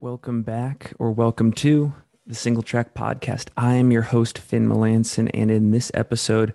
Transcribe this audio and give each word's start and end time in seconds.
Welcome 0.00 0.42
back, 0.42 0.92
or 0.98 1.10
welcome 1.10 1.52
to 1.54 1.94
the 2.26 2.34
Single 2.34 2.62
Track 2.62 2.92
Podcast. 2.92 3.48
I 3.56 3.76
am 3.76 3.90
your 3.90 4.02
host, 4.02 4.36
Finn 4.36 4.68
Melanson, 4.68 5.30
and 5.32 5.50
in 5.50 5.70
this 5.70 5.90
episode, 5.94 6.52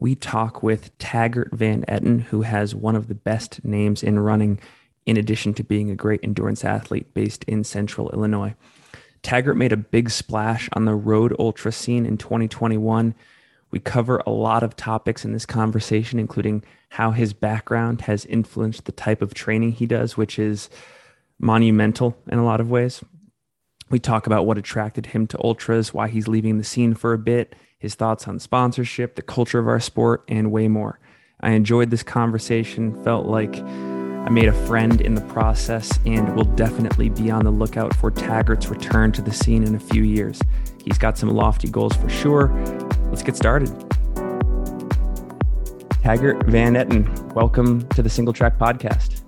we 0.00 0.14
talk 0.14 0.62
with 0.62 0.96
Taggart 0.96 1.50
Van 1.52 1.84
Etten, 1.86 2.22
who 2.22 2.40
has 2.40 2.74
one 2.74 2.96
of 2.96 3.08
the 3.08 3.14
best 3.14 3.62
names 3.62 4.02
in 4.02 4.18
running, 4.18 4.58
in 5.04 5.18
addition 5.18 5.52
to 5.54 5.62
being 5.62 5.90
a 5.90 5.94
great 5.94 6.20
endurance 6.22 6.64
athlete 6.64 7.12
based 7.12 7.44
in 7.44 7.62
central 7.62 8.08
Illinois. 8.08 8.54
Taggart 9.22 9.58
made 9.58 9.72
a 9.72 9.76
big 9.76 10.08
splash 10.08 10.70
on 10.72 10.86
the 10.86 10.94
road 10.94 11.36
ultra 11.38 11.70
scene 11.70 12.06
in 12.06 12.16
2021. 12.16 13.14
We 13.70 13.80
cover 13.80 14.22
a 14.26 14.30
lot 14.30 14.62
of 14.62 14.76
topics 14.76 15.26
in 15.26 15.34
this 15.34 15.44
conversation, 15.44 16.18
including 16.18 16.64
how 16.88 17.10
his 17.10 17.34
background 17.34 18.00
has 18.02 18.24
influenced 18.24 18.86
the 18.86 18.92
type 18.92 19.20
of 19.20 19.34
training 19.34 19.72
he 19.72 19.84
does, 19.84 20.16
which 20.16 20.38
is 20.38 20.70
monumental 21.38 22.16
in 22.30 22.38
a 22.38 22.44
lot 22.44 22.60
of 22.60 22.70
ways. 22.70 23.02
We 23.90 23.98
talk 23.98 24.26
about 24.26 24.44
what 24.44 24.58
attracted 24.58 25.06
him 25.06 25.26
to 25.28 25.42
ultras, 25.42 25.94
why 25.94 26.08
he's 26.08 26.28
leaving 26.28 26.58
the 26.58 26.64
scene 26.64 26.94
for 26.94 27.12
a 27.12 27.18
bit, 27.18 27.54
his 27.78 27.94
thoughts 27.94 28.28
on 28.28 28.38
sponsorship, 28.38 29.14
the 29.14 29.22
culture 29.22 29.58
of 29.58 29.68
our 29.68 29.80
sport, 29.80 30.24
and 30.28 30.52
way 30.52 30.68
more. 30.68 31.00
I 31.40 31.52
enjoyed 31.52 31.90
this 31.90 32.02
conversation, 32.02 33.02
felt 33.04 33.26
like 33.26 33.56
I 33.58 34.28
made 34.30 34.48
a 34.48 34.66
friend 34.66 35.00
in 35.00 35.14
the 35.14 35.22
process, 35.22 35.98
and 36.04 36.34
will 36.34 36.44
definitely 36.44 37.08
be 37.08 37.30
on 37.30 37.44
the 37.44 37.50
lookout 37.50 37.94
for 37.96 38.10
Taggart's 38.10 38.68
return 38.68 39.12
to 39.12 39.22
the 39.22 39.32
scene 39.32 39.62
in 39.62 39.74
a 39.74 39.80
few 39.80 40.02
years. 40.02 40.42
He's 40.84 40.98
got 40.98 41.16
some 41.16 41.30
lofty 41.30 41.68
goals 41.68 41.94
for 41.96 42.08
sure. 42.08 42.48
Let's 43.04 43.22
get 43.22 43.36
started. 43.36 43.68
Taggart 46.02 46.44
Van 46.46 46.74
Etten, 46.74 47.32
welcome 47.34 47.88
to 47.90 48.02
the 48.02 48.10
Single 48.10 48.34
Track 48.34 48.58
Podcast. 48.58 49.27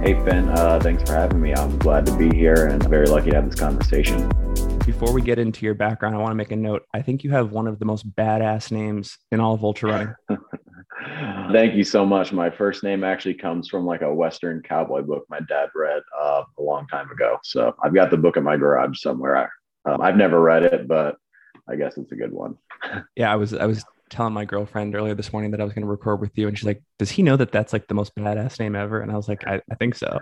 Hey, 0.00 0.14
Finn. 0.24 0.48
Uh, 0.50 0.78
thanks 0.80 1.02
for 1.02 1.16
having 1.16 1.40
me. 1.40 1.52
I'm 1.52 1.76
glad 1.78 2.06
to 2.06 2.16
be 2.16 2.34
here 2.34 2.68
and 2.68 2.82
very 2.88 3.06
lucky 3.06 3.30
to 3.30 3.36
have 3.36 3.50
this 3.50 3.58
conversation. 3.58 4.28
Before 4.86 5.12
we 5.12 5.20
get 5.20 5.40
into 5.40 5.64
your 5.64 5.74
background, 5.74 6.14
I 6.14 6.18
want 6.18 6.30
to 6.30 6.36
make 6.36 6.52
a 6.52 6.56
note. 6.56 6.84
I 6.94 7.02
think 7.02 7.24
you 7.24 7.30
have 7.32 7.50
one 7.50 7.66
of 7.66 7.80
the 7.80 7.84
most 7.84 8.08
badass 8.14 8.70
names 8.70 9.18
in 9.32 9.40
all 9.40 9.54
of 9.54 9.64
ultra 9.64 9.90
running. 9.90 10.14
Thank 11.52 11.74
you 11.74 11.82
so 11.82 12.06
much. 12.06 12.32
My 12.32 12.48
first 12.48 12.84
name 12.84 13.02
actually 13.02 13.34
comes 13.34 13.68
from 13.68 13.84
like 13.86 14.02
a 14.02 14.14
Western 14.14 14.62
cowboy 14.62 15.02
book 15.02 15.24
my 15.28 15.40
dad 15.48 15.68
read 15.74 16.02
uh, 16.18 16.44
a 16.58 16.62
long 16.62 16.86
time 16.86 17.10
ago. 17.10 17.36
So 17.42 17.74
I've 17.82 17.92
got 17.92 18.10
the 18.10 18.16
book 18.16 18.36
in 18.36 18.44
my 18.44 18.56
garage 18.56 19.00
somewhere. 19.00 19.52
Um, 19.84 20.00
I've 20.00 20.16
never 20.16 20.40
read 20.40 20.62
it, 20.62 20.86
but 20.86 21.16
I 21.68 21.74
guess 21.74 21.98
it's 21.98 22.12
a 22.12 22.16
good 22.16 22.32
one. 22.32 22.56
yeah, 23.16 23.32
I 23.32 23.36
was 23.36 23.52
I 23.52 23.66
was 23.66 23.84
telling 24.10 24.32
my 24.32 24.44
girlfriend 24.44 24.94
earlier 24.94 25.14
this 25.14 25.32
morning 25.32 25.50
that 25.52 25.60
I 25.60 25.64
was 25.64 25.72
going 25.72 25.82
to 25.82 25.88
record 25.88 26.20
with 26.20 26.36
you, 26.36 26.48
and 26.48 26.58
she's 26.58 26.66
like, 26.66 26.82
"Does 26.98 27.10
he 27.10 27.22
know 27.22 27.36
that 27.36 27.52
that's 27.52 27.72
like 27.72 27.86
the 27.88 27.94
most 27.94 28.14
badass 28.14 28.58
name 28.58 28.76
ever?" 28.76 29.00
And 29.00 29.10
I 29.10 29.16
was 29.16 29.28
like, 29.28 29.46
"I, 29.46 29.60
I 29.70 29.74
think 29.74 29.94
so." 29.94 30.18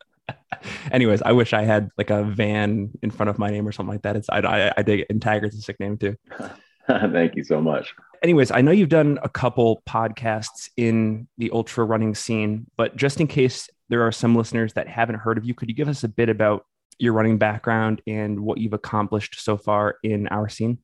Anyways, 0.90 1.22
I 1.22 1.32
wish 1.32 1.52
I 1.52 1.62
had 1.62 1.90
like 1.98 2.10
a 2.10 2.24
van 2.24 2.90
in 3.02 3.10
front 3.10 3.30
of 3.30 3.38
my 3.38 3.50
name 3.50 3.66
or 3.66 3.72
something 3.72 3.92
like 3.92 4.02
that. 4.02 4.16
It's 4.16 4.28
I 4.28 4.40
I, 4.40 4.72
I 4.76 4.82
dig 4.82 5.00
it. 5.00 5.06
And 5.10 5.20
Taggart's 5.20 5.56
a 5.56 5.60
sick 5.60 5.78
name 5.80 5.98
too. 5.98 6.16
Thank 6.86 7.36
you 7.36 7.44
so 7.44 7.60
much. 7.60 7.94
Anyways, 8.22 8.50
I 8.50 8.60
know 8.60 8.70
you've 8.70 8.88
done 8.88 9.18
a 9.22 9.28
couple 9.28 9.82
podcasts 9.88 10.70
in 10.76 11.28
the 11.38 11.50
ultra 11.50 11.84
running 11.84 12.14
scene, 12.14 12.66
but 12.76 12.96
just 12.96 13.20
in 13.20 13.26
case 13.26 13.68
there 13.88 14.02
are 14.02 14.12
some 14.12 14.34
listeners 14.34 14.72
that 14.74 14.88
haven't 14.88 15.16
heard 15.16 15.38
of 15.38 15.44
you, 15.44 15.54
could 15.54 15.68
you 15.68 15.74
give 15.74 15.88
us 15.88 16.04
a 16.04 16.08
bit 16.08 16.28
about 16.28 16.64
your 16.98 17.12
running 17.12 17.38
background 17.38 18.00
and 18.06 18.40
what 18.40 18.58
you've 18.58 18.72
accomplished 18.72 19.40
so 19.40 19.56
far 19.56 19.96
in 20.02 20.28
our 20.28 20.48
scene? 20.48 20.78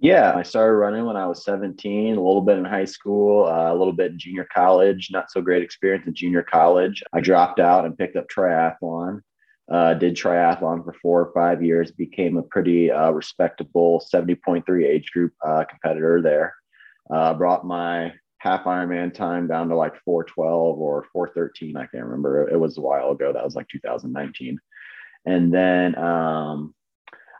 Yeah, 0.00 0.32
I 0.36 0.44
started 0.44 0.74
running 0.74 1.04
when 1.06 1.16
I 1.16 1.26
was 1.26 1.44
17, 1.44 2.14
a 2.14 2.22
little 2.22 2.40
bit 2.40 2.58
in 2.58 2.64
high 2.64 2.84
school, 2.84 3.46
uh, 3.46 3.72
a 3.72 3.74
little 3.74 3.92
bit 3.92 4.12
in 4.12 4.18
junior 4.18 4.46
college. 4.54 5.08
Not 5.10 5.30
so 5.30 5.40
great 5.40 5.62
experience 5.62 6.06
in 6.06 6.14
junior 6.14 6.44
college. 6.44 7.02
I 7.12 7.20
dropped 7.20 7.58
out 7.58 7.84
and 7.84 7.98
picked 7.98 8.16
up 8.16 8.26
triathlon. 8.28 9.22
Uh, 9.68 9.94
did 9.94 10.14
triathlon 10.14 10.84
for 10.84 10.94
four 11.02 11.20
or 11.20 11.32
five 11.34 11.62
years, 11.62 11.90
became 11.90 12.38
a 12.38 12.42
pretty 12.42 12.90
uh, 12.90 13.10
respectable 13.10 14.02
70.3 14.14 14.86
age 14.86 15.10
group 15.10 15.32
uh, 15.44 15.64
competitor 15.68 16.22
there. 16.22 16.54
Uh, 17.12 17.34
brought 17.34 17.66
my 17.66 18.12
half 18.38 18.64
Ironman 18.64 19.12
time 19.12 19.48
down 19.48 19.68
to 19.68 19.76
like 19.76 19.94
412 20.04 20.78
or 20.78 21.06
413. 21.12 21.76
I 21.76 21.86
can't 21.86 22.04
remember. 22.04 22.48
It 22.48 22.58
was 22.58 22.78
a 22.78 22.80
while 22.80 23.10
ago. 23.10 23.32
That 23.32 23.44
was 23.44 23.56
like 23.56 23.66
2019. 23.68 24.58
And 25.26 25.52
then 25.52 25.98
um, 25.98 26.74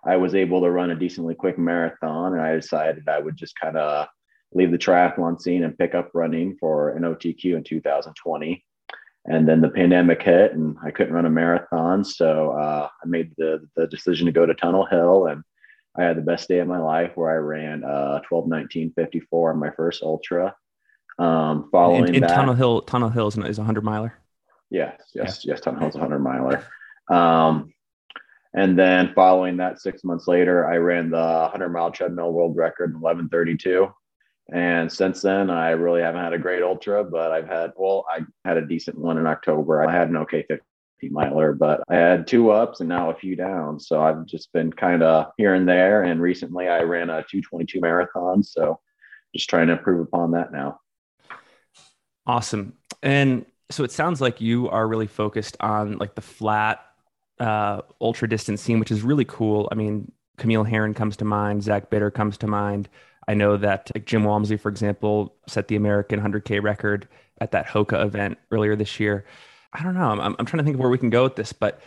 I 0.06 0.16
was 0.16 0.34
able 0.34 0.60
to 0.62 0.70
run 0.70 0.90
a 0.90 0.94
decently 0.94 1.34
quick 1.34 1.58
marathon, 1.58 2.34
and 2.34 2.42
I 2.42 2.54
decided 2.54 3.08
I 3.08 3.18
would 3.18 3.36
just 3.36 3.58
kind 3.58 3.76
of 3.76 4.06
leave 4.52 4.70
the 4.70 4.78
triathlon 4.78 5.40
scene 5.40 5.64
and 5.64 5.76
pick 5.76 5.94
up 5.94 6.10
running 6.14 6.56
for 6.58 6.90
an 6.90 7.02
OTQ 7.02 7.56
in 7.56 7.64
2020. 7.64 8.64
And 9.26 9.46
then 9.46 9.60
the 9.60 9.68
pandemic 9.68 10.22
hit, 10.22 10.54
and 10.54 10.76
I 10.82 10.90
couldn't 10.90 11.12
run 11.12 11.26
a 11.26 11.30
marathon, 11.30 12.02
so 12.02 12.52
uh, 12.52 12.88
I 13.02 13.06
made 13.06 13.32
the 13.36 13.66
the 13.76 13.86
decision 13.86 14.26
to 14.26 14.32
go 14.32 14.46
to 14.46 14.54
Tunnel 14.54 14.86
Hill, 14.86 15.26
and 15.26 15.42
I 15.98 16.04
had 16.04 16.16
the 16.16 16.22
best 16.22 16.48
day 16.48 16.60
of 16.60 16.68
my 16.68 16.78
life 16.78 17.12
where 17.14 17.30
I 17.30 17.34
ran 17.34 17.84
uh, 17.84 18.20
12 18.20 18.48
19 18.48 18.92
54 18.96 19.52
on 19.52 19.58
my 19.58 19.70
first 19.70 20.02
ultra. 20.02 20.54
Um, 21.18 21.68
following 21.72 22.08
in, 22.08 22.14
in 22.14 22.20
that, 22.22 22.30
Tunnel 22.30 22.54
Hill, 22.54 22.82
Tunnel 22.82 23.10
Hill 23.10 23.28
is 23.28 23.58
a 23.58 23.64
hundred 23.64 23.84
miler. 23.84 24.14
Yes, 24.70 25.00
yes, 25.14 25.44
yeah. 25.44 25.52
yes. 25.52 25.60
Tunnel 25.60 25.80
Hill's 25.80 25.96
a 25.96 25.98
hundred 25.98 26.20
miler. 26.20 26.64
Um, 27.10 27.72
and 28.54 28.78
then 28.78 29.12
following 29.14 29.56
that, 29.58 29.80
six 29.80 30.04
months 30.04 30.26
later, 30.26 30.66
I 30.66 30.76
ran 30.76 31.10
the 31.10 31.16
100 31.16 31.68
mile 31.68 31.90
treadmill 31.90 32.32
world 32.32 32.56
record 32.56 32.90
in 32.90 33.00
1132. 33.00 33.92
And 34.52 34.90
since 34.90 35.20
then, 35.20 35.50
I 35.50 35.70
really 35.70 36.00
haven't 36.00 36.22
had 36.22 36.32
a 36.32 36.38
great 36.38 36.62
ultra, 36.62 37.04
but 37.04 37.32
I've 37.32 37.46
had, 37.46 37.72
well, 37.76 38.06
I 38.10 38.20
had 38.46 38.56
a 38.56 38.66
decent 38.66 38.98
one 38.98 39.18
in 39.18 39.26
October. 39.26 39.86
I 39.86 39.92
had 39.92 40.08
an 40.08 40.16
okay 40.18 40.42
50 40.48 40.64
miler, 41.10 41.52
but 41.52 41.82
I 41.90 41.96
had 41.96 42.26
two 42.26 42.50
ups 42.50 42.80
and 42.80 42.88
now 42.88 43.10
a 43.10 43.14
few 43.14 43.36
downs. 43.36 43.86
So 43.86 44.00
I've 44.00 44.24
just 44.24 44.50
been 44.54 44.72
kind 44.72 45.02
of 45.02 45.26
here 45.36 45.52
and 45.52 45.68
there. 45.68 46.04
And 46.04 46.20
recently 46.20 46.68
I 46.68 46.80
ran 46.80 47.10
a 47.10 47.22
222 47.30 47.80
marathon. 47.80 48.42
So 48.42 48.80
just 49.34 49.50
trying 49.50 49.66
to 49.66 49.74
improve 49.74 50.00
upon 50.00 50.30
that 50.30 50.50
now. 50.50 50.80
Awesome. 52.26 52.72
And 53.02 53.44
so 53.70 53.84
it 53.84 53.92
sounds 53.92 54.22
like 54.22 54.40
you 54.40 54.70
are 54.70 54.88
really 54.88 55.06
focused 55.06 55.58
on 55.60 55.98
like 55.98 56.14
the 56.14 56.22
flat 56.22 56.80
uh, 57.40 57.82
ultra 58.00 58.28
distance 58.28 58.60
scene, 58.60 58.78
which 58.78 58.90
is 58.90 59.02
really 59.02 59.24
cool. 59.24 59.68
I 59.70 59.74
mean, 59.74 60.10
Camille 60.36 60.64
Herron 60.64 60.94
comes 60.94 61.16
to 61.18 61.24
mind, 61.24 61.62
Zach 61.62 61.90
Bitter 61.90 62.10
comes 62.10 62.38
to 62.38 62.46
mind. 62.46 62.88
I 63.26 63.34
know 63.34 63.56
that 63.58 63.90
like 63.94 64.06
Jim 64.06 64.24
Walmsley, 64.24 64.56
for 64.56 64.70
example, 64.70 65.34
set 65.46 65.68
the 65.68 65.76
American 65.76 66.20
100K 66.20 66.62
record 66.62 67.08
at 67.40 67.50
that 67.52 67.66
Hoka 67.66 68.02
event 68.02 68.38
earlier 68.50 68.74
this 68.74 68.98
year. 68.98 69.24
I 69.72 69.82
don't 69.82 69.94
know. 69.94 70.10
I'm, 70.10 70.34
I'm 70.38 70.46
trying 70.46 70.58
to 70.58 70.64
think 70.64 70.74
of 70.74 70.80
where 70.80 70.88
we 70.88 70.98
can 70.98 71.10
go 71.10 71.24
with 71.24 71.36
this, 71.36 71.52
but 71.52 71.80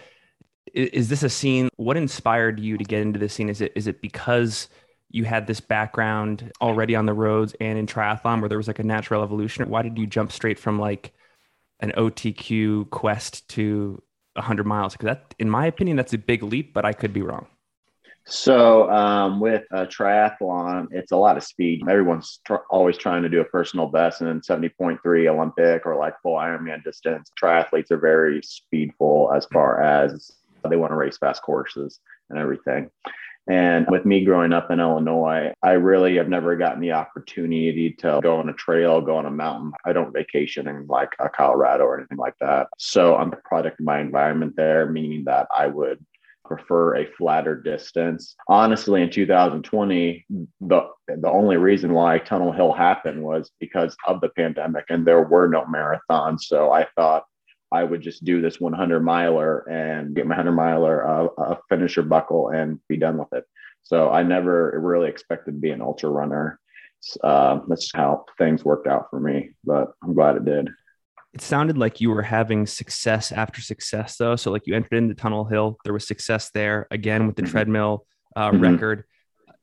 is, 0.74 0.90
is 0.90 1.10
this 1.10 1.24
a 1.24 1.30
scene? 1.30 1.70
What 1.78 1.98
inspired 1.98 2.60
you 2.60 2.78
to 2.78 2.84
get 2.84 3.02
into 3.02 3.20
this 3.20 3.34
scene? 3.34 3.50
Is 3.50 3.62
it 3.62 3.72
is 3.76 3.88
it 3.88 4.02
because 4.02 4.70
you 5.10 5.26
had 5.26 5.48
this 5.48 5.60
background 5.60 6.52
already 6.62 6.96
on 6.96 7.06
the 7.06 7.14
roads 7.14 7.54
and 7.60 7.78
in 7.78 7.86
triathlon 7.86 8.40
where 8.40 8.48
there 8.48 8.58
was 8.58 8.68
like 8.68 8.80
a 8.80 8.84
natural 8.84 9.24
evolution? 9.24 9.68
Why 9.70 9.82
did 9.82 9.98
you 9.98 10.06
jump 10.06 10.32
straight 10.32 10.60
from 10.60 10.80
like 10.80 11.12
an 11.80 11.92
OTQ 11.98 12.90
quest 12.92 13.48
to 13.50 14.02
100 14.34 14.66
miles. 14.66 14.94
Because 14.94 15.06
that 15.06 15.36
in 15.40 15.50
my 15.50 15.66
opinion 15.68 15.98
that's 15.98 16.14
a 16.14 16.18
big 16.18 16.44
leap 16.44 16.74
but 16.74 16.86
i 16.86 16.94
could 16.94 17.14
be 17.14 17.22
wrong. 17.22 17.48
So 18.24 18.90
um, 18.92 19.40
with 19.40 19.64
a 19.72 19.86
triathlon 19.88 20.88
it's 20.92 21.12
a 21.12 21.18
lot 21.18 21.38
of 21.38 21.44
speed. 21.44 21.82
Everyone's 21.90 22.40
tr- 22.46 22.68
always 22.70 22.98
trying 22.98 23.24
to 23.24 23.30
do 23.30 23.42
a 23.42 23.46
personal 23.46 23.88
best 23.88 24.22
and 24.22 24.30
then 24.30 24.42
70.3 24.42 25.00
olympic 25.28 25.86
or 25.86 25.96
like 25.96 26.14
full 26.22 26.36
ironman 26.36 26.84
distance. 26.84 27.32
Triathletes 27.42 27.92
are 27.92 27.98
very 27.98 28.42
speedful 28.42 29.36
as 29.36 29.46
far 29.48 29.82
as 29.82 30.32
they 30.70 30.76
want 30.76 30.92
to 30.92 30.96
race 30.96 31.18
fast 31.18 31.42
courses 31.42 32.00
and 32.30 32.38
everything 32.38 32.90
and 33.50 33.88
with 33.90 34.06
me 34.06 34.24
growing 34.24 34.54
up 34.54 34.70
in 34.70 34.80
Illinois, 34.80 35.52
I 35.64 35.72
really 35.72 36.16
have 36.18 36.30
never 36.30 36.56
gotten 36.56 36.82
the 36.82 36.92
opportunity 36.92 37.92
to 38.00 38.20
go 38.22 38.38
on 38.38 38.50
a 38.50 38.54
trail, 38.54 39.02
go 39.02 39.18
on 39.18 39.26
a 39.26 39.32
mountain. 39.32 39.72
I 39.86 39.94
don't 39.94 40.14
vacation 40.14 40.68
in 40.68 40.86
like 40.88 41.10
Colorado 41.36 41.86
or 41.86 41.98
anything 41.98 42.18
like 42.18 42.36
that. 42.40 42.68
So 42.78 43.16
I'm 43.16 43.34
a 43.34 43.38
product 43.38 43.80
of 43.80 43.86
my 43.86 44.00
environment 44.00 44.54
there, 44.56 44.90
meaning 44.90 45.24
that 45.26 45.48
I 45.56 45.68
would 45.68 46.06
prefer 46.46 46.98
a 46.98 47.12
flatter 47.18 47.56
distance. 47.56 48.36
Honestly, 48.48 49.02
in 49.02 49.10
2020, 49.10 50.26
the 50.60 50.90
the 51.08 51.30
only 51.30 51.58
reason 51.58 51.94
why 51.94 52.20
Tunnel 52.20 52.52
Hill 52.52 52.74
happened 52.74 53.24
was 53.24 53.52
because 53.60 53.96
of 54.06 54.22
the 54.22 54.30
pandemic 54.30 54.86
and 54.90 55.06
there 55.06 55.24
were 55.24 55.48
no 55.48 55.64
marathons. 55.64 56.42
So 56.42 56.72
I 56.72 56.88
thought 56.96 57.24
I 57.72 57.84
would 57.84 58.02
just 58.02 58.24
do 58.24 58.42
this 58.42 58.60
100 58.60 59.00
miler 59.02 59.60
and 59.70 60.16
get 60.16 60.28
my 60.28 60.36
100 60.36 60.52
miler 60.52 61.08
uh, 61.08 61.28
a 61.38 61.58
finisher 61.70 62.04
buckle 62.04 62.50
and 62.50 62.80
be 62.88 62.98
done 62.98 63.18
with 63.18 63.32
it. 63.34 63.46
So 63.84 64.10
I 64.10 64.24
never 64.24 64.80
really 64.80 65.10
expected 65.10 65.52
to 65.52 65.60
be 65.60 65.72
an 65.72 65.82
ultra 65.82 66.10
runner. 66.10 66.60
Uh, 67.24 67.62
that's 67.68 67.92
how 67.94 68.26
things 68.38 68.64
worked 68.64 68.88
out 68.88 69.08
for 69.10 69.20
me, 69.20 69.52
but 69.64 69.94
I'm 70.04 70.14
glad 70.14 70.36
it 70.36 70.46
did. 70.46 70.70
It 71.34 71.42
sounded 71.42 71.78
like 71.78 72.02
you 72.02 72.12
were 72.12 72.22
having 72.22 72.68
success 72.68 73.32
after 73.32 73.62
success, 73.62 74.18
though. 74.18 74.36
So, 74.36 74.52
like 74.52 74.68
you 74.68 74.76
entered 74.76 74.98
into 74.98 75.16
Tunnel 75.16 75.46
Hill, 75.46 75.78
there 75.86 75.94
was 75.94 76.06
success 76.06 76.52
there 76.54 76.88
again 76.92 77.26
with 77.26 77.38
the 77.38 77.44
mm-hmm. 77.44 77.52
treadmill 77.52 78.06
uh, 78.36 78.52
mm-hmm. 78.52 78.62
record. 78.62 79.06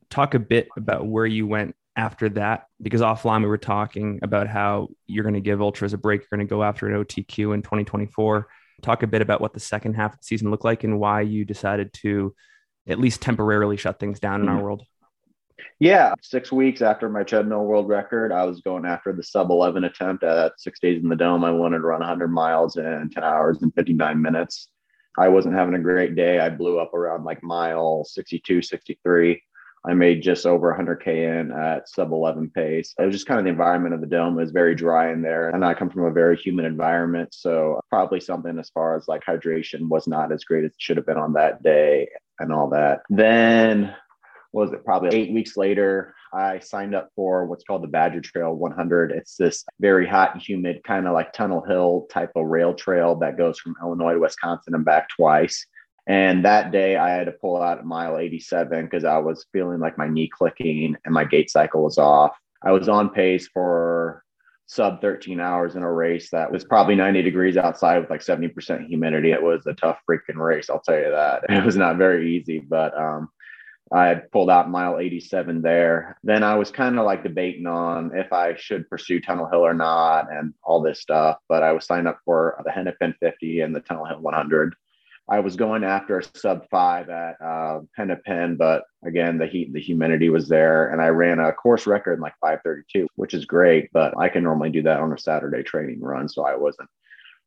Talk 0.09 0.33
a 0.33 0.39
bit 0.39 0.69
about 0.77 1.07
where 1.07 1.27
you 1.27 1.47
went 1.47 1.77
after 1.99 2.31
that 2.31 2.67
because 2.81 3.03
offline 3.03 3.43
we 3.43 3.49
were 3.49 3.59
talking 3.59 4.19
about 4.23 4.47
how 4.47 4.89
you're 5.07 5.25
going 5.25 5.35
to 5.35 5.41
give 5.41 5.61
ultras 5.61 5.93
a 5.93 5.99
break 5.99 6.23
you're 6.23 6.39
going 6.39 6.47
to 6.47 6.51
go 6.51 6.63
after 6.63 6.87
an 6.87 7.05
otq 7.05 7.55
in 7.55 7.61
2024 7.61 8.49
talk 8.83 9.03
a 9.03 9.07
bit 9.07 9.23
about 9.23 9.41
what 9.41 9.53
the 9.53 9.61
second 9.61 9.95
half 9.95 10.15
of 10.15 10.21
the 10.21 10.25
season 10.25 10.51
looked 10.51 10.65
like 10.65 10.85
and 10.85 10.99
why 10.99 11.21
you 11.21 11.45
decided 11.45 11.93
to 11.93 12.35
at 12.89 12.99
least 12.99 13.21
temporarily 13.21 13.77
shut 13.77 13.99
things 13.99 14.21
down 14.21 14.41
in 14.41 14.49
our 14.49 14.57
mm-hmm. 14.57 14.65
world. 14.65 14.83
Yeah, 15.81 16.15
six 16.23 16.51
weeks 16.51 16.83
after 16.83 17.09
my 17.09 17.23
treadmill 17.23 17.65
world 17.65 17.89
record, 17.89 18.33
I 18.33 18.45
was 18.45 18.61
going 18.61 18.85
after 18.85 19.13
the 19.13 19.23
sub 19.23 19.51
11 19.51 19.85
attempt 19.85 20.25
at 20.25 20.53
six 20.59 20.81
days 20.81 21.03
in 21.03 21.09
the 21.09 21.17
dome. 21.17 21.45
I 21.45 21.51
wanted 21.51 21.79
to 21.79 21.87
run 21.87 22.01
100 22.01 22.29
miles 22.29 22.77
in 22.77 23.11
10 23.13 23.23
hours 23.23 23.63
and 23.63 23.75
59 23.75 24.21
minutes. 24.21 24.69
I 25.17 25.29
wasn't 25.29 25.57
having 25.57 25.75
a 25.75 25.81
great 25.81 26.15
day. 26.15 26.39
I 26.39 26.49
blew 26.49 26.79
up 26.79 26.95
around 26.95 27.25
like 27.25 27.43
mile 27.43 28.05
62, 28.05 28.63
63. 28.63 29.43
I 29.87 29.95
made 29.95 30.23
just 30.23 30.45
over 30.47 30.75
100K 30.75 31.41
in 31.41 31.53
at 31.53 31.89
sub 31.89 32.13
11 32.13 32.51
pace. 32.51 32.95
It 32.99 33.05
was 33.05 33.15
just 33.15 33.27
kind 33.27 33.39
of 33.39 33.45
the 33.45 33.51
environment 33.51 33.95
of 33.95 34.01
the 34.01 34.07
dome. 34.07 34.39
It 34.39 34.43
was 34.43 34.51
very 34.51 34.75
dry 34.75 35.13
in 35.13 35.23
there. 35.23 35.51
And 35.51 35.65
I 35.65 35.75
come 35.75 35.91
from 35.91 36.05
a 36.05 36.11
very 36.11 36.37
humid 36.37 36.65
environment. 36.65 37.33
So, 37.33 37.81
probably 37.89 38.21
something 38.21 38.59
as 38.59 38.71
far 38.71 38.97
as 38.97 39.09
like 39.09 39.25
hydration 39.25 39.89
was 39.89 40.07
not 40.07 40.33
as 40.33 40.45
great 40.45 40.65
as 40.65 40.73
it 40.73 40.77
should 40.79 40.97
have 40.97 41.07
been 41.07 41.17
on 41.17 41.33
that 41.35 41.63
day 41.63 42.09
and 42.41 42.53
all 42.53 42.69
that. 42.71 43.03
Then 43.09 43.95
was 44.53 44.73
it 44.73 44.85
probably 44.85 45.17
eight 45.17 45.33
weeks 45.33 45.57
later 45.57 46.15
i 46.33 46.59
signed 46.59 46.95
up 46.95 47.11
for 47.15 47.47
what's 47.47 47.65
called 47.65 47.83
the 47.83 47.89
badger 47.89 48.21
trail 48.21 48.55
100 48.55 49.13
it's 49.13 49.37
this 49.37 49.65
very 49.81 50.07
hot 50.07 50.33
and 50.33 50.43
humid 50.43 50.83
kind 50.85 51.07
of 51.07 51.13
like 51.13 51.33
tunnel 51.33 51.63
hill 51.63 52.07
type 52.11 52.31
of 52.35 52.47
rail 52.47 52.75
trail 52.75 53.15
that 53.15 53.37
goes 53.37 53.59
from 53.59 53.75
illinois 53.83 54.15
to 54.15 54.21
wisconsin 54.21 54.75
and 54.75 54.85
back 54.85 55.09
twice 55.17 55.67
and 56.09 56.45
that 56.45 56.73
day 56.73 56.97
i 56.97 57.11
had 57.11 57.27
to 57.27 57.33
pull 57.33 57.63
out 57.63 57.79
at 57.79 57.85
mile 57.85 58.19
87 58.19 58.85
because 58.85 59.05
i 59.05 59.19
was 59.19 59.47
feeling 59.53 59.79
like 59.79 59.97
my 59.97 60.09
knee 60.09 60.29
clicking 60.29 60.97
and 61.05 61.15
my 61.15 61.25
gait 61.25 61.51
cycle 61.51 61.85
was 61.85 61.99
off 61.99 62.37
i 62.65 62.73
was 62.73 62.89
on 62.89 63.11
pace 63.11 63.49
for 63.49 64.25
sub 64.69 65.01
13 65.01 65.41
hours 65.41 65.77
in 65.77 65.83
a 65.83 65.93
race 65.93 66.29
that 66.31 66.53
was 66.53 66.63
probably 66.63 66.95
90 66.95 67.23
degrees 67.23 67.57
outside 67.57 67.99
with 67.99 68.11
like 68.11 68.21
70% 68.21 68.87
humidity. 68.87 69.33
It 69.33 69.43
was 69.43 69.67
a 69.67 69.73
tough 69.73 69.99
freaking 70.09 70.37
race, 70.37 70.69
I'll 70.69 70.81
tell 70.81 70.99
you 70.99 71.11
that. 71.11 71.45
It 71.49 71.65
was 71.65 71.77
not 71.77 71.97
very 71.97 72.37
easy, 72.37 72.59
but 72.59 72.97
um, 72.97 73.31
I 73.91 74.17
pulled 74.31 74.51
out 74.51 74.71
mile 74.71 74.99
87 74.99 75.63
there. 75.63 76.19
Then 76.23 76.43
I 76.43 76.55
was 76.57 76.71
kind 76.71 76.99
of 76.99 77.07
like 77.07 77.23
debating 77.23 77.67
on 77.67 78.15
if 78.15 78.31
I 78.31 78.57
should 78.57 78.89
pursue 78.91 79.21
Tunnel 79.21 79.49
Hill 79.49 79.65
or 79.65 79.75
not 79.75 80.31
and 80.31 80.53
all 80.63 80.83
this 80.83 81.01
stuff. 81.01 81.39
But 81.49 81.63
I 81.63 81.73
was 81.73 81.87
signed 81.87 82.07
up 82.07 82.19
for 82.27 82.61
the 82.65 82.71
Hennepin 82.71 83.15
50 83.21 83.61
and 83.61 83.75
the 83.75 83.81
Tunnel 83.81 84.05
Hill 84.05 84.21
100. 84.21 84.75
I 85.31 85.41
was 85.41 85.57
going 85.57 85.85
after 85.85 86.19
a 86.19 86.39
sub 86.39 86.69
five 86.71 87.11
at 87.11 87.41
uh, 87.41 87.81
Hennepin, 87.95 88.57
but 88.57 88.85
again, 89.05 89.37
the 89.37 89.47
heat, 89.47 89.67
and 89.67 89.77
the 89.77 89.81
humidity 89.81 90.31
was 90.31 90.49
there, 90.49 90.91
and 90.91 91.03
I 91.03 91.09
ran 91.09 91.39
a 91.39 91.53
course 91.53 91.87
record 91.87 92.15
in 92.15 92.21
like 92.21 92.35
5:32, 92.43 93.07
which 93.17 93.35
is 93.35 93.45
great. 93.45 93.91
But 93.93 94.17
I 94.19 94.29
can 94.29 94.43
normally 94.43 94.71
do 94.71 94.83
that 94.83 95.01
on 95.01 95.13
a 95.13 95.19
Saturday 95.19 95.63
training 95.63 96.01
run, 96.01 96.29
so 96.29 96.45
I 96.45 96.57
wasn't 96.57 96.89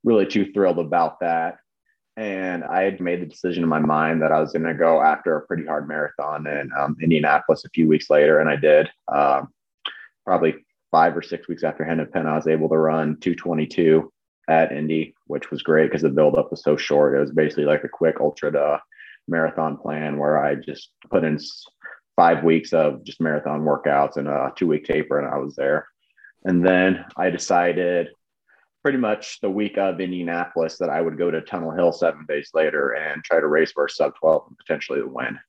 really 0.03 0.27
too 0.27 0.51
thrilled 0.51 0.79
about 0.79 1.19
that. 1.21 1.57
And 2.17 2.63
I 2.63 2.83
had 2.83 2.99
made 2.99 3.21
the 3.21 3.25
decision 3.25 3.63
in 3.63 3.69
my 3.69 3.79
mind 3.79 4.21
that 4.21 4.31
I 4.31 4.39
was 4.39 4.51
going 4.51 4.65
to 4.65 4.73
go 4.73 5.01
after 5.01 5.37
a 5.37 5.47
pretty 5.47 5.65
hard 5.65 5.87
marathon 5.87 6.45
in 6.45 6.69
um, 6.77 6.97
Indianapolis 7.01 7.65
a 7.65 7.69
few 7.69 7.87
weeks 7.87 8.09
later. 8.09 8.39
And 8.39 8.49
I 8.49 8.57
did. 8.57 8.89
Um, 9.07 9.47
probably 10.25 10.55
five 10.91 11.15
or 11.15 11.21
six 11.21 11.47
weeks 11.47 11.63
after 11.63 11.83
Hennepin, 11.83 12.27
I 12.27 12.35
was 12.35 12.47
able 12.47 12.69
to 12.69 12.77
run 12.77 13.17
222 13.21 14.11
at 14.51 14.73
Indy, 14.73 15.15
which 15.27 15.49
was 15.49 15.63
great 15.63 15.85
because 15.85 16.01
the 16.01 16.09
buildup 16.09 16.51
was 16.51 16.61
so 16.61 16.75
short. 16.75 17.15
It 17.15 17.21
was 17.21 17.31
basically 17.31 17.63
like 17.63 17.85
a 17.85 17.89
quick 17.89 18.19
ultra 18.19 18.51
to 18.51 18.81
marathon 19.27 19.77
plan 19.77 20.17
where 20.17 20.43
I 20.43 20.55
just 20.55 20.91
put 21.09 21.23
in 21.23 21.39
five 22.17 22.43
weeks 22.43 22.73
of 22.73 23.03
just 23.05 23.21
marathon 23.21 23.61
workouts 23.61 24.17
and 24.17 24.27
a 24.27 24.51
two 24.57 24.67
week 24.67 24.83
taper, 24.83 25.19
and 25.19 25.33
I 25.33 25.37
was 25.37 25.55
there. 25.55 25.87
And 26.43 26.65
then 26.65 27.05
I 27.15 27.29
decided 27.29 28.09
pretty 28.83 28.97
much 28.97 29.39
the 29.41 29.49
week 29.49 29.77
of 29.77 30.01
Indianapolis 30.01 30.77
that 30.79 30.89
I 30.89 31.01
would 31.01 31.17
go 31.17 31.31
to 31.31 31.41
Tunnel 31.41 31.71
Hill 31.71 31.93
seven 31.93 32.25
days 32.27 32.49
later 32.53 32.91
and 32.91 33.23
try 33.23 33.39
to 33.39 33.47
race 33.47 33.71
for 33.71 33.85
a 33.85 33.89
sub 33.89 34.15
12 34.19 34.43
and 34.49 34.57
potentially 34.57 35.01
win. 35.03 35.39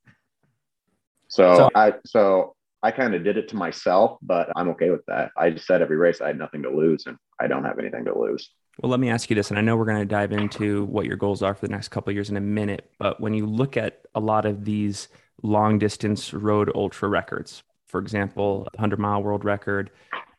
So, 1.28 1.56
so 1.56 1.70
I 1.74 1.94
so 2.06 2.54
I 2.84 2.92
kind 2.92 3.14
of 3.14 3.24
did 3.24 3.36
it 3.36 3.48
to 3.48 3.56
myself, 3.56 4.18
but 4.22 4.52
I'm 4.54 4.68
okay 4.70 4.90
with 4.90 5.04
that. 5.06 5.32
I 5.36 5.50
just 5.50 5.66
said 5.66 5.82
every 5.82 5.96
race 5.96 6.20
I 6.20 6.28
had 6.28 6.38
nothing 6.38 6.62
to 6.62 6.70
lose 6.70 7.06
and 7.06 7.16
I 7.40 7.48
don't 7.48 7.64
have 7.64 7.78
anything 7.78 8.04
to 8.04 8.16
lose. 8.16 8.50
Well, 8.80 8.90
let 8.90 9.00
me 9.00 9.10
ask 9.10 9.28
you 9.28 9.36
this, 9.36 9.50
and 9.50 9.58
I 9.58 9.62
know 9.62 9.76
we're 9.76 9.84
going 9.84 9.98
to 9.98 10.04
dive 10.04 10.32
into 10.32 10.84
what 10.86 11.06
your 11.06 11.16
goals 11.16 11.42
are 11.42 11.54
for 11.54 11.66
the 11.66 11.72
next 11.72 11.88
couple 11.88 12.12
years 12.12 12.30
in 12.30 12.36
a 12.36 12.40
minute. 12.40 12.90
But 12.98 13.20
when 13.20 13.34
you 13.34 13.46
look 13.46 13.76
at 13.76 14.06
a 14.14 14.20
lot 14.20 14.46
of 14.46 14.64
these 14.64 15.08
long 15.42 15.78
distance 15.78 16.32
road 16.32 16.70
ultra 16.74 17.08
records, 17.08 17.62
for 17.86 18.00
example, 18.00 18.64
the 18.72 18.78
100 18.78 18.98
mile 18.98 19.22
world 19.22 19.44
record, 19.44 19.90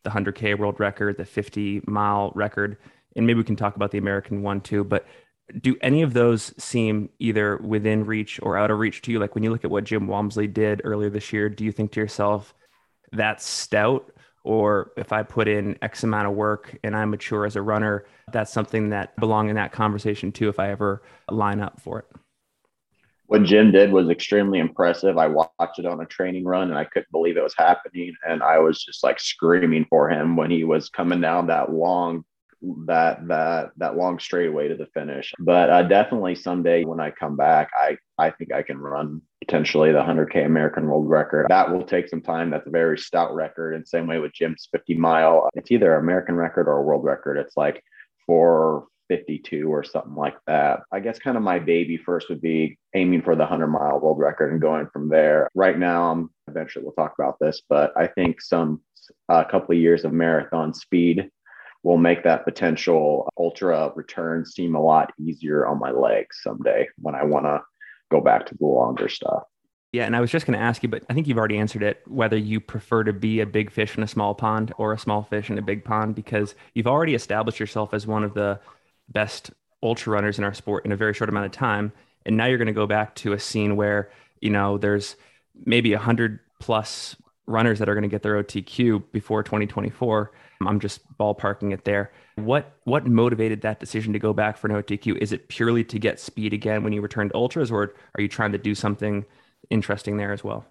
the 0.03 0.09
100K 0.09 0.57
world 0.57 0.79
record, 0.79 1.17
the 1.17 1.25
50 1.25 1.83
mile 1.85 2.31
record, 2.35 2.77
and 3.15 3.27
maybe 3.27 3.37
we 3.37 3.43
can 3.43 3.55
talk 3.55 3.75
about 3.75 3.91
the 3.91 3.99
American 3.99 4.41
one 4.41 4.61
too. 4.61 4.83
But 4.83 5.05
do 5.61 5.75
any 5.81 6.01
of 6.01 6.13
those 6.13 6.53
seem 6.57 7.09
either 7.19 7.57
within 7.57 8.05
reach 8.05 8.39
or 8.41 8.57
out 8.57 8.71
of 8.71 8.79
reach 8.79 9.03
to 9.03 9.11
you? 9.11 9.19
Like 9.19 9.35
when 9.35 9.43
you 9.43 9.51
look 9.51 9.63
at 9.63 9.71
what 9.71 9.83
Jim 9.83 10.07
Walmsley 10.07 10.47
did 10.47 10.81
earlier 10.83 11.09
this 11.09 11.31
year, 11.31 11.49
do 11.49 11.63
you 11.63 11.71
think 11.71 11.91
to 11.91 11.99
yourself, 11.99 12.55
that's 13.11 13.45
stout? 13.45 14.11
Or 14.43 14.91
if 14.97 15.13
I 15.13 15.23
put 15.23 15.47
in 15.47 15.77
X 15.81 16.03
amount 16.03 16.27
of 16.27 16.33
work 16.33 16.77
and 16.83 16.95
I 16.95 17.05
mature 17.05 17.45
as 17.45 17.55
a 17.55 17.61
runner, 17.61 18.05
that's 18.31 18.51
something 18.51 18.89
that 18.89 19.15
belong 19.17 19.49
in 19.49 19.55
that 19.55 19.71
conversation 19.71 20.31
too, 20.31 20.49
if 20.49 20.59
I 20.59 20.69
ever 20.71 21.01
line 21.29 21.61
up 21.61 21.79
for 21.79 21.99
it 21.99 22.05
what 23.33 23.43
Jim 23.43 23.71
did 23.71 23.91
was 23.91 24.09
extremely 24.09 24.59
impressive. 24.59 25.17
I 25.17 25.25
watched 25.25 25.79
it 25.79 25.87
on 25.87 26.01
a 26.01 26.05
training 26.05 26.43
run 26.43 26.69
and 26.69 26.77
I 26.77 26.83
couldn't 26.83 27.11
believe 27.11 27.35
it 27.35 27.43
was 27.43 27.55
happening. 27.57 28.13
And 28.27 28.43
I 28.43 28.59
was 28.59 28.83
just 28.83 29.03
like 29.03 29.19
screaming 29.19 29.87
for 29.89 30.07
him 30.07 30.35
when 30.35 30.51
he 30.51 30.63
was 30.63 30.89
coming 30.89 31.19
down 31.19 31.47
that 31.47 31.71
long 31.71 32.25
that 32.85 33.27
that 33.27 33.71
that 33.77 33.97
long 33.97 34.19
straightaway 34.19 34.67
to 34.67 34.75
the 34.75 34.87
finish. 34.87 35.33
But 35.39 35.69
uh, 35.69 35.83
definitely 35.83 36.35
someday 36.35 36.83
when 36.83 36.99
I 36.99 37.11
come 37.11 37.35
back, 37.35 37.69
I 37.75 37.97
I 38.17 38.31
think 38.31 38.53
I 38.53 38.63
can 38.63 38.77
run 38.77 39.21
potentially 39.41 39.91
the 39.91 39.99
100k 40.01 40.45
American 40.45 40.87
world 40.87 41.09
record. 41.09 41.47
That 41.49 41.71
will 41.71 41.83
take 41.83 42.07
some 42.07 42.21
time. 42.21 42.49
That's 42.49 42.67
a 42.67 42.71
very 42.71 42.97
stout 42.97 43.33
record. 43.35 43.75
And 43.75 43.87
same 43.87 44.07
way 44.07 44.19
with 44.19 44.33
Jim's 44.33 44.69
50 44.71 44.95
mile, 44.95 45.49
it's 45.55 45.71
either 45.71 45.95
American 45.95 46.35
record 46.35 46.67
or 46.67 46.77
a 46.77 46.83
world 46.83 47.03
record. 47.03 47.37
It's 47.37 47.57
like 47.57 47.83
four 48.25 48.87
52 49.09 49.71
or 49.71 49.83
something 49.83 50.15
like 50.15 50.37
that. 50.47 50.81
I 50.91 50.99
guess 50.99 51.19
kind 51.19 51.37
of 51.37 51.43
my 51.43 51.59
baby 51.59 51.97
first 51.97 52.29
would 52.29 52.41
be 52.41 52.77
aiming 52.95 53.21
for 53.21 53.35
the 53.35 53.41
100 53.41 53.67
mile 53.67 53.99
world 53.99 54.17
record 54.19 54.51
and 54.51 54.61
going 54.61 54.87
from 54.93 55.09
there. 55.09 55.49
Right 55.53 55.77
now, 55.77 56.11
I'm 56.11 56.29
eventually 56.47 56.85
we'll 56.85 56.93
talk 56.93 57.13
about 57.19 57.37
this, 57.39 57.61
but 57.67 57.91
I 57.97 58.07
think 58.07 58.41
some 58.41 58.81
a 59.29 59.33
uh, 59.33 59.43
couple 59.43 59.75
of 59.75 59.81
years 59.81 60.05
of 60.05 60.13
marathon 60.13 60.73
speed 60.73 61.29
will 61.83 61.97
make 61.97 62.23
that 62.23 62.45
potential 62.45 63.29
ultra 63.37 63.91
return 63.95 64.45
seem 64.45 64.75
a 64.75 64.81
lot 64.81 65.11
easier 65.19 65.67
on 65.67 65.79
my 65.79 65.91
legs 65.91 66.39
someday 66.41 66.87
when 66.97 67.13
I 67.13 67.23
want 67.23 67.45
to 67.45 67.61
go 68.09 68.21
back 68.21 68.45
to 68.47 68.55
the 68.57 68.65
longer 68.65 69.09
stuff. 69.09 69.43
Yeah, 69.91 70.05
and 70.05 70.15
I 70.15 70.21
was 70.21 70.31
just 70.31 70.47
going 70.47 70.57
to 70.57 70.63
ask 70.63 70.81
you, 70.81 70.89
but 70.89 71.03
I 71.07 71.13
think 71.13 71.27
you've 71.27 71.37
already 71.37 71.57
answered 71.57 71.83
it 71.83 72.01
whether 72.07 72.37
you 72.37 72.59
prefer 72.59 73.03
to 73.03 73.13
be 73.13 73.41
a 73.41 73.45
big 73.45 73.69
fish 73.69 73.95
in 73.95 74.01
a 74.01 74.07
small 74.07 74.33
pond 74.33 74.73
or 74.77 74.91
a 74.91 74.97
small 74.97 75.21
fish 75.21 75.51
in 75.51 75.59
a 75.59 75.61
big 75.61 75.83
pond 75.83 76.15
because 76.15 76.55
you've 76.73 76.87
already 76.87 77.13
established 77.13 77.59
yourself 77.59 77.93
as 77.93 78.07
one 78.07 78.23
of 78.23 78.33
the 78.33 78.59
best 79.09 79.51
ultra 79.83 80.13
runners 80.13 80.39
in 80.39 80.43
our 80.43 80.53
sport 80.53 80.85
in 80.85 80.91
a 80.91 80.97
very 80.97 81.13
short 81.13 81.29
amount 81.29 81.45
of 81.45 81.51
time. 81.51 81.91
And 82.25 82.35
now 82.35 82.45
you're 82.45 82.57
going 82.57 82.67
to 82.67 82.73
go 82.73 82.87
back 82.87 83.13
to 83.15 83.33
a 83.33 83.39
scene 83.39 83.75
where, 83.75 84.09
you 84.41 84.49
know, 84.49 84.79
there's 84.79 85.15
maybe 85.65 85.93
a 85.93 85.99
hundred 85.99 86.39
plus 86.59 87.15
runners 87.45 87.77
that 87.77 87.87
are 87.89 87.93
going 87.93 88.03
to 88.03 88.09
get 88.09 88.23
their 88.23 88.41
OTQ 88.41 89.03
before 89.11 89.43
2024. 89.43 90.31
I'm 90.67 90.79
just 90.79 91.01
ballparking 91.17 91.73
it 91.73 91.85
there. 91.85 92.11
What 92.35 92.73
what 92.83 93.05
motivated 93.05 93.61
that 93.61 93.79
decision 93.79 94.13
to 94.13 94.19
go 94.19 94.33
back 94.33 94.57
for 94.57 94.67
an 94.67 94.81
OTQ? 94.81 95.17
Is 95.17 95.31
it 95.31 95.47
purely 95.49 95.83
to 95.85 95.99
get 95.99 96.19
speed 96.19 96.53
again 96.53 96.83
when 96.83 96.93
you 96.93 97.01
return 97.01 97.29
to 97.29 97.35
ultras, 97.35 97.71
or 97.71 97.93
are 98.17 98.21
you 98.21 98.27
trying 98.27 98.51
to 98.51 98.57
do 98.57 98.75
something 98.75 99.25
interesting 99.69 100.17
there 100.17 100.33
as 100.33 100.43
well? 100.43 100.65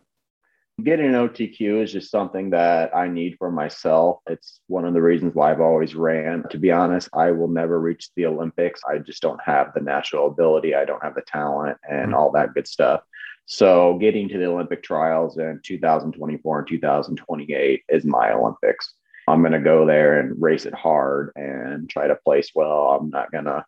Getting 0.83 1.07
an 1.07 1.29
OTQ 1.29 1.83
is 1.83 1.93
just 1.93 2.11
something 2.11 2.51
that 2.51 2.97
I 2.97 3.07
need 3.07 3.37
for 3.39 3.53
myself. 3.53 4.21
It's 4.27 4.61
one 4.69 4.87
of 4.87 4.95
the 4.95 5.03
reasons 5.03 5.35
why 5.35 5.51
I've 5.51 5.61
always 5.61 5.95
ran. 5.95 6.45
To 6.49 6.59
be 6.59 6.73
honest, 6.73 7.11
I 7.13 7.31
will 7.31 7.49
never 7.49 7.79
reach 7.79 8.09
the 8.17 8.27
Olympics. 8.27 8.81
I 8.89 8.99
just 8.99 9.21
don't 9.21 9.41
have 9.43 9.75
the 9.75 9.81
natural 9.81 10.29
ability, 10.29 10.75
I 10.75 10.87
don't 10.87 11.03
have 11.03 11.15
the 11.15 11.23
talent, 11.23 11.77
and 11.89 12.07
mm-hmm. 12.07 12.15
all 12.15 12.33
that 12.33 12.55
good 12.55 12.67
stuff. 12.67 13.03
So, 13.45 13.99
getting 13.99 14.29
to 14.31 14.39
the 14.39 14.47
Olympic 14.47 14.83
trials 14.83 15.37
in 15.37 15.61
2024 15.63 16.59
and 16.61 16.69
2028 16.69 17.83
is 17.89 18.05
my 18.05 18.33
Olympics. 18.33 18.95
I'm 19.29 19.41
going 19.41 19.53
to 19.53 19.61
go 19.61 19.87
there 19.87 20.21
and 20.21 20.41
race 20.41 20.67
it 20.67 20.75
hard 20.75 21.33
and 21.37 21.89
try 21.89 22.09
to 22.09 22.17
place 22.17 22.51
well. 22.55 22.99
I'm 23.01 23.11
not 23.11 23.31
going 23.31 23.45
to 23.45 23.65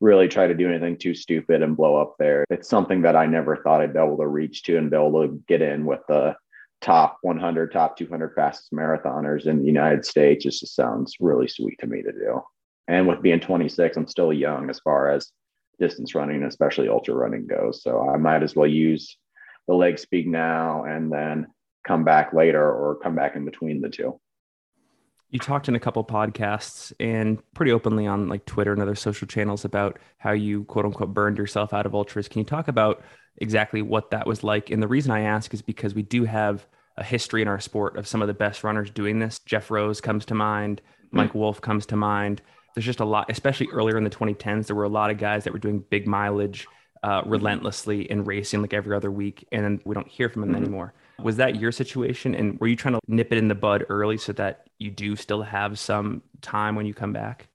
really 0.00 0.28
try 0.28 0.46
to 0.46 0.54
do 0.54 0.68
anything 0.68 0.96
too 0.96 1.14
stupid 1.14 1.62
and 1.62 1.76
blow 1.76 1.96
up 1.96 2.16
there. 2.18 2.44
It's 2.50 2.68
something 2.68 3.02
that 3.02 3.16
I 3.16 3.26
never 3.26 3.56
thought 3.56 3.80
I'd 3.80 3.92
be 3.92 4.00
able 4.00 4.18
to 4.18 4.26
reach 4.26 4.64
to 4.64 4.76
and 4.76 4.90
be 4.90 4.96
able 4.96 5.26
to 5.26 5.42
get 5.48 5.62
in 5.62 5.86
with 5.86 6.00
the 6.08 6.36
top 6.80 7.18
100, 7.22 7.72
top 7.72 7.96
200 7.96 8.34
fastest 8.34 8.72
marathoners 8.72 9.46
in 9.46 9.60
the 9.60 9.64
United 9.64 10.04
States. 10.04 10.44
It 10.44 10.50
just 10.50 10.74
sounds 10.74 11.16
really 11.20 11.48
sweet 11.48 11.78
to 11.78 11.86
me 11.86 12.02
to 12.02 12.12
do. 12.12 12.42
And 12.88 13.06
with 13.06 13.22
being 13.22 13.40
26, 13.40 13.96
I'm 13.96 14.08
still 14.08 14.32
young 14.32 14.68
as 14.68 14.80
far 14.80 15.10
as 15.10 15.30
distance 15.78 16.14
running, 16.14 16.42
especially 16.42 16.88
ultra 16.88 17.14
running 17.14 17.46
goes. 17.46 17.82
So 17.82 18.08
I 18.08 18.16
might 18.16 18.42
as 18.42 18.56
well 18.56 18.66
use 18.66 19.16
the 19.68 19.74
leg 19.74 19.98
speed 19.98 20.26
now 20.26 20.84
and 20.84 21.10
then 21.12 21.46
come 21.86 22.04
back 22.04 22.32
later 22.32 22.62
or 22.62 22.98
come 23.02 23.14
back 23.14 23.36
in 23.36 23.44
between 23.44 23.80
the 23.80 23.88
two. 23.88 24.20
You 25.32 25.38
talked 25.38 25.66
in 25.66 25.74
a 25.74 25.80
couple 25.80 26.04
podcasts 26.04 26.92
and 27.00 27.42
pretty 27.54 27.72
openly 27.72 28.06
on 28.06 28.28
like 28.28 28.44
Twitter 28.44 28.74
and 28.74 28.82
other 28.82 28.94
social 28.94 29.26
channels 29.26 29.64
about 29.64 29.98
how 30.18 30.32
you 30.32 30.64
quote 30.64 30.84
unquote 30.84 31.14
burned 31.14 31.38
yourself 31.38 31.72
out 31.72 31.86
of 31.86 31.94
ultras. 31.94 32.28
Can 32.28 32.40
you 32.40 32.44
talk 32.44 32.68
about 32.68 33.02
exactly 33.38 33.80
what 33.80 34.10
that 34.10 34.26
was 34.26 34.44
like? 34.44 34.70
And 34.70 34.82
the 34.82 34.88
reason 34.88 35.10
I 35.10 35.20
ask 35.22 35.54
is 35.54 35.62
because 35.62 35.94
we 35.94 36.02
do 36.02 36.24
have 36.24 36.66
a 36.98 37.02
history 37.02 37.40
in 37.40 37.48
our 37.48 37.60
sport 37.60 37.96
of 37.96 38.06
some 38.06 38.20
of 38.20 38.28
the 38.28 38.34
best 38.34 38.62
runners 38.62 38.90
doing 38.90 39.20
this. 39.20 39.38
Geoff 39.38 39.70
Roes 39.70 40.02
comes 40.02 40.26
to 40.26 40.34
mind, 40.34 40.82
hmm. 41.10 41.16
Mike 41.16 41.34
Wolfe 41.34 41.62
comes 41.62 41.86
to 41.86 41.96
mind. 41.96 42.42
There's 42.74 42.84
just 42.84 43.00
a 43.00 43.06
lot, 43.06 43.30
especially 43.30 43.68
earlier 43.72 43.96
in 43.96 44.04
the 44.04 44.10
2010s, 44.10 44.66
there 44.66 44.76
were 44.76 44.84
a 44.84 44.88
lot 44.90 45.10
of 45.10 45.16
guys 45.16 45.44
that 45.44 45.54
were 45.54 45.58
doing 45.58 45.82
big 45.88 46.06
mileage 46.06 46.66
uh, 47.02 47.22
relentlessly 47.24 48.08
and 48.10 48.26
racing 48.26 48.60
like 48.60 48.74
every 48.74 48.94
other 48.94 49.10
week. 49.10 49.48
And 49.50 49.64
then 49.64 49.80
we 49.86 49.94
don't 49.94 50.08
hear 50.08 50.28
from 50.28 50.42
them 50.42 50.50
mm-hmm. 50.50 50.62
anymore. 50.62 50.94
Was 51.22 51.36
that 51.36 51.56
your 51.56 51.72
situation? 51.72 52.34
And 52.34 52.58
were 52.60 52.66
you 52.66 52.76
trying 52.76 52.94
to 52.94 53.00
nip 53.08 53.32
it 53.32 53.38
in 53.38 53.48
the 53.48 53.54
bud 53.54 53.84
early 53.88 54.18
so 54.18 54.32
that 54.34 54.68
you 54.78 54.90
do 54.90 55.16
still 55.16 55.42
have 55.42 55.78
some 55.78 56.22
time 56.40 56.76
when 56.76 56.86
you 56.86 56.94
come 56.94 57.12
back? 57.12 57.48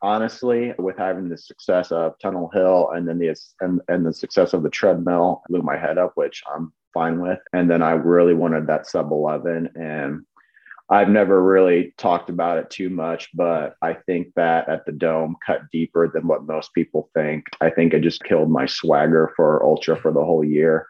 Honestly, 0.00 0.74
with 0.78 0.96
having 0.96 1.28
the 1.28 1.36
success 1.36 1.90
of 1.90 2.18
Tunnel 2.20 2.50
Hill 2.52 2.90
and 2.94 3.08
then 3.08 3.18
the 3.18 3.34
and, 3.60 3.80
and 3.88 4.06
the 4.06 4.12
success 4.12 4.52
of 4.52 4.62
the 4.62 4.70
treadmill 4.70 5.42
blew 5.48 5.62
my 5.62 5.76
head 5.76 5.98
up, 5.98 6.12
which 6.14 6.42
I'm 6.52 6.72
fine 6.94 7.20
with. 7.20 7.40
And 7.52 7.70
then 7.70 7.82
I 7.82 7.92
really 7.92 8.34
wanted 8.34 8.66
that 8.68 8.86
sub 8.86 9.10
11 9.10 9.70
and 9.74 10.24
I've 10.90 11.10
never 11.10 11.42
really 11.42 11.92
talked 11.98 12.30
about 12.30 12.56
it 12.56 12.70
too 12.70 12.88
much, 12.88 13.28
but 13.34 13.76
I 13.82 13.92
think 13.92 14.28
that 14.36 14.70
at 14.70 14.86
the 14.86 14.92
dome 14.92 15.36
cut 15.44 15.60
deeper 15.70 16.08
than 16.08 16.26
what 16.26 16.46
most 16.46 16.72
people 16.72 17.10
think. 17.12 17.44
I 17.60 17.68
think 17.68 17.92
it 17.92 18.00
just 18.00 18.24
killed 18.24 18.50
my 18.50 18.64
swagger 18.64 19.32
for 19.36 19.62
ultra 19.62 19.96
for 19.96 20.12
the 20.12 20.24
whole 20.24 20.44
year. 20.44 20.86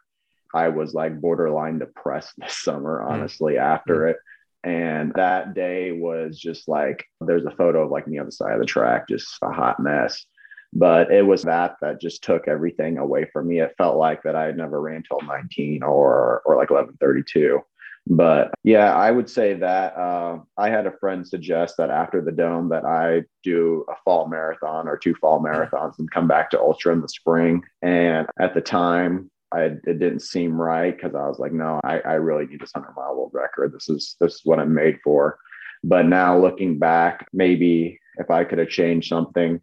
I 0.55 0.69
was 0.69 0.95
like 0.95 1.21
borderline 1.21 1.79
depressed 1.79 2.33
this 2.39 2.57
summer, 2.57 3.03
hmm. 3.03 3.13
honestly, 3.13 3.55
mm. 3.55 3.63
after 3.63 4.01
mm. 4.01 4.11
it. 4.11 4.17
And 4.65 5.13
that 5.15 5.55
day 5.55 5.93
was 5.93 6.39
just 6.39 6.69
like 6.69 7.05
there's 7.21 7.47
a 7.47 7.53
photo 7.53 7.85
of 7.85 7.91
like 7.91 8.09
me 8.09 8.19
on 8.19 8.27
the 8.27 8.33
side 8.33 8.55
of 8.55 8.61
the 8.61 8.67
track, 8.67 9.09
just 9.09 9.39
a 9.43 9.53
hot 9.53 9.81
mess. 9.81 10.27
But 10.73 11.11
it 11.11 11.25
was 11.25 11.43
that 11.45 11.77
that 11.81 12.01
just 12.01 12.23
took 12.25 12.49
everything 12.49 12.99
away 12.99 13.27
from 13.33 13.49
me. 13.49 13.61
It 13.61 13.75
felt 13.79 13.97
like 13.97 14.23
that 14.25 14.37
I 14.37 14.45
had 14.45 14.57
never 14.57 14.81
ran 14.81 15.03
till 15.03 15.21
19 15.21 15.83
or 15.83 16.43
or 16.45 16.57
like 16.57 16.69
11:32. 16.69 17.61
But 18.09 18.55
yeah, 18.65 18.95
I 18.95 19.11
would 19.11 19.29
say 19.29 19.55
that 19.55 19.97
uh, 19.97 20.39
I 20.57 20.71
had 20.71 20.87
a 20.87 20.97
friend 20.99 21.27
suggest 21.27 21.77
that 21.77 21.91
after 21.91 22.23
the 22.23 22.33
dome 22.33 22.71
that 22.71 22.85
I 22.85 23.25
do 23.43 23.85
a 23.89 23.95
fall 24.05 24.29
marathon 24.29 24.89
or 24.89 24.97
two 24.97 25.15
fall 25.15 25.41
marathons 25.43 25.99
and 25.99 26.11
come 26.11 26.27
back 26.27 26.51
to 26.51 26.61
ultra 26.61 26.93
in 26.95 27.03
the 27.03 27.09
spring. 27.09 27.63
And 27.83 28.27
at 28.41 28.55
the 28.55 28.63
time, 28.63 29.31
I 29.53 29.63
it 29.63 29.99
didn't 29.99 30.21
seem 30.21 30.61
right 30.61 30.95
because 30.95 31.15
I 31.15 31.27
was 31.27 31.39
like, 31.39 31.53
no, 31.53 31.81
I, 31.85 32.01
I 32.01 32.15
really 32.15 32.47
need 32.47 32.61
this 32.61 32.73
hundred 32.75 32.95
mile 32.97 33.17
world 33.17 33.31
record. 33.33 33.73
This 33.73 33.89
is 33.89 34.17
this 34.21 34.35
is 34.35 34.41
what 34.45 34.59
I'm 34.59 34.75
made 34.75 34.99
for. 35.03 35.39
But 35.85 36.07
now 36.07 36.39
looking 36.39 36.79
back, 36.79 37.27
maybe 37.33 37.99
if 38.17 38.31
I 38.31 38.45
could 38.45 38.59
have 38.59 38.69
changed 38.69 39.09
something, 39.09 39.61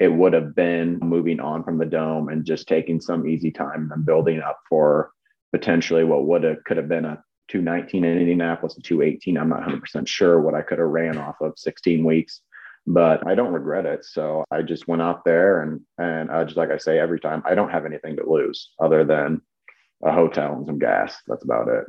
it 0.00 0.08
would 0.08 0.32
have 0.32 0.54
been 0.54 0.98
moving 0.98 1.40
on 1.40 1.62
from 1.62 1.78
the 1.78 1.86
dome 1.86 2.28
and 2.28 2.44
just 2.44 2.66
taking 2.66 3.00
some 3.00 3.28
easy 3.28 3.50
time 3.50 3.90
and 3.92 4.06
building 4.06 4.40
up 4.40 4.58
for 4.68 5.10
potentially 5.52 6.04
what 6.04 6.26
would 6.26 6.42
have 6.42 6.64
could 6.64 6.78
have 6.78 6.88
been 6.88 7.04
a 7.04 7.22
219 7.48 8.04
in 8.04 8.18
Indianapolis, 8.18 8.76
a 8.78 8.82
218. 8.82 9.36
I'm 9.36 9.50
not 9.50 9.62
100% 9.62 10.08
sure 10.08 10.40
what 10.40 10.54
I 10.54 10.62
could 10.62 10.78
have 10.78 10.88
ran 10.88 11.18
off 11.18 11.36
of 11.40 11.52
16 11.56 12.02
weeks 12.04 12.40
but 12.86 13.26
I 13.26 13.34
don't 13.34 13.52
regret 13.52 13.86
it. 13.86 14.04
So 14.04 14.44
I 14.50 14.62
just 14.62 14.88
went 14.88 15.02
out 15.02 15.24
there 15.24 15.62
and 15.62 15.80
and 15.98 16.30
uh, 16.30 16.44
just 16.44 16.56
like 16.56 16.70
I 16.70 16.78
say 16.78 16.98
every 16.98 17.20
time, 17.20 17.42
I 17.46 17.54
don't 17.54 17.70
have 17.70 17.86
anything 17.86 18.16
to 18.16 18.28
lose 18.28 18.72
other 18.80 19.04
than 19.04 19.40
a 20.02 20.12
hotel 20.12 20.54
and 20.54 20.66
some 20.66 20.78
gas. 20.78 21.16
That's 21.26 21.44
about 21.44 21.68
it. 21.68 21.84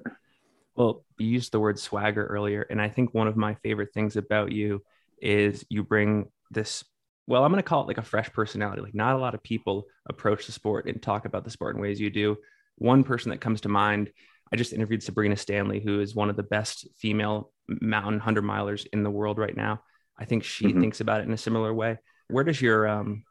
Well, 0.76 1.04
you 1.18 1.28
used 1.28 1.52
the 1.52 1.60
word 1.60 1.80
swagger 1.80 2.26
earlier, 2.26 2.66
and 2.70 2.82
I 2.82 2.90
think 2.90 3.14
one 3.14 3.28
of 3.28 3.38
my 3.38 3.56
favorite 3.56 3.94
things 3.94 4.16
about 4.16 4.52
you 4.52 4.84
is 5.22 5.66
you 5.70 5.84
bring 5.84 6.32
this. 6.52 6.84
Well, 7.26 7.44
I'm 7.44 7.52
going 7.52 7.64
to 7.64 7.68
call 7.68 7.84
it 7.84 7.88
like 7.88 8.00
a 8.00 8.04
fresh 8.04 8.32
personality. 8.34 8.82
Like 8.82 8.96
not 8.96 9.16
a 9.16 9.20
lot 9.20 9.34
of 9.34 9.42
people 9.42 9.86
approach 10.10 10.46
the 10.46 10.52
sport 10.52 10.88
and 10.88 11.02
talk 11.02 11.26
about 11.26 11.46
the 11.46 11.52
sport 11.52 11.76
in 11.76 11.82
ways 11.82 12.00
you 12.00 12.10
do. 12.10 12.36
One 12.76 13.04
person 13.04 13.30
that 13.30 13.40
comes 13.40 13.62
to 13.62 13.70
mind 13.70 14.12
I 14.54 14.56
just 14.56 14.72
interviewed 14.72 15.02
Sabrina 15.02 15.36
Stanley, 15.36 15.80
who 15.80 16.00
is 16.00 16.14
one 16.14 16.30
of 16.30 16.36
the 16.36 16.44
best 16.44 16.88
female 16.98 17.52
mountain 17.68 18.14
100 18.14 18.44
milers 18.44 18.86
in 18.94 19.02
the 19.02 19.10
world 19.10 19.40
right 19.40 19.58
now. 19.58 19.82
I 20.18 20.26
think 20.26 20.44
she 20.44 20.68
mm-hmm. 20.68 20.82
thinks 20.82 21.02
about 21.02 21.22
it 21.22 21.28
in 21.28 21.34
a 21.34 21.38
similar 21.38 21.74
way. 21.74 21.98
Where 22.30 22.44
does 22.44 22.62
your 22.62 22.88
um, 22.88 23.24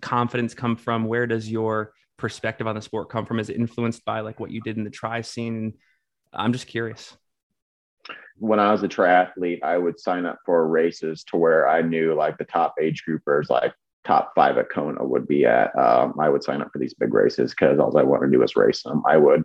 confidence 0.00 0.54
come 0.54 0.76
from? 0.76 1.04
Where 1.04 1.26
does 1.26 1.50
your 1.50 1.92
perspective 2.16 2.66
on 2.66 2.74
the 2.74 2.82
sport 2.82 3.10
come 3.10 3.26
from? 3.26 3.38
Is 3.38 3.50
it 3.50 3.56
influenced 3.56 4.04
by 4.04 4.20
like 4.20 4.40
what 4.40 4.50
you 4.50 4.60
did 4.60 4.76
in 4.76 4.84
the 4.84 4.90
tri 4.90 5.22
scene? 5.22 5.74
I'm 6.32 6.52
just 6.52 6.66
curious. 6.66 7.16
When 8.38 8.58
I 8.58 8.72
was 8.72 8.82
a 8.82 8.88
triathlete, 8.88 9.62
I 9.62 9.76
would 9.76 10.00
sign 10.00 10.24
up 10.24 10.38
for 10.46 10.66
races 10.66 11.24
to 11.24 11.36
where 11.36 11.68
I 11.68 11.82
knew 11.82 12.14
like 12.14 12.38
the 12.38 12.44
top 12.44 12.74
age 12.80 13.02
groupers, 13.06 13.50
like 13.50 13.74
top 14.04 14.32
five 14.34 14.56
at 14.56 14.70
Kona 14.70 15.04
would 15.04 15.26
be 15.26 15.44
at. 15.44 15.76
Um, 15.78 16.14
I 16.18 16.28
would 16.28 16.42
sign 16.42 16.62
up 16.62 16.70
for 16.72 16.78
these 16.78 16.94
big 16.94 17.12
races 17.12 17.50
because 17.50 17.78
all 17.78 17.96
I 17.98 18.02
want 18.02 18.22
to 18.22 18.30
do 18.30 18.42
is 18.42 18.56
race 18.56 18.82
them. 18.82 19.02
I 19.06 19.16
would 19.18 19.44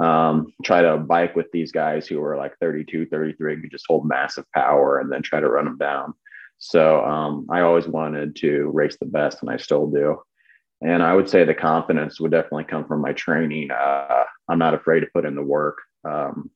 um, 0.00 0.52
try 0.64 0.82
to 0.82 0.96
bike 0.96 1.34
with 1.34 1.50
these 1.52 1.72
guys 1.72 2.06
who 2.06 2.22
are 2.22 2.36
like 2.36 2.56
32, 2.60 3.06
33, 3.06 3.60
could 3.60 3.70
just 3.70 3.86
hold 3.88 4.06
massive 4.06 4.44
power 4.54 4.98
and 4.98 5.10
then 5.10 5.22
try 5.22 5.40
to 5.40 5.48
run 5.48 5.64
them 5.64 5.78
down. 5.78 6.14
So 6.58 7.04
um, 7.04 7.46
I 7.50 7.60
always 7.60 7.86
wanted 7.86 8.36
to 8.36 8.70
race 8.72 8.96
the 8.98 9.06
best, 9.06 9.38
and 9.42 9.50
I 9.50 9.56
still 9.56 9.86
do. 9.86 10.20
And 10.80 11.02
I 11.02 11.14
would 11.14 11.28
say 11.28 11.44
the 11.44 11.54
confidence 11.54 12.20
would 12.20 12.30
definitely 12.30 12.64
come 12.64 12.86
from 12.86 13.00
my 13.00 13.12
training. 13.12 13.70
Uh, 13.70 14.24
I'm 14.48 14.58
not 14.58 14.74
afraid 14.74 15.00
to 15.00 15.08
put 15.12 15.24
in 15.24 15.34
the 15.34 15.42
work. 15.42 15.78
Um, 16.04 16.50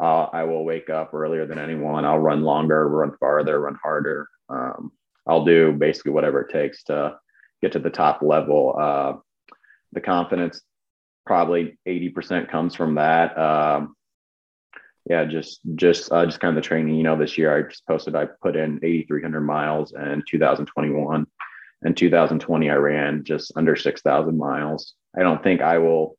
I 0.00 0.44
will 0.44 0.64
wake 0.64 0.88
up 0.88 1.12
earlier 1.12 1.46
than 1.46 1.58
anyone. 1.58 2.04
I'll 2.04 2.18
run 2.18 2.42
longer, 2.42 2.88
run 2.88 3.16
farther, 3.18 3.60
run 3.60 3.76
harder. 3.82 4.28
Um, 4.48 4.92
I'll 5.26 5.44
do 5.44 5.72
basically 5.72 6.12
whatever 6.12 6.40
it 6.40 6.52
takes 6.52 6.84
to 6.84 7.18
get 7.60 7.72
to 7.72 7.78
the 7.78 7.90
top 7.90 8.22
level. 8.22 8.76
Uh, 8.78 9.12
the 9.92 10.00
confidence 10.00 10.62
probably 11.26 11.78
80% 11.86 12.50
comes 12.50 12.74
from 12.74 12.96
that. 12.96 13.36
Um, 13.38 13.94
yeah, 15.08 15.24
just 15.24 15.60
just 15.76 16.12
uh, 16.12 16.26
just 16.26 16.40
kind 16.40 16.56
of 16.56 16.62
the 16.62 16.66
training. 16.66 16.94
You 16.94 17.02
know, 17.02 17.16
this 17.16 17.38
year 17.38 17.56
I 17.56 17.68
just 17.68 17.86
posted 17.86 18.14
I 18.14 18.26
put 18.42 18.54
in 18.54 18.80
8,300 18.82 19.40
miles 19.40 19.92
in 19.92 20.22
2021. 20.28 21.26
In 21.82 21.94
2020, 21.94 22.70
I 22.70 22.74
ran 22.74 23.24
just 23.24 23.52
under 23.56 23.74
6,000 23.74 24.36
miles. 24.36 24.94
I 25.16 25.22
don't 25.22 25.42
think 25.42 25.62
I 25.62 25.78
will 25.78 26.18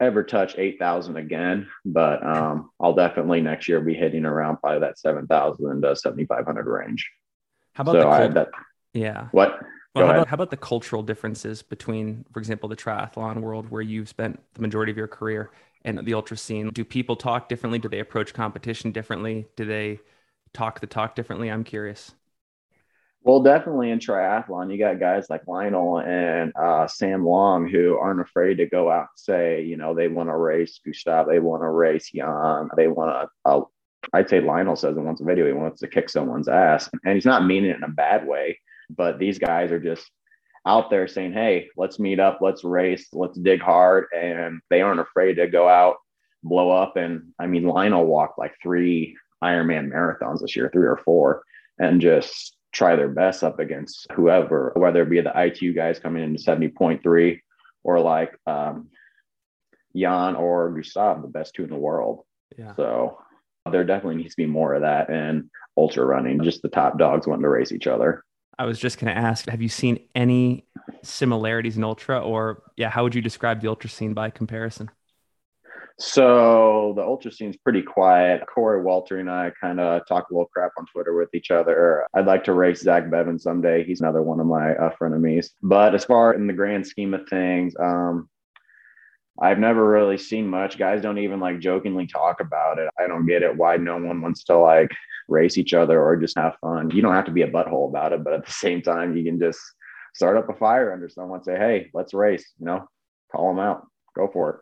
ever 0.00 0.22
touch 0.22 0.56
8,000 0.56 1.16
again, 1.16 1.68
but 1.84 2.24
um, 2.24 2.70
I'll 2.80 2.94
definitely 2.94 3.40
next 3.40 3.68
year 3.68 3.80
be 3.80 3.94
hitting 3.94 4.24
around 4.24 4.58
probably 4.58 4.80
that 4.80 4.98
7,000 4.98 5.82
to 5.82 5.96
7,500 5.96 6.66
range. 6.66 7.10
How 7.74 7.82
about 7.82 7.92
so 7.92 8.34
that, 8.34 8.48
yeah. 8.92 9.28
What? 9.32 9.60
Well, 9.94 10.06
how 10.06 10.12
about, 10.12 10.28
how 10.28 10.34
about 10.34 10.50
the 10.50 10.56
cultural 10.56 11.02
differences 11.02 11.62
between, 11.62 12.24
for 12.32 12.38
example, 12.38 12.68
the 12.68 12.76
triathlon 12.76 13.40
world 13.40 13.70
where 13.70 13.82
you've 13.82 14.08
spent 14.08 14.40
the 14.54 14.62
majority 14.62 14.90
of 14.90 14.96
your 14.96 15.08
career 15.08 15.50
and 15.84 15.98
the 15.98 16.14
ultra 16.14 16.36
scene? 16.36 16.70
Do 16.70 16.84
people 16.84 17.14
talk 17.14 17.48
differently? 17.48 17.78
Do 17.78 17.88
they 17.88 18.00
approach 18.00 18.32
competition 18.32 18.92
differently? 18.92 19.48
Do 19.54 19.66
they 19.66 20.00
talk 20.54 20.80
the 20.80 20.86
talk 20.86 21.14
differently? 21.14 21.50
I'm 21.50 21.64
curious. 21.64 22.14
Well, 23.24 23.42
definitely 23.42 23.90
in 23.90 24.00
triathlon, 24.00 24.72
you 24.72 24.78
got 24.78 24.98
guys 24.98 25.26
like 25.30 25.46
Lionel 25.46 26.00
and 26.00 26.52
uh, 26.56 26.88
Sam 26.88 27.24
Long 27.24 27.68
who 27.68 27.96
aren't 27.96 28.20
afraid 28.20 28.56
to 28.56 28.66
go 28.66 28.90
out 28.90 29.00
and 29.00 29.08
say, 29.16 29.62
you 29.62 29.76
know, 29.76 29.94
they 29.94 30.08
want 30.08 30.28
to 30.28 30.36
race 30.36 30.80
Gustav, 30.84 31.28
they 31.28 31.38
want 31.38 31.62
to 31.62 31.68
race 31.68 32.10
Jan, 32.12 32.68
they 32.76 32.88
want 32.88 33.28
to. 33.44 33.48
Uh, 33.48 33.60
I'd 34.12 34.28
say 34.28 34.40
Lionel 34.40 34.74
says 34.74 34.96
in 34.96 35.04
once 35.04 35.20
a 35.20 35.24
video 35.24 35.46
he 35.46 35.52
wants 35.52 35.80
to 35.80 35.86
kick 35.86 36.08
someone's 36.08 36.48
ass, 36.48 36.90
and 37.04 37.14
he's 37.14 37.24
not 37.24 37.46
meaning 37.46 37.70
it 37.70 37.76
in 37.76 37.84
a 37.84 37.88
bad 37.88 38.26
way 38.26 38.58
but 38.96 39.18
these 39.18 39.38
guys 39.38 39.70
are 39.72 39.80
just 39.80 40.08
out 40.66 40.90
there 40.90 41.08
saying, 41.08 41.32
Hey, 41.32 41.68
let's 41.76 41.98
meet 41.98 42.20
up, 42.20 42.38
let's 42.40 42.64
race, 42.64 43.08
let's 43.12 43.38
dig 43.38 43.60
hard. 43.60 44.06
And 44.16 44.60
they 44.70 44.82
aren't 44.82 45.00
afraid 45.00 45.34
to 45.34 45.46
go 45.46 45.68
out, 45.68 45.96
blow 46.42 46.70
up. 46.70 46.96
And 46.96 47.32
I 47.38 47.46
mean, 47.46 47.64
Lionel 47.64 48.06
walked 48.06 48.38
like 48.38 48.54
three 48.62 49.16
Ironman 49.42 49.90
marathons 49.90 50.40
this 50.40 50.54
year, 50.54 50.70
three 50.72 50.86
or 50.86 50.98
four, 50.98 51.42
and 51.78 52.00
just 52.00 52.56
try 52.72 52.96
their 52.96 53.08
best 53.08 53.42
up 53.42 53.58
against 53.58 54.06
whoever, 54.12 54.72
whether 54.76 55.02
it 55.02 55.10
be 55.10 55.20
the 55.20 55.32
ITU 55.38 55.74
guys 55.74 55.98
coming 55.98 56.22
into 56.22 56.42
70.3 56.42 57.40
or 57.84 58.00
like 58.00 58.34
um, 58.46 58.88
Jan 59.94 60.36
or 60.36 60.70
Gustav, 60.70 61.22
the 61.22 61.28
best 61.28 61.54
two 61.54 61.64
in 61.64 61.70
the 61.70 61.76
world. 61.76 62.24
Yeah. 62.56 62.74
So 62.76 63.18
there 63.70 63.84
definitely 63.84 64.16
needs 64.16 64.34
to 64.34 64.42
be 64.42 64.46
more 64.46 64.74
of 64.74 64.82
that 64.82 65.10
and 65.10 65.50
ultra 65.76 66.04
running, 66.04 66.42
just 66.42 66.62
the 66.62 66.68
top 66.68 66.98
dogs 66.98 67.26
wanting 67.26 67.42
to 67.42 67.48
race 67.48 67.72
each 67.72 67.86
other. 67.86 68.24
I 68.58 68.64
was 68.64 68.78
just 68.78 68.98
going 68.98 69.12
to 69.12 69.18
ask, 69.18 69.48
have 69.48 69.62
you 69.62 69.68
seen 69.68 69.98
any 70.14 70.66
similarities 71.02 71.76
in 71.76 71.84
ultra 71.84 72.20
or 72.20 72.62
yeah, 72.76 72.90
how 72.90 73.02
would 73.02 73.14
you 73.14 73.22
describe 73.22 73.60
the 73.60 73.68
ultra 73.68 73.88
scene 73.88 74.14
by 74.14 74.30
comparison? 74.30 74.90
So 75.98 76.94
the 76.96 77.02
ultra 77.02 77.30
scene's 77.30 77.56
pretty 77.56 77.82
quiet. 77.82 78.42
Corey 78.52 78.82
Walter 78.82 79.18
and 79.18 79.30
I 79.30 79.52
kind 79.60 79.78
of 79.78 80.02
talk 80.08 80.30
a 80.30 80.34
little 80.34 80.48
crap 80.52 80.72
on 80.78 80.86
Twitter 80.92 81.14
with 81.14 81.28
each 81.34 81.50
other. 81.50 82.06
I'd 82.14 82.26
like 82.26 82.44
to 82.44 82.54
race 82.54 82.80
Zach 82.80 83.10
Bevan 83.10 83.38
someday. 83.38 83.84
He's 83.84 84.00
another 84.00 84.22
one 84.22 84.40
of 84.40 84.46
my 84.46 84.74
uh, 84.74 84.90
frenemies. 85.00 85.50
But 85.62 85.94
as 85.94 86.04
far 86.04 86.34
in 86.34 86.46
the 86.46 86.52
grand 86.52 86.86
scheme 86.86 87.14
of 87.14 87.28
things, 87.28 87.74
um, 87.78 88.28
I've 89.40 89.58
never 89.58 89.88
really 89.88 90.18
seen 90.18 90.46
much. 90.46 90.78
Guys 90.78 91.02
don't 91.02 91.18
even 91.18 91.40
like 91.40 91.58
jokingly 91.58 92.06
talk 92.06 92.40
about 92.40 92.78
it. 92.78 92.88
I 92.98 93.06
don't 93.06 93.26
get 93.26 93.42
it 93.42 93.56
why 93.56 93.76
no 93.76 93.96
one 93.96 94.20
wants 94.20 94.44
to 94.44 94.58
like 94.58 94.90
race 95.28 95.56
each 95.56 95.72
other 95.74 96.02
or 96.02 96.16
just 96.16 96.36
have 96.36 96.56
fun. 96.60 96.90
You 96.90 97.02
don't 97.02 97.14
have 97.14 97.24
to 97.26 97.32
be 97.32 97.42
a 97.42 97.50
butthole 97.50 97.88
about 97.88 98.12
it, 98.12 98.22
but 98.22 98.34
at 98.34 98.44
the 98.44 98.52
same 98.52 98.82
time, 98.82 99.16
you 99.16 99.24
can 99.24 99.40
just 99.40 99.60
start 100.14 100.36
up 100.36 100.48
a 100.48 100.54
fire 100.54 100.92
under 100.92 101.08
someone, 101.08 101.42
say, 101.42 101.56
hey, 101.56 101.90
let's 101.94 102.12
race, 102.12 102.52
you 102.58 102.66
know, 102.66 102.86
call 103.30 103.48
them 103.48 103.58
out, 103.58 103.86
go 104.14 104.28
for 104.30 104.50
it. 104.50 104.56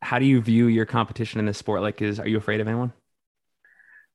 How 0.00 0.18
do 0.18 0.24
you 0.24 0.40
view 0.40 0.66
your 0.66 0.86
competition 0.86 1.40
in 1.40 1.46
this 1.46 1.58
sport? 1.58 1.82
Like, 1.82 2.00
is 2.00 2.18
are 2.20 2.28
you 2.28 2.38
afraid 2.38 2.60
of 2.60 2.68
anyone? 2.68 2.92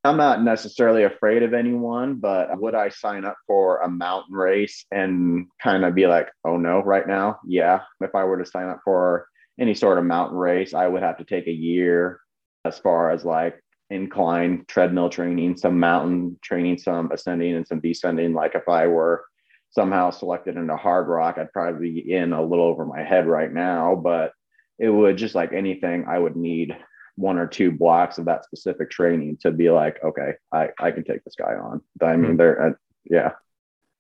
I'm 0.04 0.18
not 0.18 0.42
necessarily 0.44 1.04
afraid 1.04 1.44
of 1.44 1.54
anyone, 1.54 2.16
but 2.16 2.58
would 2.60 2.74
I 2.74 2.90
sign 2.90 3.26
up 3.26 3.36
for 3.46 3.82
a 3.82 3.90
mountain 3.90 4.34
race 4.34 4.86
and 4.92 5.48
kind 5.62 5.84
of 5.84 5.94
be 5.94 6.08
like, 6.08 6.30
oh 6.46 6.56
no, 6.56 6.82
right 6.82 7.06
now? 7.06 7.40
Yeah. 7.46 7.82
If 8.00 8.16
I 8.16 8.24
were 8.24 8.38
to 8.38 8.50
sign 8.50 8.70
up 8.70 8.80
for 8.86 9.28
any 9.60 9.76
sort 9.76 9.98
of 9.98 10.06
mountain 10.06 10.38
race, 10.38 10.74
I 10.74 10.88
would 10.88 11.04
have 11.04 11.18
to 11.18 11.26
take 11.26 11.48
a 11.48 11.52
year 11.52 12.22
as 12.66 12.80
far 12.80 13.12
as 13.12 13.26
like 13.26 13.62
incline 13.90 14.66
treadmill 14.68 15.10
training, 15.10 15.58
some 15.58 15.80
mountain 15.80 16.38
training, 16.42 16.78
some 16.78 17.12
ascending 17.12 17.56
and 17.56 17.68
some 17.68 17.80
descending. 17.80 18.34
Like 18.34 18.56
if 18.56 18.70
I 18.70 18.88
were 18.88 19.26
somehow 19.72 20.12
selected 20.12 20.56
into 20.56 20.76
Hardrock, 20.76 21.38
I'd 21.38 21.54
probably 21.54 21.92
be 21.92 22.14
in 22.14 22.34
a 22.34 22.42
little 22.42 22.66
over 22.66 22.86
my 22.86 23.04
head 23.04 23.28
right 23.28 23.52
now, 23.52 23.96
but 23.96 24.34
it 24.78 24.90
would 24.90 25.18
just 25.18 25.36
like 25.36 25.52
anything, 25.54 26.06
I 26.08 26.18
would 26.18 26.36
need 26.36 26.76
one 27.16 27.38
or 27.38 27.48
two 27.48 27.72
blocks 27.72 28.18
of 28.18 28.26
that 28.26 28.46
specific 28.46 28.90
training 28.90 29.38
to 29.42 29.52
be 29.52 29.70
like, 29.70 30.02
okay, 30.04 30.34
I, 30.54 30.70
I 30.80 30.92
can 30.92 31.04
take 31.04 31.24
this 31.26 31.36
guy 31.38 31.56
on. 31.56 31.82
I 32.02 32.16
mean, 32.16 32.30
mm-hmm. 32.32 32.38
they're, 32.38 32.68
uh, 32.68 32.74
yeah. 33.04 33.32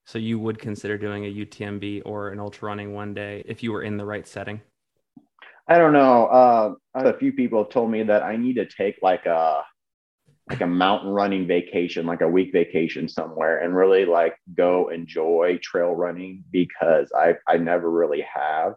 So 0.06 0.18
you 0.18 0.40
would 0.40 0.58
consider 0.58 0.98
doing 0.98 1.26
a 1.26 1.34
UTMB 1.34 2.04
or 2.06 2.30
an 2.30 2.40
ultra 2.40 2.68
running 2.68 2.94
one 2.94 3.14
day 3.14 3.44
if 3.46 3.62
you 3.62 3.74
were 3.74 3.84
in 3.84 3.98
the 3.98 4.06
right 4.06 4.26
setting? 4.26 4.62
I 5.70 5.78
don't 5.78 5.94
know. 5.94 6.26
Uh, 6.26 6.74
a 6.96 7.18
few 7.18 7.32
people 7.32 7.64
have 7.64 7.72
told 7.72 7.92
me 7.92 8.02
that 8.02 8.24
I 8.24 8.36
need 8.38 8.56
to 8.56 8.66
take 8.66 8.98
like 9.04 9.28
a 9.28 9.64
like 10.50 10.62
a 10.62 10.68
mountain 10.68 11.12
running 11.12 11.46
vacation, 11.46 12.08
like 12.08 12.22
a 12.22 12.28
week 12.28 12.52
vacation 12.52 13.08
somewhere, 13.08 13.60
and 13.60 13.76
really 13.76 14.04
like 14.04 14.36
go 14.56 14.90
enjoy 14.90 15.60
trail 15.62 15.94
running 15.94 16.44
because 16.52 17.12
I 17.16 17.36
I 17.48 17.58
never 17.58 17.90
really 17.92 18.22
have. 18.22 18.74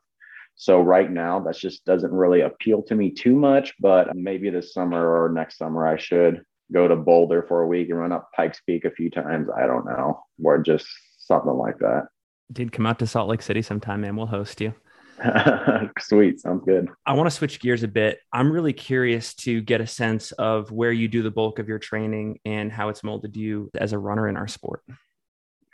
So 0.54 0.82
right 0.82 1.10
now, 1.10 1.40
that 1.40 1.56
just 1.56 1.82
doesn't 1.86 2.12
really 2.12 2.42
appeal 2.42 2.82
to 2.82 2.94
me 2.94 3.10
too 3.10 3.36
much. 3.36 3.72
But 3.80 4.14
maybe 4.14 4.50
this 4.50 4.74
summer 4.74 5.16
or 5.16 5.30
next 5.30 5.56
summer, 5.56 5.86
I 5.86 5.96
should 5.96 6.44
go 6.74 6.86
to 6.88 6.94
Boulder 6.94 7.46
for 7.48 7.62
a 7.62 7.66
week 7.66 7.88
and 7.88 7.98
run 7.98 8.12
up 8.12 8.28
Pikes 8.36 8.60
Peak 8.66 8.84
a 8.84 8.90
few 8.90 9.08
times. 9.08 9.48
I 9.56 9.66
don't 9.66 9.86
know, 9.86 10.22
or 10.44 10.58
just 10.58 10.86
something 11.16 11.54
like 11.54 11.78
that. 11.78 12.08
Did 12.52 12.70
come 12.70 12.84
out 12.84 12.98
to 12.98 13.06
Salt 13.06 13.30
Lake 13.30 13.40
City 13.40 13.62
sometime, 13.62 14.02
man. 14.02 14.14
We'll 14.14 14.26
host 14.26 14.60
you. 14.60 14.74
Sweet. 16.00 16.40
Sounds 16.40 16.62
good. 16.64 16.88
I 17.06 17.14
want 17.14 17.28
to 17.28 17.30
switch 17.30 17.60
gears 17.60 17.82
a 17.82 17.88
bit. 17.88 18.18
I'm 18.32 18.50
really 18.50 18.72
curious 18.72 19.34
to 19.34 19.60
get 19.60 19.80
a 19.80 19.86
sense 19.86 20.32
of 20.32 20.70
where 20.70 20.92
you 20.92 21.08
do 21.08 21.22
the 21.22 21.30
bulk 21.30 21.58
of 21.58 21.68
your 21.68 21.78
training 21.78 22.40
and 22.44 22.72
how 22.72 22.88
it's 22.88 23.04
molded 23.04 23.36
you 23.36 23.70
as 23.76 23.92
a 23.92 23.98
runner 23.98 24.28
in 24.28 24.36
our 24.36 24.48
sport. 24.48 24.82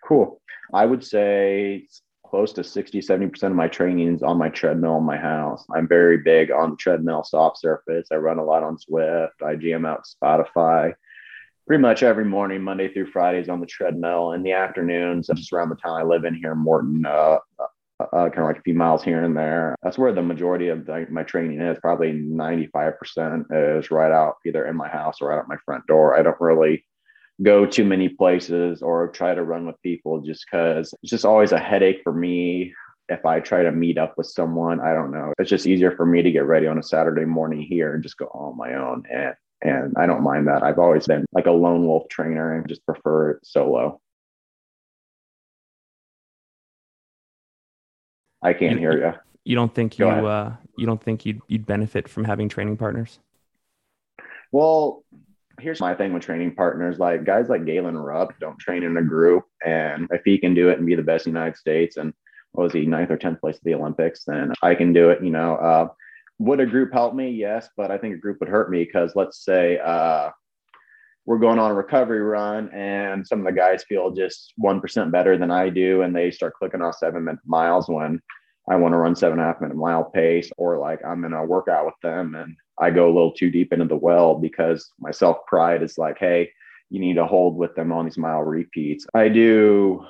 Cool. 0.05 0.40
I 0.73 0.85
would 0.87 1.05
say 1.05 1.87
close 2.26 2.52
to 2.52 2.64
60, 2.64 3.00
70% 3.00 3.43
of 3.45 3.52
my 3.52 3.69
training 3.69 4.14
is 4.14 4.23
on 4.23 4.37
my 4.37 4.50
treadmill 4.50 4.99
in 4.99 5.05
my 5.05 5.17
house. 5.17 5.64
I'm 5.75 5.88
very 5.88 6.19
big 6.19 6.50
on 6.50 6.71
the 6.71 6.76
treadmill 6.76 7.25
soft 7.25 7.59
surface. 7.59 8.09
I 8.12 8.17
run 8.17 8.38
a 8.38 8.45
lot 8.45 8.62
on 8.62 8.76
Zwift. 8.76 9.43
I 9.45 9.55
jam 9.57 9.87
out 9.87 10.05
Spotify 10.05 10.95
pretty 11.67 11.83
much 11.83 12.02
every 12.02 12.25
morning, 12.25 12.62
Monday 12.62 12.93
through 12.93 13.11
Fridays 13.11 13.50
on 13.50 13.61
the 13.61 13.67
treadmill. 13.67 14.33
In 14.33 14.43
the 14.43 14.52
afternoons, 14.52 15.28
I 15.28 15.35
just 15.35 15.52
around 15.52 15.69
the 15.69 15.76
town 15.76 16.00
I 16.00 16.02
live 16.02 16.25
in 16.25 16.35
here 16.35 16.52
in 16.52 16.59
Morton, 16.59 17.05
uh, 17.05 17.38
uh, 18.00 18.28
kind 18.31 18.38
of 18.38 18.45
like 18.45 18.59
a 18.59 18.62
few 18.62 18.75
miles 18.75 19.02
here 19.02 19.23
and 19.25 19.37
there. 19.37 19.76
That's 19.83 19.99
where 19.99 20.12
the 20.12 20.23
majority 20.23 20.69
of 20.69 20.87
the, 20.87 21.07
my 21.11 21.23
training 21.23 21.61
is. 21.61 21.78
Probably 21.81 22.12
95% 22.12 23.78
is 23.78 23.90
right 23.90 24.12
out 24.12 24.37
either 24.47 24.67
in 24.67 24.76
my 24.76 24.88
house 24.88 25.21
or 25.21 25.28
right 25.28 25.38
at 25.38 25.49
my 25.49 25.57
front 25.64 25.87
door. 25.87 26.19
I 26.19 26.23
don't 26.23 26.40
really 26.40 26.85
go 27.43 27.67
too 27.67 27.85
many 27.85 28.09
places 28.09 28.83
or 28.83 29.09
try 29.09 29.35
to 29.35 29.45
run 29.45 29.67
with 29.67 29.81
people 29.83 30.21
just 30.21 30.45
because 30.50 30.93
it's 31.02 31.11
just 31.11 31.25
always 31.25 31.52
a 31.52 31.59
headache 31.59 32.00
for 32.02 32.12
me 32.12 32.73
if 33.09 33.25
I 33.25 33.40
try 33.40 33.62
to 33.62 33.73
meet 33.73 33.99
up 33.99 34.14
with 34.17 34.26
someone. 34.26 34.81
I 34.81 34.93
don't 34.93 35.12
know. 35.12 35.33
It's 35.38 35.50
just 35.50 35.67
easier 35.67 35.93
for 35.93 36.05
me 36.05 36.23
to 36.23 36.31
get 36.31 36.47
ready 36.47 36.67
on 36.67 36.78
a 36.78 36.83
Saturday 36.83 37.25
morning 37.25 37.62
here 37.62 37.95
and 37.95 38.02
just 38.02 38.19
go 38.19 38.26
on 38.26 38.56
my 38.56 38.75
own. 38.75 39.04
And 39.11 39.34
and 39.61 39.95
I 39.97 40.06
don't 40.06 40.23
mind 40.23 40.47
that. 40.47 40.63
I've 40.63 40.78
always 40.78 41.06
been 41.06 41.26
like 41.32 41.47
a 41.47 41.50
lone 41.50 41.84
wolf 41.84 42.08
trainer 42.08 42.56
and 42.56 42.69
just 42.69 42.84
prefer 42.87 43.41
solo. 43.43 44.00
I 48.43 48.53
can't 48.53 48.75
you, 48.75 48.79
hear 48.79 48.99
you. 48.99 49.13
You 49.45 49.57
don't 49.57 49.75
think 49.75 49.99
you 49.99 50.07
uh, 50.07 50.55
you 50.77 50.87
don't 50.87 51.03
think 51.03 51.27
you'd 51.27 51.41
you'd 51.49 51.67
benefit 51.67 52.09
from 52.09 52.25
having 52.25 52.49
training 52.49 52.77
partners? 52.77 53.19
Well, 54.53 55.05
here's 55.61 55.81
my 55.81 55.95
thing 55.95 56.13
with 56.13 56.23
training 56.23 56.55
partners. 56.55 56.99
Like 56.99 57.25
guys 57.25 57.49
like 57.49 57.65
Galen 57.65 57.97
Rupp 57.97 58.39
don't 58.41 58.59
train 58.59 58.83
in 58.83 58.97
a 58.97 59.03
group, 59.03 59.45
and 59.65 60.09
if 60.11 60.23
he 60.25 60.39
can 60.39 60.55
do 60.55 60.69
it 60.69 60.79
and 60.79 60.87
be 60.87 60.95
the 60.95 61.03
best 61.03 61.27
in 61.27 61.33
the 61.33 61.39
United 61.39 61.59
States, 61.59 61.97
and 61.97 62.13
what 62.53 62.65
was 62.65 62.73
he 62.73 62.87
ninth 62.87 63.11
or 63.11 63.17
tenth 63.17 63.41
place 63.41 63.57
at 63.57 63.65
the 63.65 63.75
Olympics, 63.75 64.25
then 64.25 64.53
I 64.63 64.75
can 64.75 64.93
do 64.93 65.11
it. 65.11 65.23
You 65.23 65.31
know, 65.31 65.57
uh, 65.57 65.89
would 66.39 66.61
a 66.61 66.67
group 66.67 66.93
help 66.93 67.15
me? 67.15 67.31
Yes, 67.31 67.69
but 67.77 67.91
I 67.91 67.99
think 67.99 68.15
a 68.15 68.19
group 68.19 68.41
would 68.41 68.49
hurt 68.49 68.71
me 68.71 68.85
because 68.85 69.17
let's 69.17 69.45
say 69.45 69.79
uh, 69.79 70.31
we're 71.28 71.38
going 71.38 71.58
on 71.58 71.71
a 71.71 71.75
recovery 71.75 72.23
run 72.23 72.71
and 72.73 73.26
some 73.26 73.41
of 73.41 73.45
the 73.45 73.52
guys 73.52 73.84
feel 73.84 74.10
just 74.10 74.54
1% 74.64 75.12
better 75.12 75.36
than 75.36 75.50
I 75.50 75.69
do. 75.69 76.00
And 76.00 76.17
they 76.17 76.30
start 76.30 76.54
clicking 76.54 76.80
off 76.80 76.95
seven 76.95 77.23
minute 77.23 77.43
miles 77.45 77.86
when 77.86 78.19
I 78.71 78.76
want 78.76 78.95
to 78.95 78.97
run 78.97 79.14
seven 79.14 79.38
and 79.38 79.47
a 79.47 79.52
half 79.52 79.60
minute 79.60 79.76
mile 79.76 80.04
pace, 80.04 80.50
or 80.56 80.78
like 80.78 81.04
I'm 81.04 81.26
in 81.26 81.34
a 81.34 81.45
workout 81.45 81.84
with 81.84 81.97
them 82.02 82.34
and 82.34 82.56
I 82.80 82.88
go 82.88 83.04
a 83.04 83.12
little 83.12 83.32
too 83.32 83.50
deep 83.50 83.75
into 83.75 83.84
the 83.84 83.95
well 83.95 84.36
because 84.36 84.91
my 84.99 85.10
self 85.10 85.45
pride 85.47 85.82
is 85.82 85.99
like, 85.99 86.17
hey, 86.19 86.50
you 86.88 86.99
need 86.99 87.17
to 87.17 87.26
hold 87.26 87.58
with 87.58 87.75
them 87.75 87.93
on 87.93 88.06
these 88.06 88.17
mile 88.17 88.41
repeats. 88.41 89.06
I 89.12 89.28
do 89.28 90.06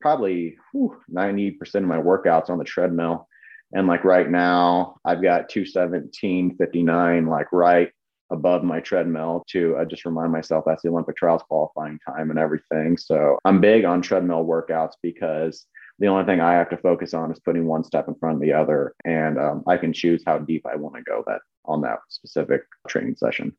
probably 0.00 0.56
whew, 0.70 0.96
90% 1.12 1.58
of 1.74 1.82
my 1.82 1.98
workouts 1.98 2.48
on 2.48 2.58
the 2.58 2.64
treadmill. 2.64 3.26
And 3.72 3.88
like 3.88 4.04
right 4.04 4.30
now, 4.30 5.00
I've 5.04 5.20
got 5.20 5.48
217, 5.48 6.56
59, 6.58 7.26
like 7.26 7.52
right 7.52 7.90
above 8.30 8.62
my 8.62 8.80
treadmill 8.80 9.44
to 9.48 9.76
uh, 9.76 9.84
just 9.84 10.04
remind 10.04 10.32
myself 10.32 10.64
that's 10.66 10.82
the 10.82 10.88
Olympic 10.88 11.16
trials 11.16 11.42
qualifying 11.42 11.98
time 12.06 12.30
and 12.30 12.38
everything. 12.38 12.96
So 12.96 13.38
I'm 13.44 13.60
big 13.60 13.84
on 13.84 14.02
treadmill 14.02 14.44
workouts 14.44 14.94
because 15.02 15.66
the 15.98 16.06
only 16.06 16.24
thing 16.24 16.40
I 16.40 16.54
have 16.54 16.70
to 16.70 16.78
focus 16.78 17.12
on 17.12 17.30
is 17.30 17.38
putting 17.40 17.66
one 17.66 17.84
step 17.84 18.08
in 18.08 18.14
front 18.14 18.36
of 18.36 18.40
the 18.40 18.54
other, 18.54 18.94
and 19.04 19.38
um, 19.38 19.62
I 19.66 19.76
can 19.76 19.92
choose 19.92 20.22
how 20.26 20.38
deep 20.38 20.64
I 20.66 20.74
want 20.74 20.96
to 20.96 21.02
go 21.02 21.22
that 21.26 21.40
on 21.66 21.82
that 21.82 21.98
specific 22.08 22.62
training 22.88 23.16
session. 23.16 23.54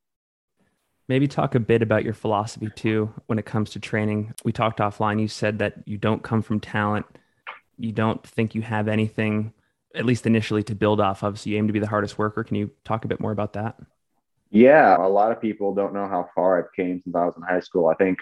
Maybe 1.08 1.28
talk 1.28 1.56
a 1.56 1.60
bit 1.60 1.82
about 1.82 2.04
your 2.04 2.14
philosophy 2.14 2.70
too 2.76 3.14
when 3.28 3.38
it 3.38 3.46
comes 3.46 3.70
to 3.72 3.80
training. 3.80 4.34
We 4.44 4.52
talked 4.52 4.80
offline. 4.80 5.22
You 5.22 5.28
said 5.28 5.60
that 5.60 5.76
you 5.86 5.98
don't 5.98 6.24
come 6.24 6.42
from 6.42 6.60
talent. 6.60 7.06
You 7.78 7.92
don't 7.92 8.26
think 8.26 8.56
you 8.56 8.62
have 8.62 8.88
anything, 8.88 9.54
at 9.94 10.06
least 10.06 10.26
initially, 10.26 10.64
to 10.64 10.76
build 10.76 11.00
off 11.00 11.24
of. 11.24 11.40
So 11.40 11.50
you 11.50 11.58
aim 11.58 11.68
to 11.68 11.74
be 11.74 11.80
the 11.80 11.88
hardest 11.88 12.18
worker. 12.18 12.44
Can 12.44 12.56
you 12.56 12.72
talk 12.86 13.06
a 13.06 13.08
bit 13.08 13.20
more 13.20 13.32
about 13.32 13.54
that? 13.54 13.76
Yeah, 14.52 14.98
a 14.98 15.08
lot 15.08 15.32
of 15.32 15.42
people 15.42 15.74
don't 15.74 15.94
know 15.94 16.08
how 16.08 16.30
far 16.36 16.60
I've 16.60 16.74
came 16.74 17.02
since 17.02 17.16
I 17.16 17.26
was 17.26 17.36
in 17.38 17.44
high 17.44 17.62
school. 17.62 17.88
I 17.88 17.96
think 17.96 18.20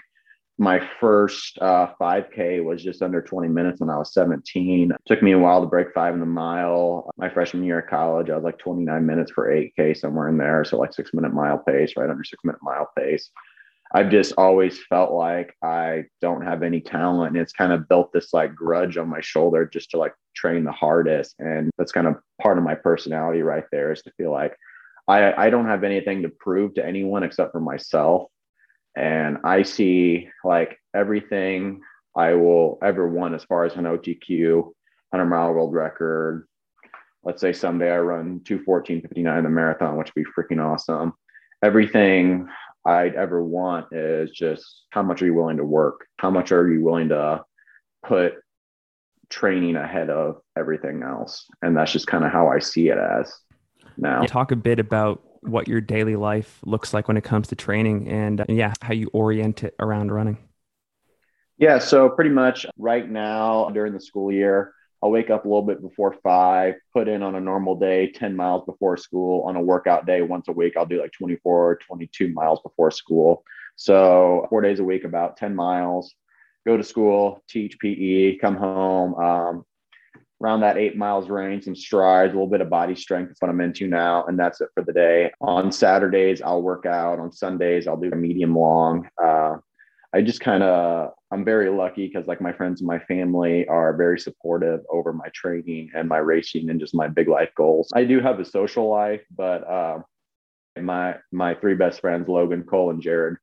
my 0.59 0.79
first 0.99 1.57
uh, 1.59 1.87
5K 1.99 2.63
was 2.63 2.83
just 2.83 3.01
under 3.01 3.21
20 3.21 3.47
minutes 3.47 3.79
when 3.79 3.89
I 3.89 3.97
was 3.97 4.13
17. 4.13 4.91
It 4.91 4.97
took 5.07 5.23
me 5.23 5.31
a 5.31 5.39
while 5.39 5.61
to 5.61 5.67
break 5.67 5.87
five 5.93 6.13
in 6.13 6.19
the 6.19 6.25
mile. 6.27 7.09
My 7.17 7.29
freshman 7.29 7.63
year 7.63 7.79
of 7.79 7.89
college, 7.89 8.29
I 8.29 8.35
was 8.35 8.43
like 8.43 8.59
29 8.59 9.05
minutes 9.05 9.31
for 9.31 9.49
8K, 9.49 9.97
somewhere 9.97 10.27
in 10.27 10.37
there. 10.37 10.63
So, 10.65 10.77
like 10.77 10.93
six 10.93 11.11
minute 11.13 11.33
mile 11.33 11.57
pace, 11.59 11.93
right 11.97 12.09
under 12.09 12.23
six 12.23 12.43
minute 12.43 12.61
mile 12.61 12.89
pace. 12.95 13.31
I've 13.91 14.11
just 14.11 14.33
always 14.37 14.83
felt 14.83 15.13
like 15.13 15.55
I 15.63 16.03
don't 16.21 16.43
have 16.43 16.61
any 16.61 16.79
talent. 16.79 17.33
And 17.33 17.41
it's 17.41 17.53
kind 17.53 17.73
of 17.73 17.89
built 17.89 18.13
this 18.13 18.33
like 18.33 18.53
grudge 18.53 18.97
on 18.97 19.09
my 19.09 19.21
shoulder 19.21 19.65
just 19.65 19.89
to 19.91 19.97
like 19.97 20.13
train 20.35 20.63
the 20.63 20.71
hardest. 20.71 21.33
And 21.39 21.71
that's 21.77 21.91
kind 21.91 22.05
of 22.05 22.17
part 22.39 22.59
of 22.59 22.63
my 22.63 22.75
personality 22.75 23.41
right 23.41 23.63
there 23.71 23.91
is 23.91 24.03
to 24.03 24.11
feel 24.11 24.31
like 24.31 24.55
I, 25.09 25.47
I 25.47 25.49
don't 25.49 25.65
have 25.65 25.83
anything 25.83 26.21
to 26.21 26.29
prove 26.29 26.75
to 26.75 26.85
anyone 26.85 27.23
except 27.23 27.51
for 27.51 27.59
myself. 27.59 28.29
And 28.95 29.39
I 29.43 29.63
see 29.63 30.29
like 30.43 30.77
everything 30.95 31.81
I 32.15 32.33
will 32.33 32.77
ever 32.83 33.07
want 33.07 33.33
as 33.33 33.43
far 33.43 33.65
as 33.65 33.75
an 33.75 33.85
OTQ, 33.85 34.63
100 34.63 35.25
mile 35.25 35.51
world 35.51 35.73
record. 35.73 36.47
Let's 37.23 37.41
say 37.41 37.53
someday 37.53 37.91
I 37.91 37.97
run 37.97 38.41
214.59 38.41 39.43
the 39.43 39.49
marathon, 39.49 39.97
which 39.97 40.11
would 40.15 40.23
be 40.23 40.31
freaking 40.31 40.63
awesome. 40.63 41.13
Everything 41.63 42.47
I'd 42.85 43.15
ever 43.15 43.43
want 43.43 43.87
is 43.91 44.29
just 44.29 44.85
how 44.91 45.01
much 45.01 45.21
are 45.21 45.25
you 45.25 45.33
willing 45.33 45.57
to 45.57 45.65
work? 45.65 46.05
How 46.17 46.29
much 46.29 46.51
are 46.51 46.71
you 46.71 46.83
willing 46.83 47.09
to 47.09 47.43
put 48.05 48.35
training 49.29 49.75
ahead 49.75 50.11
of 50.11 50.41
everything 50.55 51.01
else? 51.01 51.45
And 51.63 51.75
that's 51.75 51.91
just 51.91 52.07
kind 52.07 52.23
of 52.23 52.31
how 52.31 52.47
I 52.47 52.59
see 52.59 52.89
it 52.89 52.97
as 52.97 53.33
now. 53.99 54.23
Talk 54.23 54.51
a 54.51 54.55
bit 54.55 54.79
about 54.79 55.21
what 55.41 55.67
your 55.67 55.81
daily 55.81 56.15
life 56.15 56.59
looks 56.63 56.93
like 56.93 57.07
when 57.07 57.17
it 57.17 57.23
comes 57.23 57.47
to 57.47 57.55
training 57.55 58.07
and 58.09 58.41
uh, 58.41 58.45
yeah, 58.49 58.73
how 58.81 58.93
you 58.93 59.09
orient 59.13 59.63
it 59.63 59.75
around 59.79 60.11
running. 60.11 60.37
Yeah, 61.57 61.79
so 61.79 62.09
pretty 62.09 62.29
much 62.29 62.65
right 62.77 63.09
now 63.09 63.69
during 63.69 63.93
the 63.93 63.99
school 63.99 64.31
year, 64.31 64.73
I'll 65.01 65.11
wake 65.11 65.29
up 65.29 65.45
a 65.45 65.47
little 65.47 65.63
bit 65.63 65.81
before 65.81 66.13
five, 66.23 66.75
put 66.93 67.07
in 67.07 67.23
on 67.23 67.35
a 67.35 67.39
normal 67.39 67.75
day 67.75 68.11
10 68.11 68.35
miles 68.35 68.65
before 68.65 68.97
school. 68.97 69.43
On 69.45 69.55
a 69.55 69.61
workout 69.61 70.05
day, 70.05 70.21
once 70.21 70.47
a 70.49 70.51
week, 70.51 70.75
I'll 70.75 70.85
do 70.85 71.01
like 71.01 71.11
24 71.13 71.71
or 71.71 71.75
22 71.75 72.33
miles 72.33 72.59
before 72.61 72.91
school. 72.91 73.43
So, 73.75 74.45
four 74.49 74.61
days 74.61 74.79
a 74.79 74.83
week, 74.83 75.05
about 75.05 75.37
10 75.37 75.55
miles, 75.55 76.13
go 76.67 76.75
to 76.75 76.83
school, 76.83 77.41
teach 77.49 77.79
PE, 77.79 78.37
come 78.37 78.57
home. 78.57 79.15
Um, 79.15 79.65
around 80.41 80.61
that 80.61 80.77
eight 80.77 80.95
miles 80.97 81.29
range, 81.29 81.65
some 81.65 81.75
strides, 81.75 82.31
a 82.31 82.35
little 82.35 82.47
bit 82.47 82.61
of 82.61 82.69
body 82.69 82.95
strength. 82.95 83.29
That's 83.29 83.41
what 83.41 83.49
I'm 83.49 83.61
into 83.61 83.87
now. 83.87 84.25
And 84.25 84.39
that's 84.39 84.61
it 84.61 84.69
for 84.73 84.83
the 84.83 84.93
day. 84.93 85.31
On 85.41 85.71
Saturdays, 85.71 86.41
I'll 86.41 86.61
work 86.61 86.85
out. 86.85 87.19
On 87.19 87.31
Sundays, 87.31 87.87
I'll 87.87 87.97
do 87.97 88.11
a 88.11 88.15
medium 88.15 88.55
long. 88.55 89.09
Uh, 89.21 89.57
I 90.13 90.21
just 90.21 90.39
kind 90.39 90.63
of, 90.63 91.11
I'm 91.31 91.45
very 91.45 91.69
lucky 91.69 92.07
because 92.07 92.27
like 92.27 92.41
my 92.41 92.51
friends 92.51 92.81
and 92.81 92.87
my 92.87 92.99
family 92.99 93.67
are 93.67 93.95
very 93.95 94.19
supportive 94.19 94.79
over 94.89 95.13
my 95.13 95.27
training 95.35 95.91
and 95.93 96.09
my 96.09 96.17
racing 96.17 96.69
and 96.69 96.79
just 96.79 96.95
my 96.95 97.07
big 97.07 97.27
life 97.27 97.51
goals. 97.55 97.91
I 97.93 98.05
do 98.05 98.19
have 98.19 98.39
a 98.39 98.45
social 98.45 98.89
life, 98.89 99.21
but 99.35 99.69
uh, 99.69 99.99
my 100.81 101.17
my 101.31 101.53
three 101.55 101.75
best 101.75 102.01
friends, 102.01 102.27
Logan, 102.27 102.63
Cole, 102.63 102.89
and 102.89 103.01
Jared, 103.01 103.37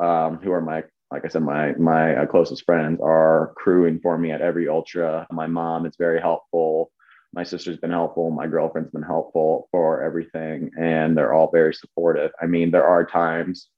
um, 0.00 0.38
who 0.42 0.52
are 0.52 0.60
my 0.60 0.84
like 1.12 1.26
I 1.26 1.28
said, 1.28 1.42
my 1.42 1.72
my 1.74 2.16
uh, 2.16 2.26
closest 2.26 2.64
friends 2.64 2.98
are 3.02 3.52
crewing 3.56 4.00
for 4.00 4.16
me 4.16 4.32
at 4.32 4.40
every 4.40 4.66
ultra. 4.66 5.26
My 5.30 5.46
mom 5.46 5.84
is 5.84 5.94
very 5.98 6.20
helpful. 6.20 6.90
My 7.34 7.44
sister's 7.44 7.76
been 7.76 7.90
helpful. 7.90 8.30
My 8.30 8.46
girlfriend's 8.46 8.90
been 8.90 9.02
helpful 9.02 9.68
for 9.70 10.02
everything, 10.02 10.70
and 10.78 11.16
they're 11.16 11.34
all 11.34 11.50
very 11.50 11.74
supportive. 11.74 12.30
I 12.40 12.46
mean, 12.46 12.70
there 12.70 12.86
are 12.86 13.04
times, 13.04 13.68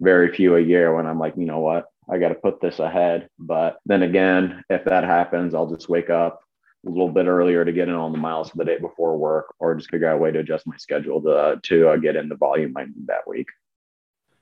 very 0.00 0.32
few 0.32 0.54
a 0.56 0.60
year, 0.60 0.94
when 0.94 1.06
I'm 1.06 1.18
like, 1.18 1.34
you 1.36 1.46
know 1.46 1.60
what, 1.60 1.86
I 2.08 2.18
got 2.18 2.28
to 2.28 2.36
put 2.36 2.60
this 2.60 2.78
ahead. 2.78 3.28
But 3.38 3.78
then 3.86 4.02
again, 4.02 4.64
if 4.70 4.84
that 4.84 5.04
happens, 5.04 5.54
I'll 5.54 5.70
just 5.70 5.88
wake 5.88 6.10
up 6.10 6.40
a 6.86 6.90
little 6.90 7.08
bit 7.08 7.26
earlier 7.26 7.64
to 7.64 7.72
get 7.72 7.88
in 7.88 7.94
on 7.94 8.12
the 8.12 8.18
miles 8.18 8.50
for 8.50 8.58
the 8.58 8.64
day 8.64 8.78
before 8.78 9.16
work, 9.16 9.52
or 9.58 9.74
just 9.74 9.90
figure 9.90 10.08
out 10.08 10.16
a 10.16 10.18
way 10.18 10.30
to 10.30 10.38
adjust 10.40 10.66
my 10.66 10.76
schedule 10.76 11.20
to 11.22 11.60
to 11.60 11.88
uh, 11.88 11.96
get 11.96 12.14
in 12.14 12.28
the 12.28 12.36
volume 12.36 12.76
I 12.76 12.84
need 12.84 13.06
that 13.08 13.26
week. 13.26 13.48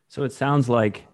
So 0.08 0.24
it 0.24 0.32
sounds 0.32 0.68
like 0.68 1.06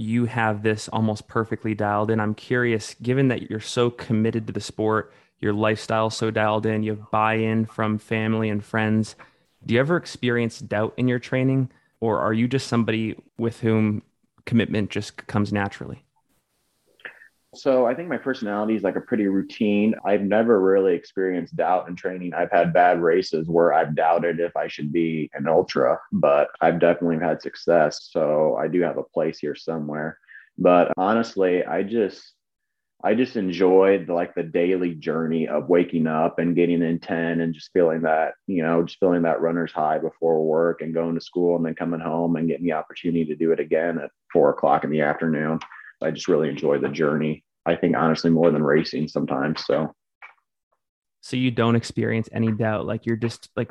you 0.00 0.24
have 0.24 0.62
this 0.62 0.88
almost 0.88 1.28
perfectly 1.28 1.74
dialed 1.74 2.10
in. 2.10 2.20
I'm 2.20 2.34
curious, 2.34 2.94
given 3.02 3.28
that 3.28 3.50
you're 3.50 3.60
so 3.60 3.90
committed 3.90 4.46
to 4.46 4.52
the 4.52 4.60
sport, 4.60 5.12
your 5.40 5.52
lifestyle 5.52 6.08
so 6.08 6.30
dialed 6.30 6.64
in, 6.64 6.82
you 6.82 6.92
have 6.92 7.10
buy 7.10 7.34
in 7.34 7.66
from 7.66 7.98
family 7.98 8.48
and 8.48 8.64
friends. 8.64 9.14
Do 9.66 9.74
you 9.74 9.80
ever 9.80 9.98
experience 9.98 10.58
doubt 10.58 10.94
in 10.96 11.06
your 11.06 11.18
training, 11.18 11.70
or 12.00 12.18
are 12.18 12.32
you 12.32 12.48
just 12.48 12.66
somebody 12.66 13.14
with 13.36 13.60
whom 13.60 14.00
commitment 14.46 14.88
just 14.88 15.26
comes 15.26 15.52
naturally? 15.52 16.02
So 17.54 17.84
I 17.84 17.94
think 17.94 18.08
my 18.08 18.16
personality 18.16 18.76
is 18.76 18.84
like 18.84 18.94
a 18.94 19.00
pretty 19.00 19.26
routine. 19.26 19.94
I've 20.04 20.22
never 20.22 20.60
really 20.60 20.94
experienced 20.94 21.56
doubt 21.56 21.88
in 21.88 21.96
training. 21.96 22.32
I've 22.32 22.52
had 22.52 22.72
bad 22.72 23.02
races 23.02 23.48
where 23.48 23.72
I've 23.72 23.96
doubted 23.96 24.38
if 24.38 24.56
I 24.56 24.68
should 24.68 24.92
be 24.92 25.28
an 25.34 25.48
ultra, 25.48 25.98
but 26.12 26.48
I've 26.60 26.78
definitely 26.78 27.18
had 27.18 27.42
success. 27.42 28.08
So 28.12 28.56
I 28.56 28.68
do 28.68 28.80
have 28.82 28.98
a 28.98 29.02
place 29.02 29.38
here 29.40 29.56
somewhere. 29.56 30.18
But 30.58 30.92
honestly, 30.96 31.64
I 31.64 31.82
just 31.82 32.34
I 33.02 33.14
just 33.14 33.36
enjoyed 33.36 34.06
the, 34.06 34.14
like 34.14 34.34
the 34.34 34.42
daily 34.42 34.94
journey 34.94 35.48
of 35.48 35.70
waking 35.70 36.06
up 36.06 36.38
and 36.38 36.54
getting 36.54 36.82
in 36.82 37.00
10 37.00 37.40
and 37.40 37.54
just 37.54 37.72
feeling 37.72 38.02
that, 38.02 38.34
you 38.46 38.62
know, 38.62 38.82
just 38.82 39.00
feeling 39.00 39.22
that 39.22 39.40
runner's 39.40 39.72
high 39.72 39.98
before 39.98 40.44
work 40.44 40.82
and 40.82 40.92
going 40.92 41.14
to 41.14 41.20
school 41.20 41.56
and 41.56 41.64
then 41.64 41.74
coming 41.74 42.00
home 42.00 42.36
and 42.36 42.46
getting 42.46 42.66
the 42.66 42.74
opportunity 42.74 43.24
to 43.24 43.36
do 43.36 43.52
it 43.52 43.60
again 43.60 43.98
at 43.98 44.10
four 44.30 44.50
o'clock 44.50 44.84
in 44.84 44.90
the 44.90 45.00
afternoon. 45.00 45.58
I 46.02 46.10
just 46.10 46.28
really 46.28 46.48
enjoy 46.48 46.78
the 46.78 46.88
journey. 46.88 47.44
I 47.66 47.76
think 47.76 47.96
honestly 47.96 48.30
more 48.30 48.50
than 48.50 48.62
racing 48.62 49.08
sometimes. 49.08 49.64
So 49.64 49.94
so 51.20 51.36
you 51.36 51.50
don't 51.50 51.76
experience 51.76 52.28
any 52.32 52.50
doubt 52.50 52.86
like 52.86 53.06
you're 53.06 53.16
just 53.16 53.48
like 53.56 53.70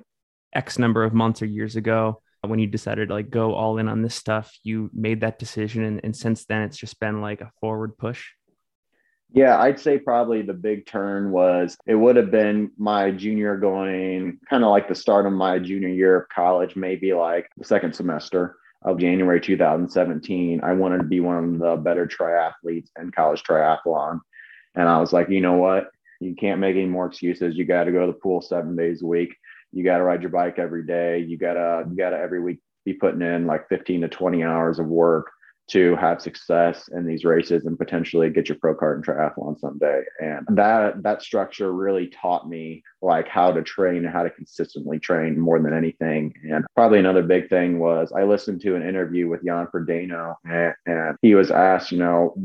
x 0.53 0.79
number 0.79 1.03
of 1.03 1.13
months 1.13 1.41
or 1.41 1.45
years 1.45 1.75
ago 1.75 2.21
when 2.45 2.59
you 2.59 2.67
decided 2.67 3.09
to 3.09 3.13
like 3.13 3.29
go 3.29 3.53
all 3.53 3.77
in 3.77 3.87
on 3.87 4.01
this 4.01 4.15
stuff 4.15 4.57
you 4.63 4.89
made 4.93 5.21
that 5.21 5.39
decision 5.39 5.83
and, 5.83 5.99
and 6.03 6.15
since 6.15 6.45
then 6.45 6.61
it's 6.61 6.77
just 6.77 6.99
been 6.99 7.21
like 7.21 7.41
a 7.41 7.51
forward 7.59 7.97
push 7.97 8.29
yeah 9.31 9.59
i'd 9.59 9.79
say 9.79 9.99
probably 9.99 10.41
the 10.41 10.53
big 10.53 10.85
turn 10.85 11.31
was 11.31 11.75
it 11.85 11.95
would 11.95 12.15
have 12.15 12.31
been 12.31 12.71
my 12.77 13.11
junior 13.11 13.57
going 13.57 14.39
kind 14.49 14.63
of 14.63 14.69
like 14.69 14.87
the 14.87 14.95
start 14.95 15.25
of 15.25 15.33
my 15.33 15.59
junior 15.59 15.89
year 15.89 16.21
of 16.21 16.29
college 16.29 16.75
maybe 16.75 17.13
like 17.13 17.49
the 17.57 17.65
second 17.65 17.93
semester 17.93 18.55
of 18.83 18.99
January 18.99 19.41
2017, 19.41 20.61
I 20.63 20.73
wanted 20.73 20.99
to 20.99 21.03
be 21.03 21.19
one 21.19 21.43
of 21.43 21.59
the 21.59 21.75
better 21.75 22.07
triathletes 22.07 22.89
in 22.99 23.11
college 23.11 23.43
triathlon. 23.43 24.19
And 24.75 24.87
I 24.87 24.99
was 24.99 25.11
like, 25.11 25.29
you 25.29 25.41
know 25.41 25.57
what? 25.57 25.89
You 26.19 26.35
can't 26.35 26.59
make 26.59 26.75
any 26.75 26.85
more 26.85 27.07
excuses. 27.07 27.55
You 27.55 27.65
got 27.65 27.85
to 27.85 27.91
go 27.91 28.01
to 28.01 28.11
the 28.11 28.19
pool 28.19 28.41
seven 28.41 28.75
days 28.75 29.01
a 29.01 29.05
week. 29.05 29.35
You 29.71 29.83
got 29.83 29.97
to 29.97 30.03
ride 30.03 30.21
your 30.21 30.31
bike 30.31 30.59
every 30.59 30.85
day. 30.85 31.19
You 31.19 31.37
got 31.37 31.53
to, 31.53 31.85
you 31.89 31.95
got 31.95 32.11
to 32.11 32.17
every 32.17 32.41
week 32.41 32.59
be 32.85 32.93
putting 32.93 33.21
in 33.21 33.45
like 33.45 33.67
15 33.69 34.01
to 34.01 34.07
20 34.07 34.43
hours 34.43 34.79
of 34.79 34.87
work 34.87 35.31
to 35.69 35.95
have 35.95 36.21
success 36.21 36.89
in 36.91 37.05
these 37.05 37.23
races 37.23 37.65
and 37.65 37.77
potentially 37.77 38.29
get 38.29 38.49
your 38.49 38.57
pro 38.59 38.75
card 38.75 38.97
in 38.97 39.03
triathlon 39.03 39.59
someday. 39.59 40.03
And 40.19 40.45
that 40.51 41.03
that 41.03 41.21
structure 41.21 41.71
really 41.71 42.07
taught 42.07 42.49
me 42.49 42.83
like 43.01 43.27
how 43.27 43.51
to 43.51 43.61
train 43.61 44.05
and 44.05 44.13
how 44.13 44.23
to 44.23 44.29
consistently 44.29 44.99
train 44.99 45.39
more 45.39 45.59
than 45.59 45.73
anything. 45.73 46.33
And 46.51 46.65
probably 46.75 46.99
another 46.99 47.23
big 47.23 47.49
thing 47.49 47.79
was 47.79 48.11
I 48.11 48.23
listened 48.23 48.61
to 48.61 48.75
an 48.75 48.87
interview 48.87 49.27
with 49.27 49.43
Jan 49.45 49.67
Frodeno 49.67 50.35
and, 50.45 50.73
and 50.85 51.17
he 51.21 51.35
was 51.35 51.51
asked, 51.51 51.91
you 51.91 51.99
know, 51.99 52.35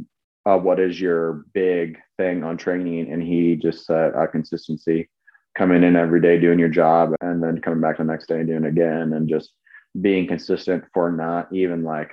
uh, 0.46 0.58
what 0.58 0.78
is 0.78 1.00
your 1.00 1.44
big 1.54 1.98
thing 2.18 2.44
on 2.44 2.56
training? 2.56 3.10
And 3.10 3.22
he 3.22 3.56
just 3.56 3.86
said 3.86 4.14
uh, 4.14 4.26
consistency, 4.26 5.08
coming 5.56 5.82
in 5.82 5.96
every 5.96 6.20
day, 6.20 6.38
doing 6.38 6.58
your 6.58 6.68
job, 6.68 7.14
and 7.20 7.42
then 7.42 7.60
coming 7.60 7.80
back 7.80 7.98
the 7.98 8.04
next 8.04 8.26
day 8.26 8.40
and 8.40 8.46
doing 8.46 8.64
it 8.64 8.68
again, 8.68 9.14
and 9.14 9.28
just 9.28 9.52
being 10.00 10.26
consistent 10.26 10.84
for 10.92 11.10
not 11.10 11.52
even 11.52 11.82
like 11.84 12.10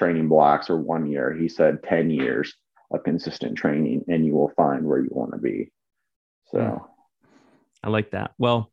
training 0.00 0.28
blocks 0.28 0.70
or 0.70 0.78
one 0.78 1.06
year. 1.06 1.30
He 1.30 1.46
said 1.46 1.82
10 1.82 2.08
years 2.08 2.54
of 2.90 3.04
consistent 3.04 3.58
training 3.58 4.02
and 4.08 4.24
you 4.24 4.32
will 4.32 4.48
find 4.56 4.82
where 4.86 4.98
you 4.98 5.10
want 5.10 5.32
to 5.32 5.38
be. 5.38 5.70
So 6.50 6.58
hmm. 6.58 7.28
I 7.84 7.90
like 7.90 8.12
that. 8.12 8.32
Well, 8.38 8.72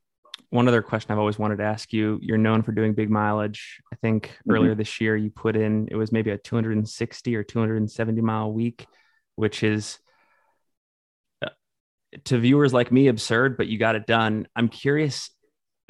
one 0.52 0.70
other 0.70 0.82
question 0.82 1.12
I've 1.12 1.20
always 1.20 1.38
wanted 1.38 1.58
to 1.58 1.66
ask 1.66 1.92
you 1.92 2.18
you're 2.22 2.38
known 2.38 2.64
for 2.64 2.72
doing 2.72 2.94
big 2.94 3.10
mileage. 3.10 3.82
I 3.92 3.98
think 3.98 4.28
mm-hmm. 4.28 4.52
earlier 4.52 4.74
this 4.74 5.02
year 5.02 5.18
you 5.18 5.30
put 5.30 5.58
in, 5.58 5.90
it 5.92 5.98
was 5.98 6.14
maybe 6.14 6.32
a 6.32 6.38
260 6.38 7.36
or 7.36 7.44
270 7.44 8.22
mile 8.22 8.54
week, 8.54 8.88
which 9.36 9.64
is 9.64 10.00
uh, 11.46 11.50
to 12.24 12.40
viewers 12.40 12.74
like 12.74 12.90
me 12.90 13.10
absurd, 13.10 13.58
but 13.58 13.68
you 13.68 13.78
got 13.78 13.96
it 13.96 14.08
done. 14.08 14.48
I'm 14.56 14.70
curious. 14.70 15.30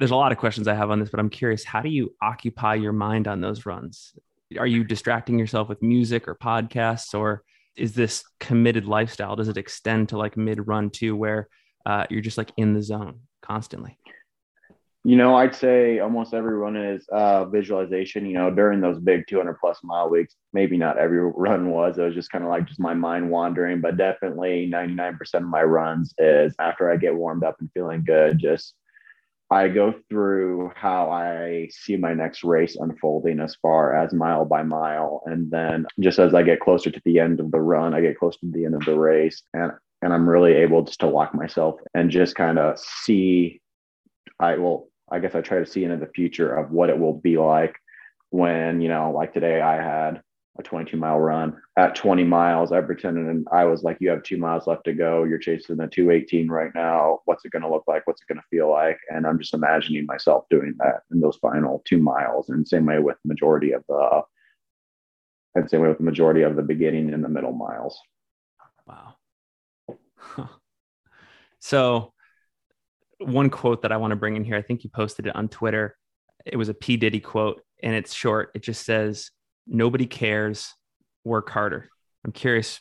There's 0.00 0.10
a 0.10 0.16
lot 0.16 0.32
of 0.32 0.38
questions 0.38 0.66
I 0.66 0.74
have 0.74 0.90
on 0.90 0.98
this, 0.98 1.10
but 1.10 1.20
I'm 1.20 1.30
curious 1.30 1.62
how 1.62 1.80
do 1.80 1.90
you 1.90 2.12
occupy 2.20 2.74
your 2.74 2.92
mind 2.92 3.28
on 3.28 3.40
those 3.40 3.66
runs? 3.66 4.14
Are 4.56 4.66
you 4.66 4.84
distracting 4.84 5.38
yourself 5.38 5.68
with 5.68 5.82
music 5.82 6.26
or 6.26 6.34
podcasts 6.34 7.18
or 7.18 7.42
is 7.76 7.94
this 7.94 8.24
committed 8.40 8.86
lifestyle 8.86 9.36
does 9.36 9.48
it 9.48 9.56
extend 9.56 10.08
to 10.08 10.18
like 10.18 10.36
mid 10.36 10.66
run 10.66 10.90
too 10.90 11.14
where 11.14 11.48
uh, 11.86 12.06
you're 12.10 12.20
just 12.20 12.38
like 12.38 12.52
in 12.56 12.74
the 12.74 12.82
zone 12.82 13.20
constantly? 13.42 13.98
You 15.04 15.16
know 15.16 15.36
i'd 15.36 15.54
say 15.54 16.00
almost 16.00 16.34
every 16.34 16.54
run 16.54 16.76
is 16.76 17.08
uh, 17.10 17.44
visualization 17.46 18.26
you 18.26 18.34
know 18.34 18.50
during 18.50 18.80
those 18.80 18.98
big 18.98 19.26
200 19.26 19.54
plus 19.58 19.78
mile 19.82 20.10
weeks 20.10 20.34
maybe 20.52 20.76
not 20.76 20.98
every 20.98 21.20
run 21.20 21.70
was 21.70 21.96
it 21.96 22.02
was 22.02 22.14
just 22.14 22.30
kind 22.30 22.44
of 22.44 22.50
like 22.50 22.66
just 22.66 22.80
my 22.80 22.94
mind 22.94 23.30
wandering 23.30 23.80
but 23.80 23.96
definitely 23.96 24.68
99% 24.70 25.34
of 25.34 25.42
my 25.44 25.62
runs 25.62 26.12
is 26.18 26.54
after 26.58 26.90
i 26.90 26.96
get 26.96 27.14
warmed 27.14 27.44
up 27.44 27.56
and 27.60 27.70
feeling 27.72 28.04
good 28.04 28.38
just 28.38 28.74
I 29.50 29.68
go 29.68 29.94
through 30.10 30.72
how 30.74 31.10
I 31.10 31.68
see 31.70 31.96
my 31.96 32.12
next 32.12 32.44
race 32.44 32.76
unfolding 32.76 33.40
as 33.40 33.56
far 33.56 33.94
as 33.94 34.12
mile 34.12 34.44
by 34.44 34.62
mile. 34.62 35.22
And 35.24 35.50
then 35.50 35.86
just 36.00 36.18
as 36.18 36.34
I 36.34 36.42
get 36.42 36.60
closer 36.60 36.90
to 36.90 37.02
the 37.04 37.18
end 37.18 37.40
of 37.40 37.50
the 37.50 37.60
run, 37.60 37.94
I 37.94 38.02
get 38.02 38.18
closer 38.18 38.38
to 38.40 38.50
the 38.50 38.66
end 38.66 38.74
of 38.74 38.84
the 38.84 38.98
race. 38.98 39.42
And 39.54 39.72
and 40.02 40.12
I'm 40.12 40.28
really 40.28 40.52
able 40.52 40.82
just 40.82 41.00
to 41.00 41.08
lock 41.08 41.34
myself 41.34 41.80
and 41.94 42.10
just 42.10 42.36
kind 42.36 42.58
of 42.58 42.78
see 42.78 43.60
I 44.38 44.56
will 44.56 44.90
I 45.10 45.18
guess 45.18 45.34
I 45.34 45.40
try 45.40 45.58
to 45.58 45.66
see 45.66 45.84
into 45.84 45.96
the 45.96 46.12
future 46.12 46.54
of 46.54 46.70
what 46.70 46.90
it 46.90 46.98
will 46.98 47.14
be 47.14 47.38
like 47.38 47.74
when, 48.30 48.82
you 48.82 48.88
know, 48.88 49.10
like 49.10 49.32
today 49.32 49.60
I 49.60 49.76
had 49.76 50.20
a 50.58 50.62
22 50.62 50.96
mile 50.96 51.18
run 51.18 51.56
at 51.76 51.94
20 51.94 52.24
miles. 52.24 52.72
I 52.72 52.80
pretended 52.80 53.26
and 53.26 53.46
I 53.52 53.64
was 53.64 53.82
like, 53.82 53.98
you 54.00 54.10
have 54.10 54.22
two 54.22 54.38
miles 54.38 54.66
left 54.66 54.84
to 54.84 54.92
go. 54.92 55.24
You're 55.24 55.38
chasing 55.38 55.80
a 55.80 55.86
218 55.86 56.48
right 56.48 56.70
now. 56.74 57.20
What's 57.26 57.44
it 57.44 57.52
going 57.52 57.62
to 57.62 57.70
look 57.70 57.84
like? 57.86 58.06
What's 58.06 58.20
it 58.22 58.32
going 58.32 58.40
to 58.40 58.46
feel 58.50 58.70
like? 58.70 58.98
And 59.08 59.26
I'm 59.26 59.38
just 59.38 59.54
imagining 59.54 60.06
myself 60.06 60.44
doing 60.50 60.74
that 60.78 61.02
in 61.12 61.20
those 61.20 61.36
final 61.36 61.82
two 61.86 61.98
miles. 61.98 62.48
And 62.48 62.66
same 62.66 62.86
way 62.86 62.98
with 62.98 63.16
the 63.24 63.28
majority 63.28 63.72
of 63.72 63.84
uh, 63.88 64.22
the, 65.54 65.60
I'd 65.60 65.70
say 65.70 65.78
with 65.78 65.98
the 65.98 66.04
majority 66.04 66.42
of 66.42 66.56
the 66.56 66.62
beginning 66.62 67.12
and 67.14 67.22
the 67.22 67.28
middle 67.28 67.52
miles. 67.52 67.98
Wow. 68.86 69.14
So, 71.60 72.12
one 73.18 73.50
quote 73.50 73.82
that 73.82 73.92
I 73.92 73.96
want 73.96 74.12
to 74.12 74.16
bring 74.16 74.36
in 74.36 74.44
here, 74.44 74.56
I 74.56 74.62
think 74.62 74.84
you 74.84 74.90
posted 74.90 75.26
it 75.26 75.34
on 75.34 75.48
Twitter. 75.48 75.96
It 76.46 76.56
was 76.56 76.68
a 76.68 76.74
P. 76.74 76.96
Diddy 76.96 77.20
quote, 77.20 77.62
and 77.82 77.94
it's 77.94 78.14
short. 78.14 78.52
It 78.54 78.62
just 78.62 78.86
says, 78.86 79.30
nobody 79.68 80.06
cares, 80.06 80.74
work 81.24 81.50
harder. 81.50 81.88
I'm 82.24 82.32
curious 82.32 82.80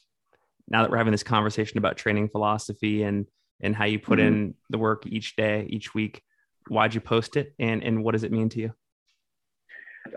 now 0.67 0.81
that 0.81 0.91
we're 0.91 0.97
having 0.97 1.11
this 1.11 1.23
conversation 1.23 1.77
about 1.77 1.97
training 1.97 2.29
philosophy 2.29 3.03
and 3.03 3.25
and 3.61 3.75
how 3.75 3.85
you 3.85 3.99
put 3.99 4.19
mm-hmm. 4.19 4.27
in 4.27 4.55
the 4.69 4.77
work 4.77 5.05
each 5.07 5.35
day, 5.35 5.67
each 5.69 5.93
week. 5.93 6.21
Why'd 6.67 6.93
you 6.93 7.01
post 7.01 7.37
it, 7.37 7.53
and 7.59 7.83
and 7.83 8.03
what 8.03 8.11
does 8.11 8.23
it 8.23 8.31
mean 8.31 8.49
to 8.49 8.59
you? 8.59 8.73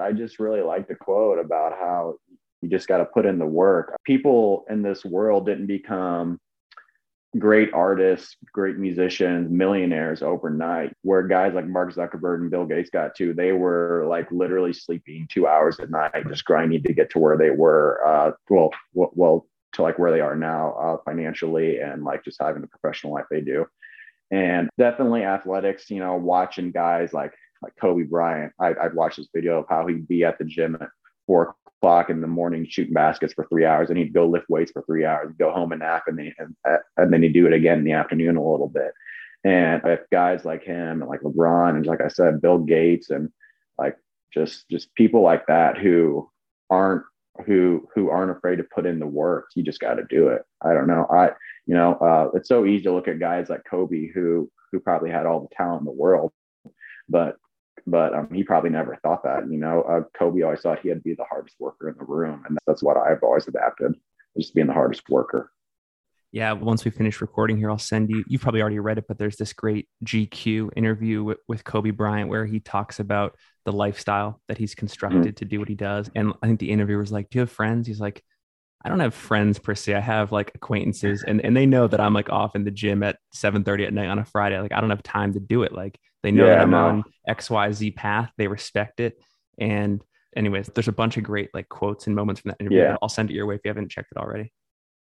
I 0.00 0.12
just 0.12 0.38
really 0.38 0.62
like 0.62 0.88
the 0.88 0.94
quote 0.94 1.38
about 1.38 1.72
how 1.72 2.16
you 2.61 2.68
just 2.68 2.87
got 2.87 2.98
to 2.98 3.06
put 3.06 3.26
in 3.26 3.38
the 3.38 3.46
work. 3.46 3.96
People 4.04 4.64
in 4.68 4.83
this 4.83 5.04
world 5.04 5.46
didn't 5.46 5.66
become 5.66 6.38
great 7.38 7.72
artists, 7.72 8.36
great 8.52 8.76
musicians, 8.76 9.50
millionaires 9.50 10.22
overnight, 10.22 10.92
where 11.02 11.22
guys 11.22 11.54
like 11.54 11.66
Mark 11.66 11.94
Zuckerberg 11.94 12.40
and 12.40 12.50
Bill 12.50 12.66
Gates 12.66 12.90
got 12.90 13.14
to, 13.16 13.32
they 13.32 13.52
were 13.52 14.04
like 14.08 14.30
literally 14.32 14.72
sleeping 14.72 15.28
two 15.30 15.46
hours 15.46 15.78
a 15.78 15.86
night, 15.86 16.28
just 16.28 16.44
grinding 16.44 16.82
to 16.82 16.92
get 16.92 17.10
to 17.10 17.18
where 17.18 17.36
they 17.36 17.50
were. 17.50 18.00
Uh, 18.04 18.32
well, 18.48 18.70
well, 18.94 19.46
to 19.72 19.82
like 19.82 19.98
where 19.98 20.10
they 20.10 20.20
are 20.20 20.34
now 20.34 20.72
uh, 20.72 20.96
financially 21.04 21.78
and 21.78 22.02
like 22.02 22.24
just 22.24 22.40
having 22.40 22.62
the 22.62 22.68
professional 22.68 23.12
life 23.12 23.26
they 23.30 23.40
do. 23.40 23.66
And 24.32 24.68
definitely 24.78 25.22
athletics, 25.22 25.90
you 25.90 26.00
know, 26.00 26.16
watching 26.16 26.72
guys 26.72 27.12
like 27.12 27.32
like 27.62 27.74
Kobe 27.80 28.04
Bryant. 28.04 28.52
I, 28.58 28.74
I'd 28.80 28.94
watch 28.94 29.16
this 29.16 29.28
video 29.34 29.60
of 29.60 29.66
how 29.68 29.86
he'd 29.86 30.08
be 30.08 30.24
at 30.24 30.38
the 30.38 30.44
gym 30.44 30.76
at 30.80 30.88
four 31.30 31.54
o'clock 31.78 32.10
in 32.10 32.20
the 32.20 32.26
morning 32.26 32.66
shooting 32.68 32.92
baskets 32.92 33.32
for 33.32 33.46
three 33.46 33.64
hours, 33.64 33.88
and 33.88 33.96
he'd 33.96 34.12
go 34.12 34.26
lift 34.26 34.50
weights 34.50 34.72
for 34.72 34.82
three 34.82 35.04
hours, 35.04 35.32
go 35.38 35.52
home 35.52 35.70
and 35.70 35.78
nap, 35.78 36.02
and 36.08 36.18
then 36.18 36.34
and, 36.38 36.56
and 36.96 37.12
then 37.12 37.22
he'd 37.22 37.32
do 37.32 37.46
it 37.46 37.52
again 37.52 37.78
in 37.78 37.84
the 37.84 37.92
afternoon 37.92 38.36
a 38.36 38.50
little 38.50 38.68
bit. 38.68 38.92
And 39.44 39.80
if 39.84 40.00
guys 40.10 40.44
like 40.44 40.64
him 40.64 41.00
and 41.00 41.08
like 41.08 41.20
LeBron 41.20 41.76
and 41.76 41.86
like 41.86 42.00
I 42.00 42.08
said, 42.08 42.42
Bill 42.42 42.58
Gates 42.58 43.10
and 43.10 43.30
like 43.78 43.96
just 44.34 44.68
just 44.68 44.92
people 44.96 45.22
like 45.22 45.46
that 45.46 45.78
who 45.78 46.28
aren't 46.68 47.04
who 47.46 47.88
who 47.94 48.10
aren't 48.10 48.36
afraid 48.36 48.56
to 48.56 48.64
put 48.64 48.84
in 48.84 48.98
the 48.98 49.06
work. 49.06 49.46
You 49.54 49.62
just 49.62 49.80
got 49.80 49.94
to 49.94 50.04
do 50.10 50.28
it. 50.28 50.42
I 50.62 50.74
don't 50.74 50.88
know. 50.88 51.06
I 51.10 51.28
you 51.66 51.74
know 51.74 51.94
uh, 51.94 52.30
it's 52.34 52.48
so 52.48 52.66
easy 52.66 52.82
to 52.84 52.92
look 52.92 53.06
at 53.06 53.20
guys 53.20 53.48
like 53.48 53.62
Kobe 53.70 54.08
who 54.12 54.50
who 54.72 54.80
probably 54.80 55.10
had 55.10 55.26
all 55.26 55.40
the 55.40 55.54
talent 55.54 55.82
in 55.82 55.86
the 55.86 55.92
world, 55.92 56.32
but 57.08 57.36
but 57.86 58.14
um, 58.14 58.28
he 58.32 58.42
probably 58.42 58.70
never 58.70 58.98
thought 59.02 59.22
that. 59.24 59.50
You 59.50 59.58
know, 59.58 59.82
uh, 59.82 60.02
Kobe 60.18 60.42
always 60.42 60.60
thought 60.60 60.80
he 60.80 60.88
had 60.88 60.98
to 60.98 61.02
be 61.02 61.14
the 61.14 61.24
hardest 61.24 61.56
worker 61.58 61.88
in 61.88 61.96
the 61.98 62.04
room, 62.04 62.42
and 62.48 62.58
that's 62.66 62.82
what 62.82 62.96
I've 62.96 63.22
always 63.22 63.48
adapted, 63.48 63.94
just 64.38 64.54
being 64.54 64.66
the 64.66 64.72
hardest 64.72 65.08
worker. 65.08 65.50
Yeah, 66.32 66.52
once 66.52 66.84
we 66.84 66.92
finish 66.92 67.20
recording 67.20 67.58
here, 67.58 67.70
I'll 67.70 67.78
send 67.78 68.08
you. 68.08 68.24
You've 68.28 68.40
probably 68.40 68.60
already 68.60 68.78
read 68.78 68.98
it, 68.98 69.06
but 69.08 69.18
there's 69.18 69.36
this 69.36 69.52
great 69.52 69.88
GQ 70.04 70.70
interview 70.76 71.24
with, 71.24 71.38
with 71.48 71.64
Kobe 71.64 71.90
Bryant 71.90 72.30
where 72.30 72.46
he 72.46 72.60
talks 72.60 73.00
about 73.00 73.36
the 73.64 73.72
lifestyle 73.72 74.40
that 74.46 74.56
he's 74.56 74.76
constructed 74.76 75.22
mm-hmm. 75.22 75.34
to 75.34 75.44
do 75.44 75.58
what 75.58 75.68
he 75.68 75.74
does. 75.74 76.08
And 76.14 76.32
I 76.40 76.46
think 76.46 76.60
the 76.60 76.70
interviewer 76.70 77.00
was 77.00 77.10
like, 77.10 77.30
"Do 77.30 77.38
you 77.38 77.40
have 77.40 77.50
friends?" 77.50 77.88
He's 77.88 77.98
like, 77.98 78.22
I 78.82 78.88
don't 78.88 79.00
have 79.00 79.14
friends 79.14 79.58
per 79.58 79.74
se. 79.74 79.94
I 79.94 80.00
have 80.00 80.32
like 80.32 80.52
acquaintances 80.54 81.22
and, 81.26 81.44
and 81.44 81.56
they 81.56 81.66
know 81.66 81.86
that 81.86 82.00
I'm 82.00 82.14
like 82.14 82.30
off 82.30 82.56
in 82.56 82.64
the 82.64 82.70
gym 82.70 83.02
at 83.02 83.18
7 83.34 83.62
30 83.62 83.86
at 83.86 83.92
night 83.92 84.08
on 84.08 84.18
a 84.18 84.24
Friday. 84.24 84.58
Like 84.58 84.72
I 84.72 84.80
don't 84.80 84.90
have 84.90 85.02
time 85.02 85.34
to 85.34 85.40
do 85.40 85.64
it. 85.64 85.72
Like 85.72 85.98
they 86.22 86.30
know 86.30 86.46
yeah, 86.46 86.56
that 86.56 86.61
I'm 86.62 86.70
no. 86.70 86.87
on 86.87 87.04
XYZ 87.28 87.94
path. 87.96 88.30
They 88.37 88.48
respect 88.48 89.00
it. 89.00 89.18
And 89.59 90.02
anyways, 90.37 90.70
there's 90.74 90.88
a 90.88 90.92
bunch 90.92 91.16
of 91.16 91.24
great 91.24 91.50
like 91.54 91.68
quotes 91.68 92.06
and 92.06 92.16
moments 92.16 92.40
from 92.40 92.50
that 92.50 92.61
interview. 92.61 92.80
Yeah. 92.80 92.96
I'll 93.02 93.09
send 93.09 93.30
it 93.30 93.35
your 93.35 93.46
way 93.46 93.56
if 93.56 93.61
you 93.64 93.68
haven't 93.68 93.90
checked 93.90 94.12
it 94.12 94.18
already. 94.18 94.52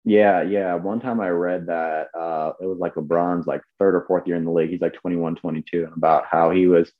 Yeah, 0.05 0.43
yeah. 0.43 0.75
One 0.75 1.01
time 1.01 1.21
I 1.21 1.31
read 1.31 1.67
that 1.67 2.09
uh, 2.17 2.53
it 2.61 2.67
was 2.67 2.79
like 2.79 2.95
LeBron's 2.95 3.49
like 3.49 3.63
third 3.79 3.97
or 3.97 4.05
fourth 4.07 4.27
year 4.27 4.37
in 4.37 4.45
the 4.45 4.53
league. 4.53 4.71
He's 4.71 4.81
like 4.81 4.95
21, 4.95 5.35
22, 5.35 5.85
and 5.85 5.97
about 5.97 6.27
how 6.31 6.51
he 6.51 6.69
was 6.69 6.93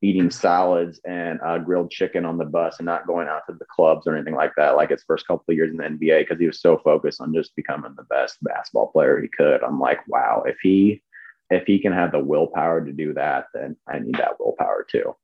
eating 0.00 0.30
salads 0.30 1.00
and 1.04 1.40
uh, 1.44 1.58
grilled 1.58 1.90
chicken 1.90 2.24
on 2.24 2.38
the 2.38 2.44
bus 2.44 2.78
and 2.78 2.86
not 2.86 3.06
going 3.06 3.28
out 3.28 3.42
to 3.48 3.56
the 3.58 3.64
clubs 3.64 4.06
or 4.06 4.14
anything 4.14 4.34
like 4.34 4.52
that, 4.56 4.76
like 4.76 4.90
his 4.90 5.04
first 5.04 5.26
couple 5.26 5.44
of 5.48 5.56
years 5.56 5.70
in 5.70 5.76
the 5.76 5.84
NBA, 5.84 6.20
because 6.20 6.38
he 6.38 6.46
was 6.46 6.60
so 6.60 6.78
focused 6.78 7.20
on 7.20 7.34
just 7.34 7.54
becoming 7.56 7.94
the 7.96 8.04
best 8.04 8.38
basketball 8.42 8.88
player 8.88 9.20
he 9.20 9.28
could. 9.28 9.62
I'm 9.64 9.80
like, 9.80 10.00
wow, 10.06 10.44
if 10.46 10.56
he 10.62 11.02
if 11.52 11.64
he 11.66 11.78
can 11.78 11.92
have 11.92 12.12
the 12.12 12.18
willpower 12.18 12.84
to 12.84 12.92
do 12.92 13.14
that, 13.14 13.46
then 13.54 13.76
I 13.88 13.98
need 13.98 14.16
that 14.16 14.38
willpower 14.38 14.86
too. 14.90 15.14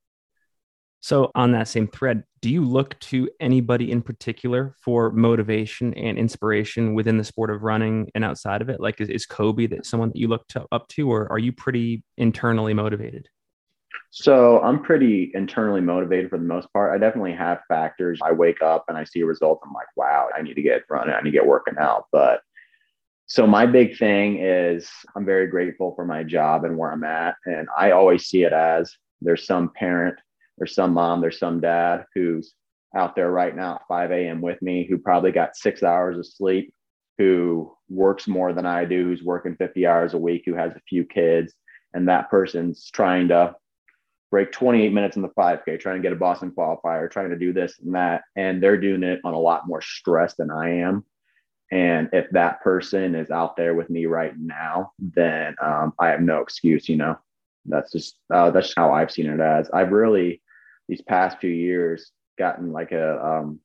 So, 1.01 1.31
on 1.35 1.53
that 1.53 1.69
same 1.69 1.87
thread, 1.87 2.25
do 2.41 2.51
you 2.51 2.65
look 2.65 2.99
to 3.01 3.31
anybody 3.41 3.93
in 3.93 4.03
particular 4.03 4.75
for 4.83 5.13
motivation 5.13 5.95
and 5.95 6.19
inspiration 6.19 6.93
within 6.95 7.19
the 7.19 7.25
sport 7.25 7.51
of 7.51 7.63
running 7.63 8.11
and 8.17 8.25
outside 8.25 8.63
of 8.63 8.69
it? 8.69 8.81
Like, 8.81 9.01
is, 9.01 9.09
is 9.09 9.25
Kobe 9.25 9.67
that 9.69 9.87
someone 9.87 10.09
that 10.09 10.19
you 10.19 10.27
look 10.27 10.47
to, 10.49 10.67
up 10.73 10.89
to, 10.89 11.11
or 11.11 11.31
are 11.31 11.39
you 11.39 11.53
pretty 11.53 12.03
internally 12.17 12.75
motivated? 12.75 13.29
So 14.11 14.61
I'm 14.61 14.83
pretty 14.83 15.31
internally 15.35 15.81
motivated 15.81 16.31
for 16.31 16.39
the 16.39 16.45
most 16.45 16.73
part. 16.73 16.95
I 16.95 16.99
definitely 16.99 17.35
have 17.35 17.61
factors. 17.69 18.19
I 18.23 18.33
wake 18.33 18.63
up 18.63 18.85
and 18.89 18.97
I 18.97 19.05
see 19.05 19.21
a 19.21 19.27
result. 19.27 19.61
I'm 19.65 19.73
like, 19.73 19.89
wow, 19.97 20.29
I 20.37 20.43
need 20.43 20.55
to 20.55 20.63
get 20.63 20.83
running. 20.89 21.15
I 21.15 21.21
need 21.21 21.31
to 21.31 21.37
get 21.37 21.47
working 21.47 21.77
out. 21.79 22.07
But 22.11 22.41
so 23.29 23.47
my 23.47 23.67
big 23.67 23.99
thing 23.99 24.39
is 24.43 24.89
I'm 25.15 25.27
very 25.27 25.49
grateful 25.49 25.95
for 25.95 26.07
my 26.07 26.23
job 26.23 26.65
and 26.65 26.79
where 26.79 26.91
I'm 26.91 27.05
at. 27.05 27.37
And 27.45 27.69
I 27.77 27.91
always 27.91 28.25
see 28.25 28.43
it 28.43 28.55
as 28.55 28.91
there's 29.21 29.45
some 29.45 29.69
parent, 29.69 30.19
there's 30.57 30.75
some 30.75 30.95
mom, 30.95 31.21
there's 31.21 31.39
some 31.39 31.61
dad 31.61 32.07
who's 32.15 32.55
out 32.97 33.15
there 33.15 33.31
right 33.31 33.55
now 33.55 33.75
at 33.75 33.87
5 33.87 34.13
a.m. 34.13 34.41
with 34.41 34.63
me 34.63 34.87
who 34.89 34.97
probably 34.97 35.31
got 35.31 35.57
six 35.57 35.83
hours 35.83 36.17
of 36.17 36.27
sleep, 36.27 36.73
who 37.19 37.71
works 37.91 38.27
more 38.27 38.55
than 38.55 38.65
I 38.65 38.87
do, 38.87 39.05
who's 39.05 39.23
working 39.23 39.57
50 39.57 39.87
hours 39.87 40.15
a 40.15 40.19
week, 40.19 40.45
who 40.47 40.55
has 40.55 40.73
a 40.73 40.81
few 40.89 41.05
kids. 41.05 41.53
And 41.93 42.09
that 42.09 42.31
person's 42.31 42.91
trying 42.91 43.29
to 43.29 43.55
break 44.31 44.53
28 44.53 44.91
minutes 44.91 45.17
in 45.17 45.23
the 45.23 45.29
5K, 45.29 45.79
trying 45.79 45.97
to 45.97 46.03
get 46.03 46.15
a 46.15 46.17
Boston 46.17 46.51
qualifier, 46.57 47.11
trying 47.11 47.29
to 47.29 47.39
do 47.39 47.53
this 47.53 47.79
and 47.85 47.95
that. 47.95 48.23
And 48.37 48.63
they're 48.63 48.81
doing 48.81 49.03
it 49.03 49.21
on 49.23 49.35
a 49.35 49.39
lot 49.39 49.69
more 49.69 49.83
stress 49.83 50.35
than 50.35 50.51
I 50.51 50.79
am. 50.79 51.05
And 51.71 52.09
if 52.13 52.31
that 52.31 52.63
person 52.63 53.15
is 53.15 53.31
out 53.31 53.57
there 53.57 53.75
with 53.75 53.91
me 53.91 54.07
right 54.07 54.33
now, 54.39 54.93
then 54.99 55.55
um, 55.63 55.93
I 55.99 56.09
have 56.09 56.23
no 56.23 56.41
excuse, 56.41 56.89
you 56.89 56.97
know. 56.97 57.19
That's 57.67 57.93
just 57.93 58.17
uh, 58.33 58.51
that's 58.51 58.73
how 58.75 58.93
I've 58.93 59.11
seen 59.11 59.27
it 59.27 59.41
as. 59.41 59.69
I've 59.71 59.93
really 59.93 60.41
these 60.89 61.03
past 61.03 61.39
few 61.39 61.51
years 61.51 62.11
gotten 62.39 62.73
like 62.73 62.93
a 62.93 63.25
um, 63.25 63.61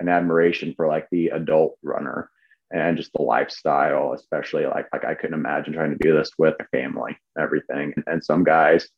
an 0.00 0.08
admiration 0.08 0.72
for 0.74 0.86
like 0.86 1.08
the 1.10 1.28
adult 1.28 1.76
runner 1.82 2.30
and 2.72 2.96
just 2.96 3.12
the 3.12 3.22
lifestyle, 3.22 4.14
especially 4.14 4.64
like 4.64 4.86
like 4.92 5.04
I 5.04 5.14
couldn't 5.14 5.38
imagine 5.38 5.74
trying 5.74 5.90
to 5.90 6.02
do 6.02 6.16
this 6.16 6.30
with 6.38 6.54
a 6.60 6.64
family, 6.76 7.18
everything. 7.38 7.92
And 8.06 8.24
some 8.24 8.44
guys 8.44 8.88